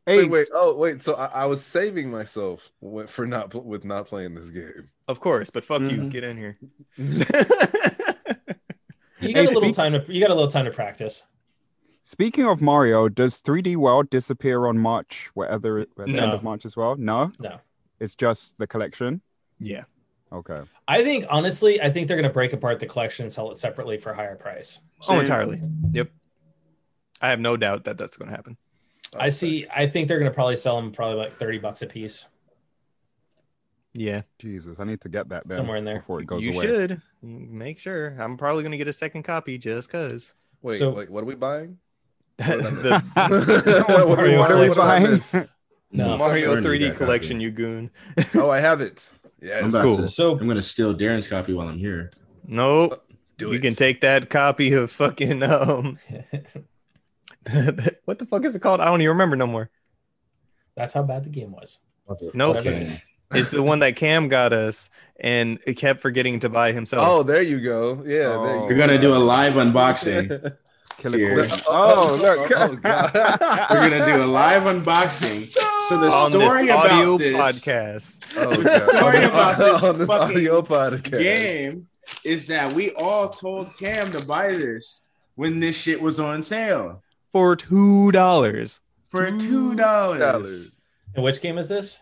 [0.09, 1.03] Hey, Wait, wait, oh wait.
[1.03, 2.71] So I, I was saving myself
[3.07, 4.89] for not with not playing this game.
[5.07, 5.89] Of course, but fuck you.
[5.99, 6.11] Mhm.
[6.11, 6.59] Get in here.
[9.21, 11.25] You Hey, got a little speak- time to you got a little time to practice.
[12.03, 16.65] speaking of Mario, does 3D World disappear on March, whatever at the end of March
[16.65, 16.95] as well?
[16.97, 17.59] No, No.
[17.99, 19.21] it's just the collection.
[19.59, 19.85] yeah.
[20.31, 20.61] Okay.
[20.87, 23.97] I think honestly, I think they're gonna break apart the collection and sell it separately
[23.99, 24.79] for a higher price.
[25.09, 25.61] Oh, entirely.
[25.91, 26.11] Yep.
[27.21, 28.57] I have no doubt that that's going to happen.
[29.17, 29.67] I see.
[29.75, 32.27] I think they're gonna probably sell them probably like thirty bucks a piece.
[33.95, 35.97] Yeah, Jesus, I need to get that then Somewhere in there.
[35.97, 36.67] before it goes you away.
[36.67, 38.17] You should make sure.
[38.21, 40.35] I'm probably going to get a second copy just because.
[40.63, 41.79] Wait, So- wait, what are we buying?
[42.39, 45.49] the what, what, what are we what did I buying?
[45.91, 46.17] No.
[46.17, 47.43] Mario 3D collection, copy.
[47.45, 47.91] you goon.
[48.35, 49.11] Oh, I have it.
[49.41, 49.65] Yes.
[49.75, 49.97] I'm Cool.
[49.97, 50.09] to.
[50.09, 52.13] So I'm gonna steal Darren's copy while I'm here.
[52.47, 53.03] Nope.
[53.39, 53.63] Do you it.
[53.63, 55.99] can take that copy of fucking um.
[58.05, 58.81] what the fuck is it called?
[58.81, 59.71] I don't even remember no more.
[60.75, 61.79] that's how bad the game was.
[62.35, 62.57] Nope.
[62.59, 62.97] Okay.
[63.33, 64.89] It's the one that Cam got us,
[65.21, 67.07] and it kept forgetting to buy himself.
[67.07, 68.03] Oh, there you go.
[68.07, 68.55] Yeah, there Oh.
[68.55, 68.87] you We're go.
[68.87, 70.57] gonna do a live unboxing.
[70.97, 71.47] Killer Here.
[71.69, 72.51] Oh, oh look.
[72.57, 73.13] Oh, God.
[73.71, 75.47] We're gonna do a live unboxing.
[75.89, 78.37] So the on story this audio about this podcast.
[78.39, 81.11] Oh, The story about this on this audio podcast.
[81.19, 81.87] game
[82.25, 85.03] is that we all told Cam to buy this
[85.35, 87.03] when this shit was on sale
[87.33, 88.81] for two dollars.
[89.09, 90.21] for two dollars.
[90.21, 90.71] Dollars.
[91.15, 91.99] And which game is this?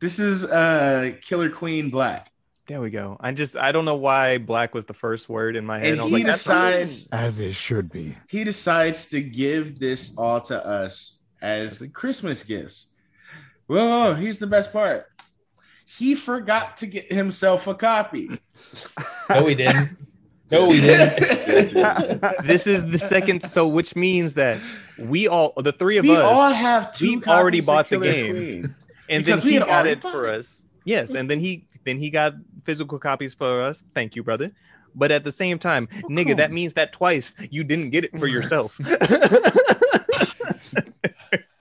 [0.00, 2.30] This is uh Killer Queen Black.
[2.66, 3.16] There we go.
[3.20, 5.92] I just I don't know why black was the first word in my head.
[5.92, 8.16] And I was he like, decides As it should be.
[8.28, 12.88] he decides to give this all to us as Christmas gifts.
[13.66, 15.06] Well, here's the best part.
[15.86, 18.30] He forgot to get himself a copy.
[19.30, 19.96] No, he didn't.
[20.50, 22.20] No, we didn't.
[22.44, 23.42] this is the second.
[23.42, 24.60] So which means that
[24.98, 28.34] we all, the three of we us, all have 2 we've already bought the game.
[28.34, 28.74] Queen.
[29.08, 30.38] and because then we he had got it for it.
[30.38, 30.66] us.
[30.84, 33.84] Yes, and then he then he got physical copies for us.
[33.94, 34.50] Thank you, brother.
[34.94, 38.18] But at the same time, oh, nigga, that means that twice you didn't get it
[38.18, 38.76] for yourself.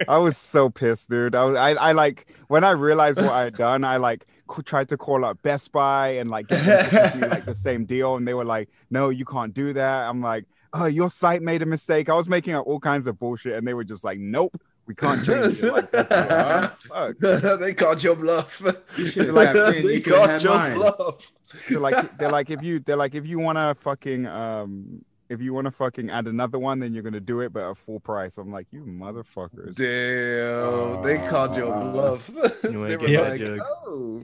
[0.08, 1.36] I was so pissed, dude.
[1.36, 3.84] I was, I, I like when I realized what I had done.
[3.84, 7.28] I like c- tried to call up Best Buy and like get them to me
[7.28, 10.46] like the same deal, and they were like, "No, you can't do that." I'm like,
[10.74, 13.68] "Oh, your site made a mistake." I was making up all kinds of bullshit, and
[13.68, 16.86] they were just like, "Nope, we can't change it." Like, that's
[17.22, 17.60] it.
[17.60, 18.62] They called your bluff.
[18.98, 19.86] You should Like, tapped in.
[19.88, 20.76] they You could have called your mine.
[20.76, 21.32] bluff.
[21.70, 25.42] They're like, they're like, if you, they're like, if you want to fucking, um, if
[25.42, 28.00] you want to fucking add another one, then you're gonna do it, but at full
[28.00, 28.38] price.
[28.38, 29.76] I'm like, you motherfuckers.
[29.76, 32.30] Damn, they called your Uh, bluff.
[32.64, 34.24] You they ain't were get like, that oh,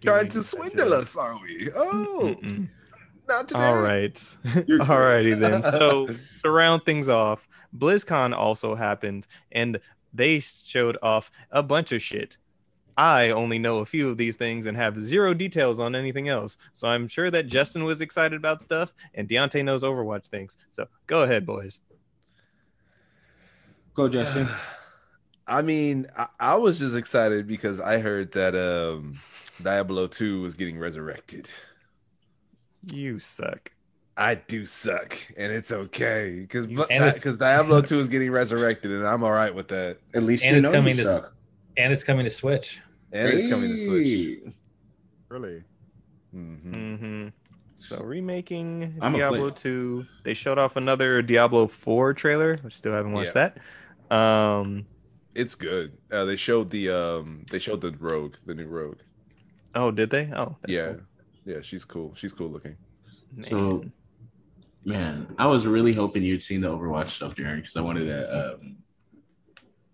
[0.00, 1.00] You trying to swindle jug.
[1.02, 1.68] us, are we?
[1.74, 2.68] Oh, Mm-mm.
[3.28, 3.60] not today.
[3.60, 4.36] All right.
[4.88, 5.62] All righty then.
[5.62, 6.08] So
[6.42, 9.80] to round things off, BlizzCon also happened and
[10.14, 12.38] they showed off a bunch of shit.
[12.98, 16.56] I only know a few of these things and have zero details on anything else.
[16.74, 20.56] So I'm sure that Justin was excited about stuff and Deontay knows Overwatch things.
[20.70, 21.80] So go ahead, boys.
[23.94, 24.48] Go, Justin.
[25.46, 29.14] I mean, I, I was just excited because I heard that um
[29.62, 31.50] Diablo 2 was getting resurrected.
[32.92, 33.72] You suck.
[34.16, 39.22] I do suck, and it's okay because because Diablo 2 is getting resurrected, and I'm
[39.22, 39.98] all right with that.
[40.12, 41.32] At least And you it's know coming you to- suck.
[41.76, 42.80] and it's coming to Switch.
[43.12, 44.06] And it's coming to Switch.
[44.06, 44.52] Hey.
[45.28, 45.64] Really?
[46.34, 46.72] Mhm.
[46.74, 47.28] Mm-hmm.
[47.76, 49.50] So remaking I'm Diablo player.
[49.50, 50.06] 2.
[50.24, 53.58] They showed off another Diablo 4 trailer, I still haven't watched that.
[54.10, 54.86] Um
[55.34, 55.92] It's good.
[56.10, 58.98] Uh, they showed the um they showed the rogue, the new rogue.
[59.74, 60.30] oh, did they?
[60.34, 61.00] Oh, that's yeah, cool.
[61.44, 62.14] yeah, she's cool.
[62.14, 62.76] She's cool looking.
[63.40, 63.84] So,
[64.84, 68.54] man, I was really hoping you'd seen the Overwatch stuff, Darren, because I wanted to
[68.54, 68.76] um,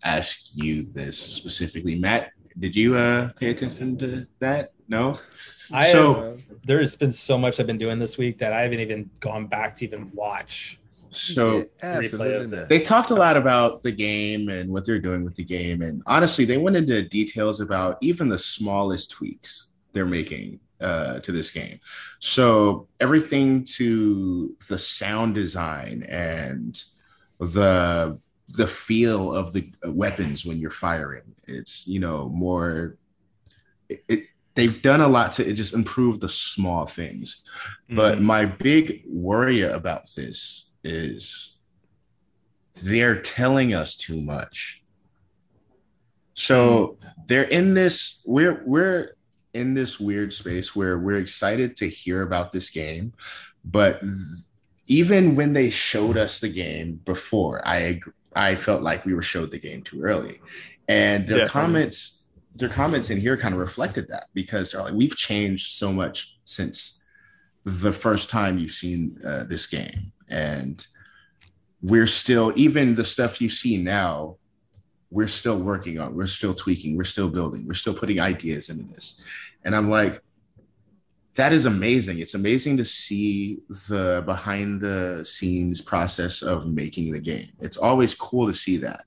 [0.04, 1.98] ask you this specifically.
[1.98, 4.72] Matt, did you uh, pay attention to that?
[4.88, 5.18] No.
[5.72, 8.80] I So- have, there's been so much I've been doing this week that I haven't
[8.80, 10.78] even gone back to even watch.
[11.10, 12.68] So Yeah, replay of not.
[12.68, 16.02] they talked a lot about the game and what they're doing with the game, and
[16.06, 21.52] honestly, they went into details about even the smallest tweaks they're making uh, to this
[21.52, 21.78] game.
[22.18, 26.82] So everything to the sound design and
[27.38, 28.18] the
[28.48, 31.33] the feel of the weapons when you're firing.
[31.46, 32.96] It's you know more.
[33.88, 34.20] It, it
[34.54, 37.42] they've done a lot to just improve the small things.
[37.90, 38.22] But Mhm.
[38.22, 41.56] my big worry about this is
[42.82, 44.82] they're telling us too much.
[46.34, 49.14] So they're in this we're we're
[49.52, 53.12] in this weird space where we're excited to hear about this game,
[53.64, 54.02] but
[54.86, 58.00] even when they showed us the game before, I
[58.34, 60.40] I felt like we were showed the game too early.
[60.88, 61.48] And their Definitely.
[61.48, 62.20] comments
[62.56, 66.38] their comments in here kind of reflected that because they're like we've changed so much
[66.44, 67.04] since
[67.64, 70.12] the first time you've seen uh, this game.
[70.28, 70.86] And
[71.82, 74.36] we're still even the stuff you see now
[75.10, 78.84] we're still working on we're still tweaking we're still building we're still putting ideas into
[78.94, 79.20] this.
[79.64, 80.22] And i'm like
[81.34, 82.20] that is amazing.
[82.20, 83.58] It's amazing to see
[83.88, 87.50] the behind the scenes process of making the game.
[87.60, 89.04] It's always cool to see that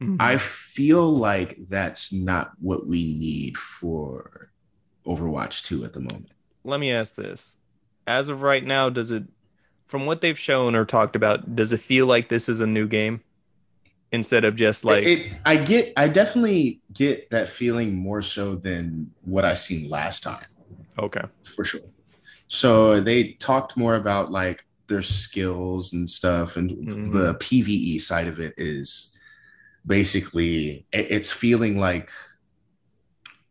[0.00, 0.16] Mhm.
[0.20, 4.50] I feel like that's not what we need for
[5.06, 6.30] Overwatch 2 at the moment.
[6.64, 7.56] let me ask this
[8.06, 9.24] as of right now does it
[9.86, 12.86] from what they've shown or talked about does it feel like this is a new
[12.88, 13.20] game
[14.12, 19.10] instead of just like it, I get, I definitely get that feeling more so than
[19.24, 20.46] what I seen last time,
[20.98, 21.80] okay for sure.
[22.46, 27.12] So they talked more about like their skills and stuff, and Mhm.
[27.12, 29.13] the PVE side of it is
[29.86, 32.10] basically it's feeling like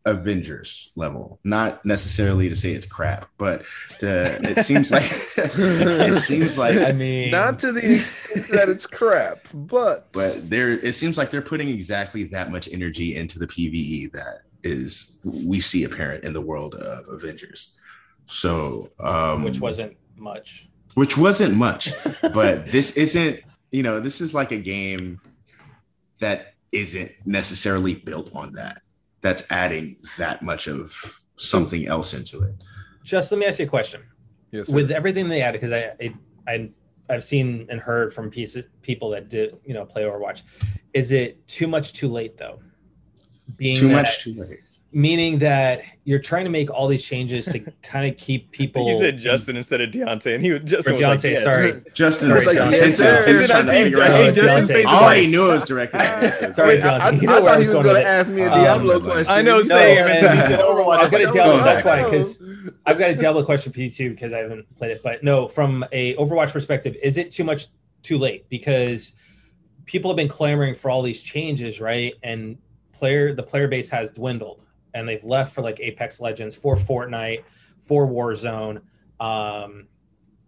[0.06, 1.40] Avengers level.
[1.44, 3.62] Not necessarily to say it's crap, but
[4.00, 5.04] the, it seems like
[5.36, 10.72] it seems like I mean, Not to the extent that it's crap, but but there
[10.72, 15.60] it seems like they're putting exactly that much energy into the PVE that is we
[15.60, 17.78] see apparent in the world of Avengers.
[18.26, 20.68] So um which wasn't much.
[20.94, 21.92] which wasn't much,
[22.22, 23.40] but this isn't,
[23.72, 25.20] you know, this is like a game
[26.24, 28.80] that isn't necessarily built on that.
[29.20, 30.94] That's adding that much of
[31.36, 32.54] something else into it.
[33.04, 34.02] Just let me ask you a question.
[34.50, 34.68] Yes.
[34.68, 36.12] With everything they added, because I, it,
[36.48, 36.70] I
[37.10, 40.42] I've seen and heard from piece, people that did you know play Overwatch.
[40.94, 42.60] Is it too much too late though?
[43.56, 44.60] Being Too that- much, too late.
[44.94, 48.88] Meaning that you're trying to make all these changes to kind of keep people.
[48.88, 51.42] You said Justin instead of Deontay, and he would Justin Or was like, Deontay, yes.
[51.42, 51.82] sorry.
[51.94, 52.70] Justin Sorry, like, John.
[52.72, 54.72] yes, Yes, he was trying to I see- figure I out- see Justin's Deontay.
[54.74, 56.52] face I is already knew it was directed at me.
[56.54, 57.00] Sorry, Wait, John.
[57.00, 58.42] I, I You know thought where I he was was going going to ask me
[58.42, 59.34] a Um, Diablo question.
[59.34, 59.98] I know, You same.
[60.06, 60.98] and- And Overwatch.
[60.98, 61.56] I've got a Like, Diablo.
[61.64, 62.42] That's why, because
[62.86, 65.02] I've got a Diablo question for you too, because I haven't played it.
[65.02, 67.66] But no, from a Overwatch perspective, is it too much
[68.04, 68.48] too late?
[68.48, 69.12] Because
[69.86, 72.14] people have been clamoring for all these changes, right?
[72.22, 72.58] And
[72.92, 74.60] player the player base has dwindled,
[74.94, 77.44] and they've left for like Apex Legends, for Fortnite,
[77.82, 78.80] for Warzone,
[79.20, 79.86] um,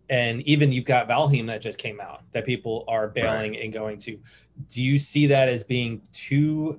[0.09, 3.99] and even you've got Valheim that just came out that people are bailing and going
[3.99, 4.19] to.
[4.69, 6.79] Do you see that as being too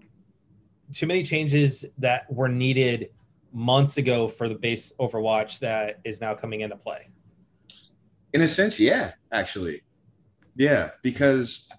[0.94, 3.10] too many changes that were needed
[3.52, 7.10] months ago for the base Overwatch that is now coming into play?
[8.34, 9.81] In a sense, yeah, actually.
[10.56, 11.69] Yeah, because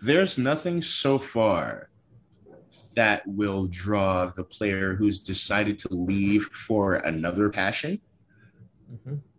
[0.00, 1.90] there's nothing so far
[2.94, 8.00] that will draw the player who's decided to leave for another passion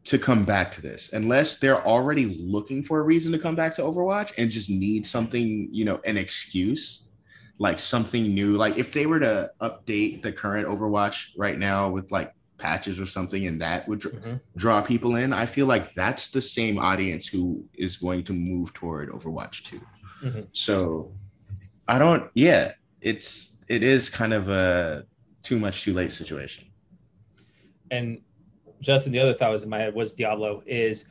[0.04, 3.74] to come back to this unless they're already looking for a reason to come back
[3.76, 7.08] to Overwatch and just need something, you know, an excuse,
[7.60, 8.54] like something new.
[8.58, 13.06] Like if they were to update the current Overwatch right now with like patches or
[13.06, 14.40] something and that would dr- Mhm.
[14.58, 18.74] draw people in, I feel like that's the same audience who is going to move
[18.74, 19.82] toward Overwatch 2.
[20.24, 20.48] Mhm.
[20.52, 21.14] So
[21.88, 22.74] I don't yeah,
[23.04, 25.06] it's it is kind of a
[25.44, 26.66] too much too late situation.
[27.92, 28.22] And
[28.80, 31.06] Justin, the other thought was in my head was Diablo is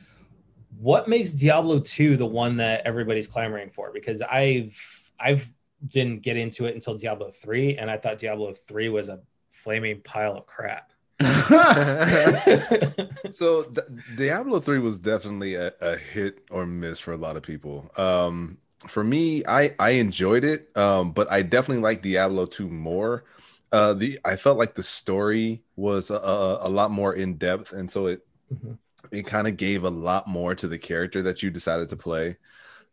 [0.79, 3.91] what makes Diablo 2 the one that everybody's clamoring for?
[3.93, 4.77] Because I've
[5.19, 5.49] I've
[5.87, 9.19] didn't get into it until Diablo 3, and I thought Diablo 3 was a
[9.51, 10.91] flaming pile of crap.
[13.31, 13.81] so D-
[14.15, 17.91] Diablo 3 was definitely a, a hit or miss for a lot of people.
[17.97, 18.57] Um,
[18.87, 23.25] for me, I I enjoyed it, um, but I definitely like Diablo 2 more.
[23.71, 27.71] Uh, the I felt like the story was a, a, a lot more in depth,
[27.73, 28.77] and so it Mhm.
[29.11, 32.37] it kind of gave a lot more to the character that you decided to play.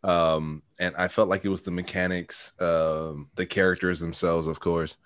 [0.02, 4.96] Um, and I felt like it was the mechanics, um, the characters themselves, of course,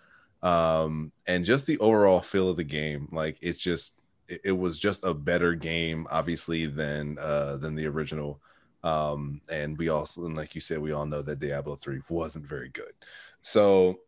[0.43, 3.09] um, and just the overall feel of the game.
[3.13, 7.87] Like it's just it, it was just a better game, obviously, than uh than the
[7.87, 8.41] original.
[8.85, 12.45] Um, and we also, and like you said, we all know that Diablo 3 wasn't
[12.47, 12.93] very good.
[13.41, 14.01] So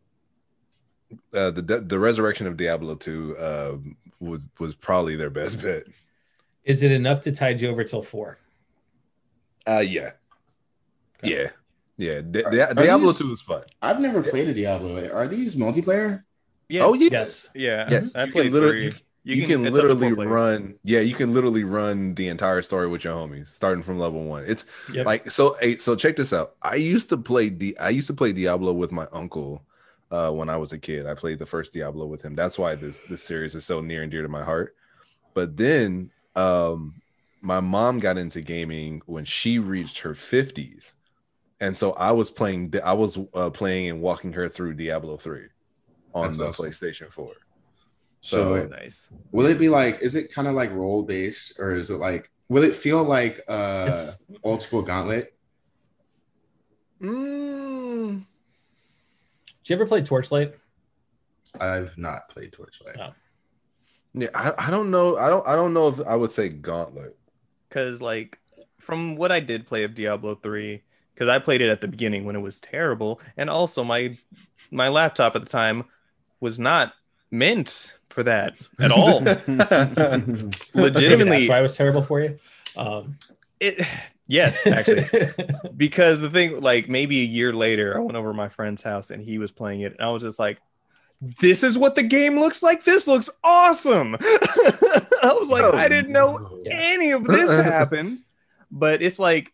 [1.33, 3.77] uh, the the resurrection of Diablo 2 uh,
[4.21, 5.85] was was probably their best bet.
[6.65, 8.39] Is it enough to tide you over till four?
[9.67, 10.11] Uh, yeah,
[11.23, 11.49] yeah,
[11.97, 12.21] yeah.
[12.21, 13.63] Di- Are- Di- are Diablo these- 2 was fun.
[13.81, 15.09] I've never played a Diablo.
[15.11, 16.23] Are these multiplayer?
[16.69, 16.83] Yeah.
[16.85, 17.49] Oh yeah, Yes.
[17.55, 17.89] Yeah.
[17.91, 18.15] yes.
[18.15, 19.01] I You played literally, three.
[19.35, 20.79] You, can, it's up to literally run.
[20.85, 24.45] Yeah, you can literally run the entire story with your homies, starting from level one.
[24.47, 25.07] It's Yep.
[25.07, 25.57] like so.
[25.61, 26.55] Hey, so check this out.
[26.63, 27.77] I used to play the.
[27.79, 29.63] I used to play Diablo with my uncle
[30.13, 31.07] uh, when I was a kid.
[31.07, 32.35] I played the first Diablo with him.
[32.37, 34.77] That's why this this series is so near and dear to my heart.
[35.35, 37.03] But then, um,
[37.41, 40.95] my mom got into gaming when she reached her fifties,
[41.59, 42.73] and so I was playing.
[42.85, 45.49] I was uh, playing and walking her through Diablo three
[46.15, 46.67] on That's the awesome.
[46.67, 47.33] PlayStation Four.
[48.21, 49.13] So, So- Nice.
[49.31, 50.01] will it be like?
[50.01, 52.31] Is it kind of like role based, or is it like?
[52.49, 55.33] Will it feel like uh It's- old school Gauntlet?
[57.01, 58.25] Mm,
[59.65, 60.55] Did you ever play Torchlight?
[61.61, 62.97] I've not played Torchlight.
[62.99, 63.13] Oh.
[64.15, 65.17] yeah, I, I don't know.
[65.19, 65.47] I don't.
[65.47, 67.17] I don't know if I would say Gauntlet.
[67.69, 68.39] because like
[68.79, 70.81] from what I did play of Diablo 3
[71.13, 74.17] because I played it at the beginning when it was terrible and also my
[74.71, 75.85] my laptop at the time
[76.41, 76.93] was not
[77.31, 79.21] meant for that at all
[80.75, 82.39] legitimately that's why it was terrible for you.
[82.75, 83.19] Um,
[83.61, 83.87] it
[84.27, 85.07] yes actually
[85.77, 89.11] because the thing like maybe a year later I went over to my friend's house
[89.11, 90.59] and he was playing it and I was just like
[91.41, 95.89] this is what the game looks like this looks awesome I was like Oh, I
[95.89, 96.59] didn't know.
[96.65, 96.73] Yeah.
[96.75, 98.21] any of this happened.
[98.71, 99.53] But it's like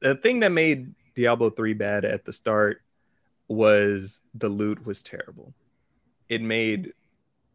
[0.00, 2.80] the thing that made Diablo 3 bad at the start
[3.48, 5.52] was the loot was terrible.
[6.28, 6.92] It made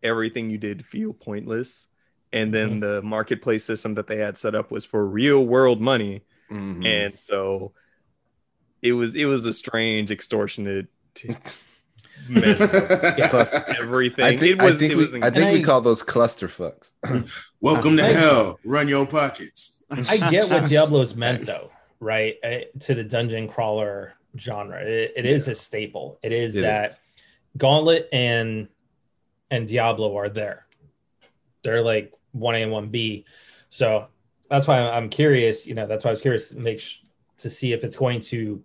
[0.04, 1.88] everything you did feel pointless.
[2.32, 6.22] And then the marketplace system that they had set up was for real world money.
[6.52, 6.86] Mhm.
[6.86, 7.74] And so
[8.82, 10.88] it was it was a strange extortionate
[12.28, 12.72] mess of
[13.18, 13.30] Yeah.
[13.30, 14.26] Plus, everything.
[14.26, 16.92] I think, it was I think, it we, I think we call those cluster fucks.
[17.62, 18.60] Welcome to hell.
[18.64, 19.84] Run your pockets.
[19.90, 22.36] I get what Diablo's meant though, right?
[22.44, 26.20] Uh, To the dungeon crawler genre, it, it is a staple.
[26.22, 27.00] It is It that
[27.58, 28.68] Gauntlet and
[29.52, 30.66] and Diablo are there.
[31.64, 33.26] They're like one A and one B.
[33.70, 34.08] So
[34.50, 35.66] that's why I'm curious.
[35.68, 37.00] You know, that's why I was curious to make sh-
[37.40, 38.64] to see if it's going to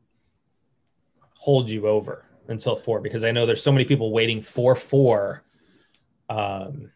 [1.38, 5.42] hold you over until four because I know there's so many people waiting for four.
[6.28, 6.90] Um,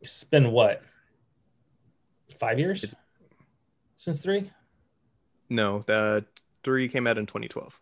[0.00, 0.82] it's been what
[2.38, 3.00] five years It's-
[3.96, 4.50] since three.
[5.50, 6.24] No, the
[6.62, 7.80] three came out in 2012.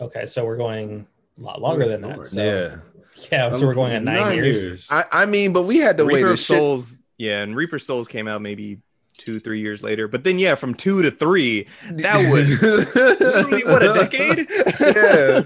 [0.00, 1.06] Okay, so we're going
[1.38, 2.26] a lot longer than that.
[2.26, 2.76] So, yeah.
[3.32, 3.52] yeah.
[3.52, 4.88] So we're going at nine, years.
[4.90, 6.16] I, I mean, but we had to wait.
[6.16, 8.80] Reaper a of shit- Souls, yeah, and Reaper Souls came out maybe
[9.16, 10.08] two, three years later.
[10.08, 14.48] But then, yeah, from two to three, that was literally what a decade.
[14.80, 15.42] yeah.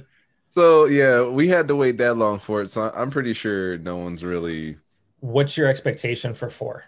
[0.52, 2.70] So yeah, we had to wait that long for it.
[2.70, 4.76] So I'm pretty sure no one's really.
[5.20, 6.84] What's your expectation for four?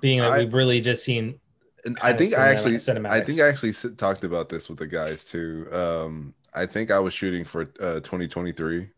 [0.00, 1.40] Being that I- we've really just seen
[1.84, 3.10] And I Kinda think I actually, cinematics.
[3.10, 5.66] I think I actually talked about this with the guys too.
[5.72, 8.88] Um, I think I was shooting for uh, 2023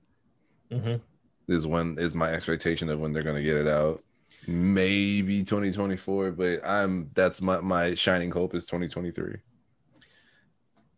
[0.72, 1.00] Mhm.
[1.48, 4.02] is when is my expectation of when they're going to get it out.
[4.46, 9.36] Maybe 2024, but I'm that's my my shining hope is 2023.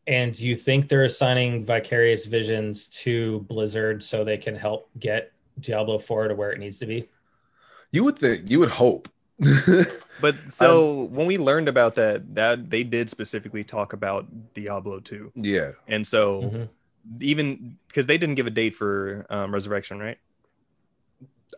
[0.06, 5.32] And do you think they're assigning Vicarious Visions to Blizzard so they can help get
[5.60, 7.08] Diablo 4 to where it needs to be?
[7.90, 9.08] You would think, you would hope.
[10.20, 15.32] But so when we learned about that, that they did specifically talk about Diablo 2.
[15.34, 16.68] yeah, And so Mhm.
[17.20, 20.18] Even because they didn't give a date for um, Resurrection, right?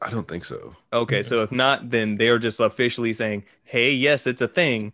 [0.03, 0.77] I don't think so.
[0.93, 4.93] Okay, so if not, then they're just officially saying, "Hey, yes, it's a thing."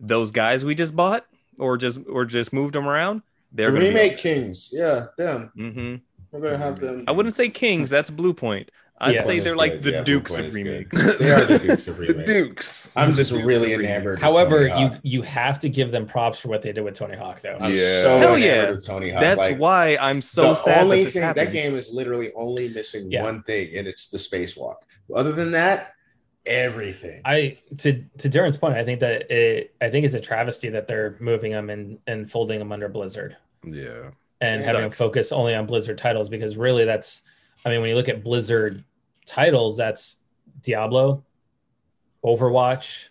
[0.00, 1.26] Those guys we just bought,
[1.58, 3.22] or just or just moved them around,
[3.52, 4.70] they're The gonna remake Kings.
[4.72, 5.52] Yeah, them.
[5.56, 5.96] Mm-hmm.
[6.30, 7.04] We're gonna have them.
[7.06, 7.90] I wouldn't say kings.
[7.90, 8.68] That's Bluepoint.
[9.00, 9.26] I'd Yes.
[9.26, 9.90] say they're like is the.
[9.92, 10.90] Yeah, Dukes of Point is remake.
[10.90, 12.12] They are the Dukes of the.
[12.24, 12.92] Dukes.
[12.96, 13.94] I'm just Dukes really of remake.
[13.94, 14.18] enamored.
[14.18, 15.00] However, Tony you Hawk.
[15.04, 17.56] you have to give them props for what they did with Tony Hawk, though.
[17.60, 18.02] I'm Yeah.
[18.02, 18.70] so Hell enamored yeah.
[18.70, 19.20] with Tony Hawk.
[19.20, 21.46] That's like, why I'm so the sad only that this thing happened.
[21.46, 23.22] that game is literally only missing Yeah.
[23.22, 24.76] one thing, and it's the spacewalk.
[25.14, 25.92] Other than that,
[26.46, 27.20] everything.
[27.24, 30.86] I to to Darren's point, I think that it I think it's a travesty that
[30.86, 34.10] they're moving them and and folding them under Blizzard Yeah.
[34.40, 34.98] and It having them sucks.
[34.98, 37.22] focus only on Blizzard titles because really that's
[37.64, 38.84] I mean when you look at Blizzard
[39.26, 40.16] titles, that's
[40.62, 41.24] Diablo,
[42.24, 43.08] Overwatch,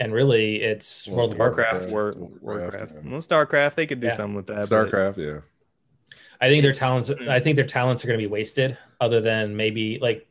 [0.00, 1.90] and really it's Well, World of Warcraft.
[1.90, 2.92] Warcraft, Warcraft, Warcraft.
[3.04, 3.10] yeah.
[3.10, 4.14] Well, Starcraft, they could do Yeah.
[4.16, 4.68] something with that.
[4.68, 5.40] but- StarCraft, yeah.
[6.40, 7.10] I think their talents.
[7.10, 8.78] I think their talents are going to be wasted.
[9.00, 10.26] Other than maybe like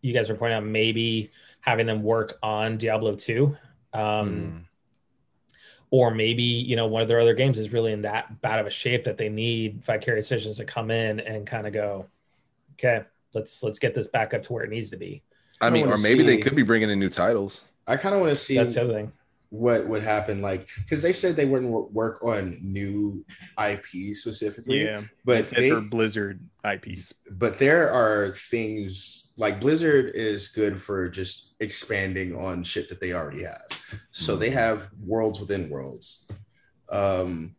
[0.00, 1.30] you guys were pointing out, maybe
[1.60, 3.56] having them work on Diablo two,
[3.92, 4.64] um, Mm.
[5.90, 8.66] or maybe you know one of their other games is really in that bad of
[8.66, 12.06] a shape that they need Vicarious Visions to come in and kind of go,
[12.82, 13.04] okay,
[13.34, 15.22] let's let's get this back up to where it needs to be.
[15.60, 17.64] I I mean, or wanna maybe they could be bringing in new titles.
[17.86, 19.12] I kind of want to see That's the other thing.
[19.50, 23.24] what would happen, like because they said they wouldn't work on new
[23.58, 27.14] IP specifically, Yeah, but except they, for Blizzard IPs.
[27.32, 33.12] but there are things like Blizzard is good for just expanding on shit that they
[33.12, 33.66] already have.
[34.12, 36.28] So they have worlds within worlds.
[36.90, 37.54] Um,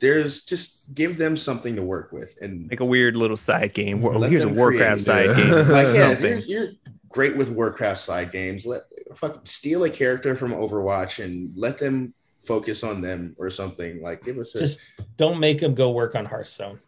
[0.00, 4.00] there's just give them something to work with, and Like a weird little side game.
[4.02, 5.34] Well, here's a Warcraft create- side Yeah.
[5.64, 5.68] game.
[5.68, 6.42] like yeah, something.
[6.46, 6.72] you're, you're
[7.08, 8.64] great with Warcraft side games.
[8.66, 8.82] Let
[9.14, 14.00] fucking steal a character from Overwatch and let them focus on them or something.
[14.02, 14.80] Like give us a Just
[15.16, 16.80] don't make them go work on Hearthstone.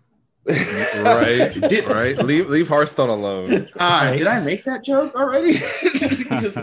[0.46, 2.16] Right, Did, right.
[2.18, 3.68] Leave leave Hearthstone alone.
[3.78, 4.18] Ah, Right.
[4.18, 5.52] did I make that joke already?
[6.40, 6.56] Just,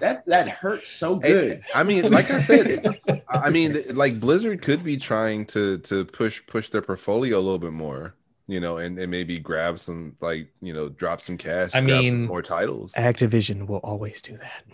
[0.00, 1.58] that that hurts so good.
[1.58, 2.98] Hey, I mean, like I said,
[3.28, 7.58] I mean, like Blizzard could be trying to to push push their portfolio a little
[7.58, 8.14] bit more,
[8.46, 11.74] you know, and, and maybe grab some like you know drop some cash.
[11.74, 12.92] I grab some mean- more titles.
[12.92, 14.64] Activision will always do that.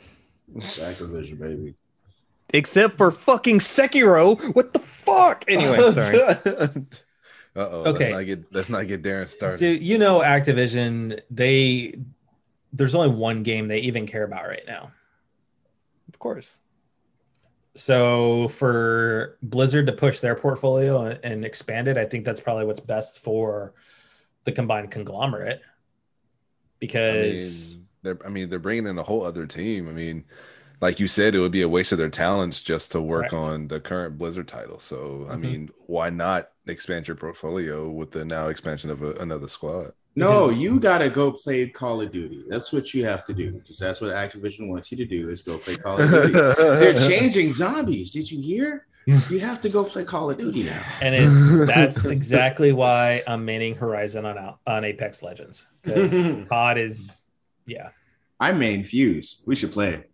[0.56, 1.74] Activision, baby.
[2.52, 4.40] Except for fucking Sekiro.
[4.54, 5.44] What the fuck?
[5.48, 6.68] Anyway, sorry.
[7.56, 7.84] Uh oh.
[7.86, 8.12] Okay.
[8.12, 9.58] Let's not get let's not get Darren started.
[9.58, 11.96] Dude, you know Activision, they
[12.72, 14.90] there's only one game they even care about right now.
[16.08, 16.60] Of course.
[17.76, 22.64] So for Blizzard to push their portfolio and, and expand it, I think that's probably
[22.66, 23.74] what's best for
[24.44, 25.60] the combined conglomerate.
[25.62, 25.68] I
[26.80, 29.88] Because mean, they're I mean they're bringing in a whole other team.
[29.88, 30.24] I mean,
[30.84, 33.44] like you said, it would be a waste of their talents just to work Correct.
[33.46, 34.78] on the current Blizzard title.
[34.78, 35.40] So I Mhm.
[35.40, 39.92] mean, why not expand your portfolio with the now expansion of a, another squad?
[40.14, 42.44] No, Because- you gotta go play Call of Duty.
[42.50, 43.52] That's what you have to do.
[43.52, 46.32] Because that's what Activision wants you to do is go play Call of Duty.
[46.34, 48.10] They're changing zombies.
[48.10, 48.86] Did you hear?
[49.06, 50.82] You have to go play Call of Duty now.
[51.00, 54.36] and it's that's exactly why I'm maining Horizon on
[54.66, 55.66] on Apex Legends.
[55.82, 57.08] Because COD is
[57.66, 57.88] yeah.
[58.38, 59.42] I main Fuse.
[59.46, 60.04] We should play.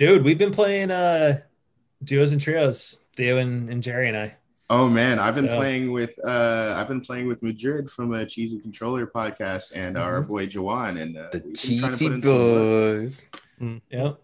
[0.00, 1.40] Dude, we've been playing uh
[2.02, 4.34] duos and trios, Theo and, and Jerry and I.
[4.70, 8.24] Oh man, I've been So- playing with uh I've been playing with Madrid from a
[8.24, 12.22] Cheesy Controller podcast and our boy Jawan and uh, The trying to cheesy put in
[12.22, 13.22] some boys.
[13.90, 14.20] Yep.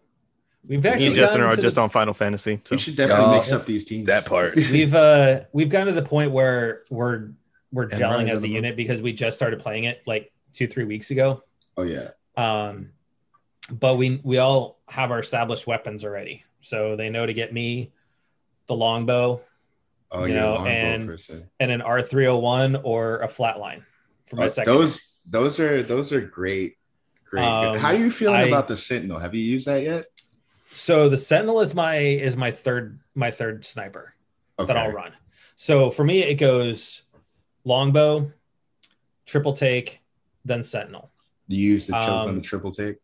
[0.67, 2.59] We've Me actually and Justin are to just on Final Fantasy.
[2.65, 3.33] So We should definitely Yeah.
[3.33, 4.07] mix up these teams.
[4.07, 4.57] That part.
[4.57, 7.33] we've uh we've gotten to the point where we're
[7.71, 10.85] we're And gelling as a unit because we just started playing it like two three
[10.85, 11.43] weeks ago
[11.77, 12.13] oh yeah.
[12.39, 12.93] um
[13.71, 17.93] but we we all have our established weapons already so they know to get me
[18.67, 19.41] the longbow
[20.13, 20.41] Oh You yeah.
[20.41, 21.51] know, longbow and- person.
[21.59, 23.83] and an r301 or a flatline
[24.27, 26.77] for my Oh, second those those are those are great.
[27.25, 27.43] Great.
[27.45, 29.19] Um, How are you feeling I- about the Sentinel?
[29.19, 30.07] Have you used that yet?
[30.73, 34.15] so the sentinel is my is my third my third sniper
[34.59, 34.73] Okay.
[34.73, 35.13] that I'll run.
[35.57, 37.03] So for me, it goes
[37.65, 38.31] longbow,
[39.25, 40.01] triple take,
[40.45, 41.11] then sentinel.
[41.49, 42.97] You use the choke on Um, the triple take.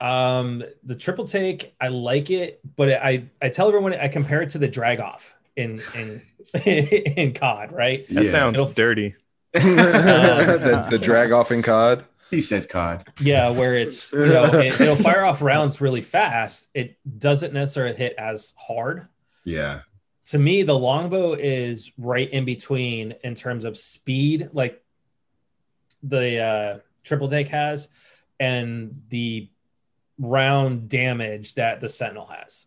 [0.00, 4.50] Um, the triple take, I like it, but I I tell everyone I compare it
[4.50, 6.22] to the Dragunov in in
[6.64, 8.06] in COD, right?
[8.08, 8.30] that Yeah.
[8.30, 9.14] sounds It'll- dirty.
[9.54, 12.04] the, the Dragunov in COD.
[12.30, 13.04] He said COD.
[13.20, 16.68] Yeah, where it's you know it, it'll fire off rounds really fast.
[16.74, 19.06] It doesn't necessarily hit as hard.
[19.44, 19.80] Yeah.
[20.28, 24.82] To me, the longbow is right in between in terms of speed, like
[26.02, 27.88] the uh, triple take has,
[28.40, 29.48] and the
[30.18, 32.66] round damage that the sentinel has.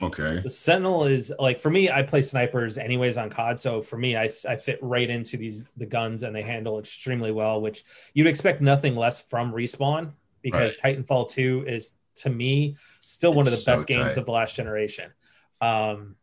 [0.00, 0.40] Okay.
[0.44, 1.90] The Sentinel is like for me.
[1.90, 5.64] I play snipers anyways on COD, so for me, I, I fit right into these
[5.76, 7.60] the guns and they handle extremely well.
[7.60, 7.82] Which
[8.14, 13.50] you'd expect nothing less from respawn because Titanfall Two is to me still one of
[13.50, 15.10] the so best games of the last generation.
[15.60, 16.14] Um,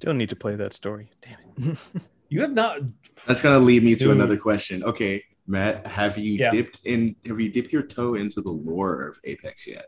[0.00, 1.10] Don't need to play that story.
[1.20, 1.38] Damn
[1.70, 1.78] it.
[2.28, 2.80] you have not
[3.28, 4.16] That's gonna lead me to Dude.
[4.16, 4.82] another question.
[4.82, 6.50] Okay, Matt, have you Yeah.
[6.50, 7.14] dipped in?
[7.26, 9.86] Have you dipped your toe into the lore of Apex yet?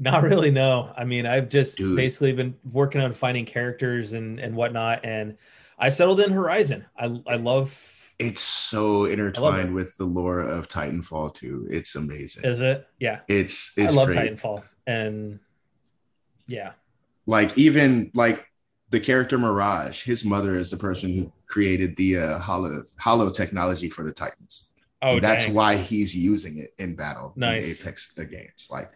[0.00, 0.92] Not really no.
[0.96, 1.94] I mean, I've just Dude.
[1.96, 5.36] basically been working on finding characters and and whatnot, and
[5.78, 6.86] I settled in Horizon.
[6.98, 7.70] I I love.
[8.18, 9.12] It's so it.
[9.12, 11.68] intertwined with the lore of Titanfall 2.
[11.70, 12.44] It's amazing.
[12.44, 12.86] Is it?
[12.98, 14.32] Yeah, it's it's I love great.
[14.36, 15.38] Titanfall, and
[16.46, 16.72] yeah.
[17.26, 18.44] Like even like
[18.90, 23.88] the character Mirage, his mother is the person who created the uh, holo holo technology
[23.88, 24.72] for the Titans.
[25.02, 25.54] Oh, And that's dang.
[25.54, 27.64] why he's using it in battle Nice.
[27.80, 28.68] in Apex uh, games.
[28.70, 28.90] Like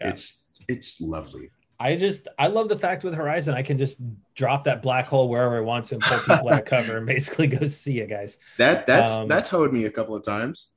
[0.00, 0.10] Yeah.
[0.10, 0.39] it's
[0.70, 1.50] it's lovely.
[1.78, 4.00] I just I love the fact with Horizon I can just
[4.34, 7.06] drop that black hole wherever I want to and pull people out of cover and
[7.06, 8.36] basically go see you guys.
[8.58, 10.72] That that's Um, that's hoed me a couple of times.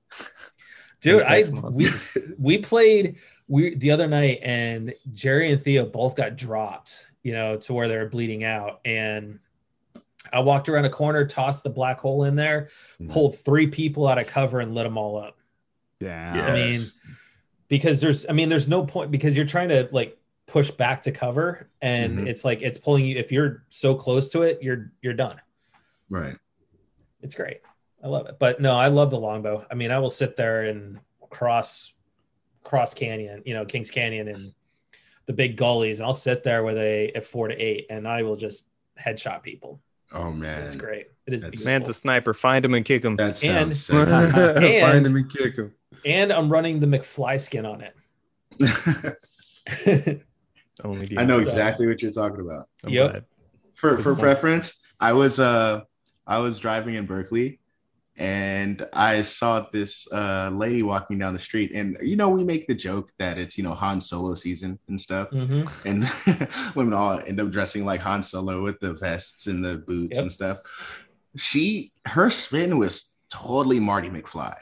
[1.01, 1.89] Dude, I we
[2.37, 3.17] we played
[3.49, 7.89] we the other night and Jerry and Theo both got dropped, you know, to where
[7.89, 9.39] they were bleeding out and
[10.31, 12.69] I walked around a corner, tossed the black hole in there,
[13.01, 13.11] Mhm.
[13.11, 15.37] pulled three people out of cover and lit them all up.
[15.99, 16.39] Damn.
[16.39, 16.81] I mean,
[17.73, 21.11] because there's I mean there's no point because you're trying to like push back to
[21.11, 22.27] cover and Mhm.
[22.27, 25.41] it's like it's pulling you if you're so close to it you're you're done.
[26.11, 26.35] right.
[27.23, 27.61] It's great.
[28.03, 28.35] I love it.
[28.37, 29.65] But no, I love the longbow.
[29.71, 30.99] I mean, I will sit there and
[31.31, 31.93] cross
[32.63, 34.53] cross canyon, you know, Kings Canyon and
[35.25, 38.21] the big gullies and I'll sit there with a, a 4 to 8 and I
[38.21, 38.65] will just
[39.03, 39.81] headshot people.
[40.11, 41.07] Oh man, It's great.
[41.25, 42.35] It is That's- Man's a sniper.
[42.35, 43.15] Find him and kick him.
[43.15, 44.81] That And- sounds sexy.
[44.81, 45.73] Find him and kick him.
[46.05, 47.95] And I'm running the McFly skin on it.
[50.83, 52.67] Only I know exactly what you're talking about.
[52.83, 53.11] I'm Yep.
[53.11, 53.25] glad.
[53.73, 54.19] For Good for point.
[54.21, 55.81] preference, I was uh
[56.25, 57.59] I was driving in Berkeley
[58.17, 62.67] and I saw this uh lady walking down the street and you know we make
[62.67, 65.67] the joke that it's you know Han Solo season and stuff Mhm.
[65.85, 70.15] and women all end up dressing like Han Solo with the vests and the boots
[70.17, 70.21] Yep.
[70.23, 70.57] and stuff.
[71.35, 74.57] She her spin was totally Marty McFly.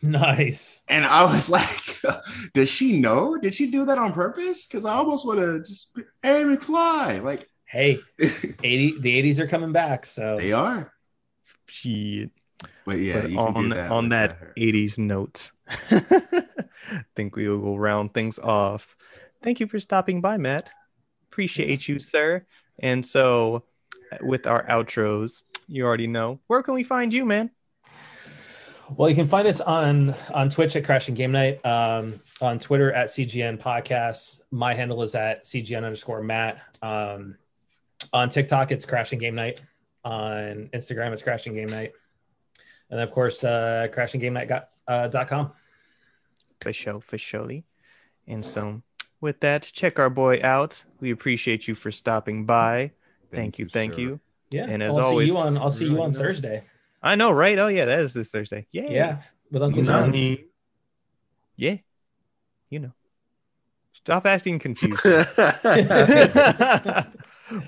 [0.10, 0.80] Nice.
[0.88, 2.00] And I was like,
[2.54, 3.36] does she know?
[3.36, 4.66] Did she do that on purpose?
[4.66, 7.22] Because I almost want to just, be, hey, McFly.
[7.22, 10.92] Like, Hey, 80 the 80s are coming back, so they are.
[11.68, 12.32] Shit.
[12.84, 17.36] But yeah, but you can on do that on with that 80s note, I think
[17.36, 18.96] we will round things off.
[19.40, 20.72] Thank you for stopping by, Matt.
[21.30, 22.44] Appreciate you, sir.
[22.80, 23.62] And so,
[24.20, 27.52] with our outros, you already know where can we find you, man?
[28.96, 32.92] Well, you can find us on on Twitch at Crashing Game Night, um, on Twitter
[32.92, 34.40] at CGN Podcasts.
[34.50, 36.60] My handle is at CGN underscore Matt.
[36.82, 37.36] Um,
[38.12, 39.62] on TikTok, it's Crashing Game Night.
[40.04, 41.92] On Instagram, it's Crashing Game Night.
[42.90, 44.62] And of course, uh, crashinggamenight.com.
[44.88, 45.52] Uh, dot com.
[46.60, 47.64] For sure, for surely.
[48.26, 48.82] And so,
[49.20, 50.84] with that, check our boy out.
[51.00, 52.90] We appreciate you for stopping by.
[53.32, 54.00] Thank, you, thank sir.
[54.00, 54.20] you.
[54.50, 56.18] yeah, And as I'll always, see you on I'll see you on know.
[56.18, 56.64] Thursday.
[57.02, 57.58] I know, right?
[57.58, 58.66] Oh yeah, that is this Thursday.
[58.72, 58.92] Yay.
[58.94, 59.84] Yeah, with Uncle You.
[59.84, 60.12] Sam.
[61.56, 61.76] Yeah.
[62.68, 62.92] You know.
[63.92, 65.02] Stop acting confused.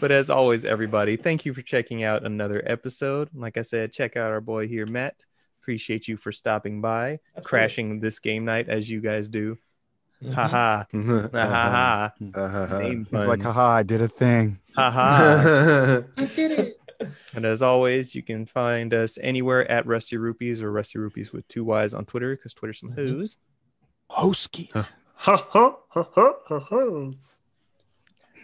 [0.00, 3.28] but as always, everybody, thank you for checking out another episode.
[3.34, 5.24] Like I said, check out our boy here, Matt.
[5.62, 7.42] Appreciate you for stopping by, Absolutely.
[7.48, 9.58] crashing this game night as you guys do.
[10.22, 10.34] Mhm.
[10.34, 10.86] Ha ha.
[10.94, 12.78] Ha ha ha.
[12.78, 13.42] He's like, puns.
[13.42, 14.58] haha, I did a thing.
[14.76, 16.02] Ha ha.
[16.16, 16.81] I did it.
[17.34, 21.46] And as always, you can find us anywhere at Rusty Rupees or Rusty Rupees with
[21.48, 23.38] two Y's on Twitter because Twitter's some who's.
[24.10, 24.70] Hoskies.
[25.14, 27.10] Ha ha ha ha ha ha.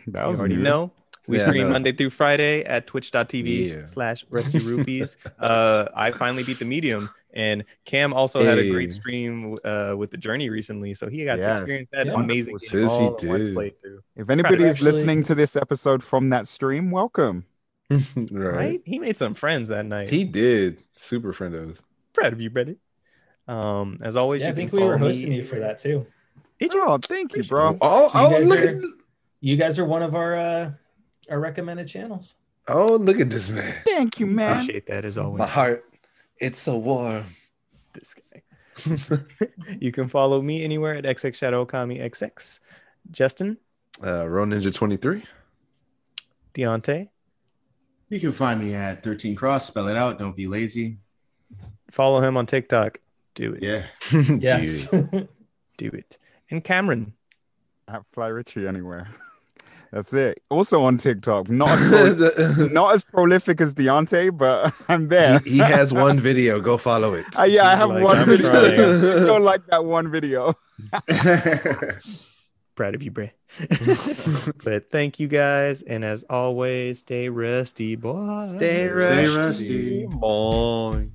[0.06, 0.62] That You was already new.
[0.62, 0.93] know.
[1.26, 1.72] We Yeah, stream no.
[1.74, 3.86] Monday through Friday at twitch.tv Yeah.
[3.86, 5.16] slash Rusty Rupees.
[5.39, 7.10] uh, I finally beat the medium.
[7.35, 10.94] And Cam also had a great stream uh, with the journey recently.
[10.94, 11.44] So he got Yes.
[11.44, 12.14] to experience that Yeah.
[12.14, 13.98] amazing Says game he all one playthrough.
[14.16, 17.44] If anybody is Actually- listening to this episode from that stream, welcome.
[18.16, 18.31] right.
[18.32, 18.82] Right?
[18.85, 20.09] He made some friends that night.
[20.10, 20.82] He did.
[20.94, 21.82] Super friend of us.
[22.12, 22.77] proud of you, brother.
[23.47, 25.78] Um, as always, Yeah, I you think we were follow me- hosting you for that
[25.78, 26.06] too.
[26.60, 26.82] Did you?
[26.85, 27.77] Oh, thank you, bro.
[27.81, 28.82] Oh, You oh guys look are- at
[29.40, 30.70] You guys are one of our uh,
[31.31, 32.35] our recommended channels.
[32.66, 33.74] oh look at this man.
[33.86, 34.52] Thank you, man.
[34.65, 35.39] Appreciate that as always.
[35.39, 35.85] My heart,
[36.39, 37.24] it's so warm.
[37.94, 38.43] This guy.
[39.81, 42.60] you can follow me anywhere at XX Shadow Kami XX.
[43.10, 43.56] Justin,
[44.05, 45.24] Uh, Ro Ninja 23.
[46.55, 47.09] Deontay,
[48.10, 49.66] You can find me at 13 Cross.
[49.66, 50.18] Spell it out.
[50.18, 50.98] Don't be lazy.
[51.90, 52.98] follow him on TikTok.
[53.35, 53.62] Do it.
[53.62, 53.82] Yeah.
[54.39, 54.86] Yes.
[55.76, 56.18] Do it.
[56.51, 57.12] And Cameron.
[57.86, 59.09] At Fly Richie anywhere.
[59.93, 60.43] That's it.
[60.51, 61.48] Also on TikTok.
[61.48, 61.89] Not as,
[62.55, 65.39] pro- not as prolific as Deontay, but I'm there.
[65.39, 66.60] he, he has one video.
[66.60, 67.24] Go follow it.
[67.39, 68.51] Uh, yeah, I have Like, one I'm video.
[68.51, 68.76] trying.
[69.26, 70.52] Don't like that one video.
[72.78, 73.32] Proud of you, Bray.
[74.62, 75.82] but thank you guys.
[75.82, 78.46] And as always, stay rusty, boy.
[78.50, 80.06] Stay Stay rusty.
[80.06, 81.09] Boy.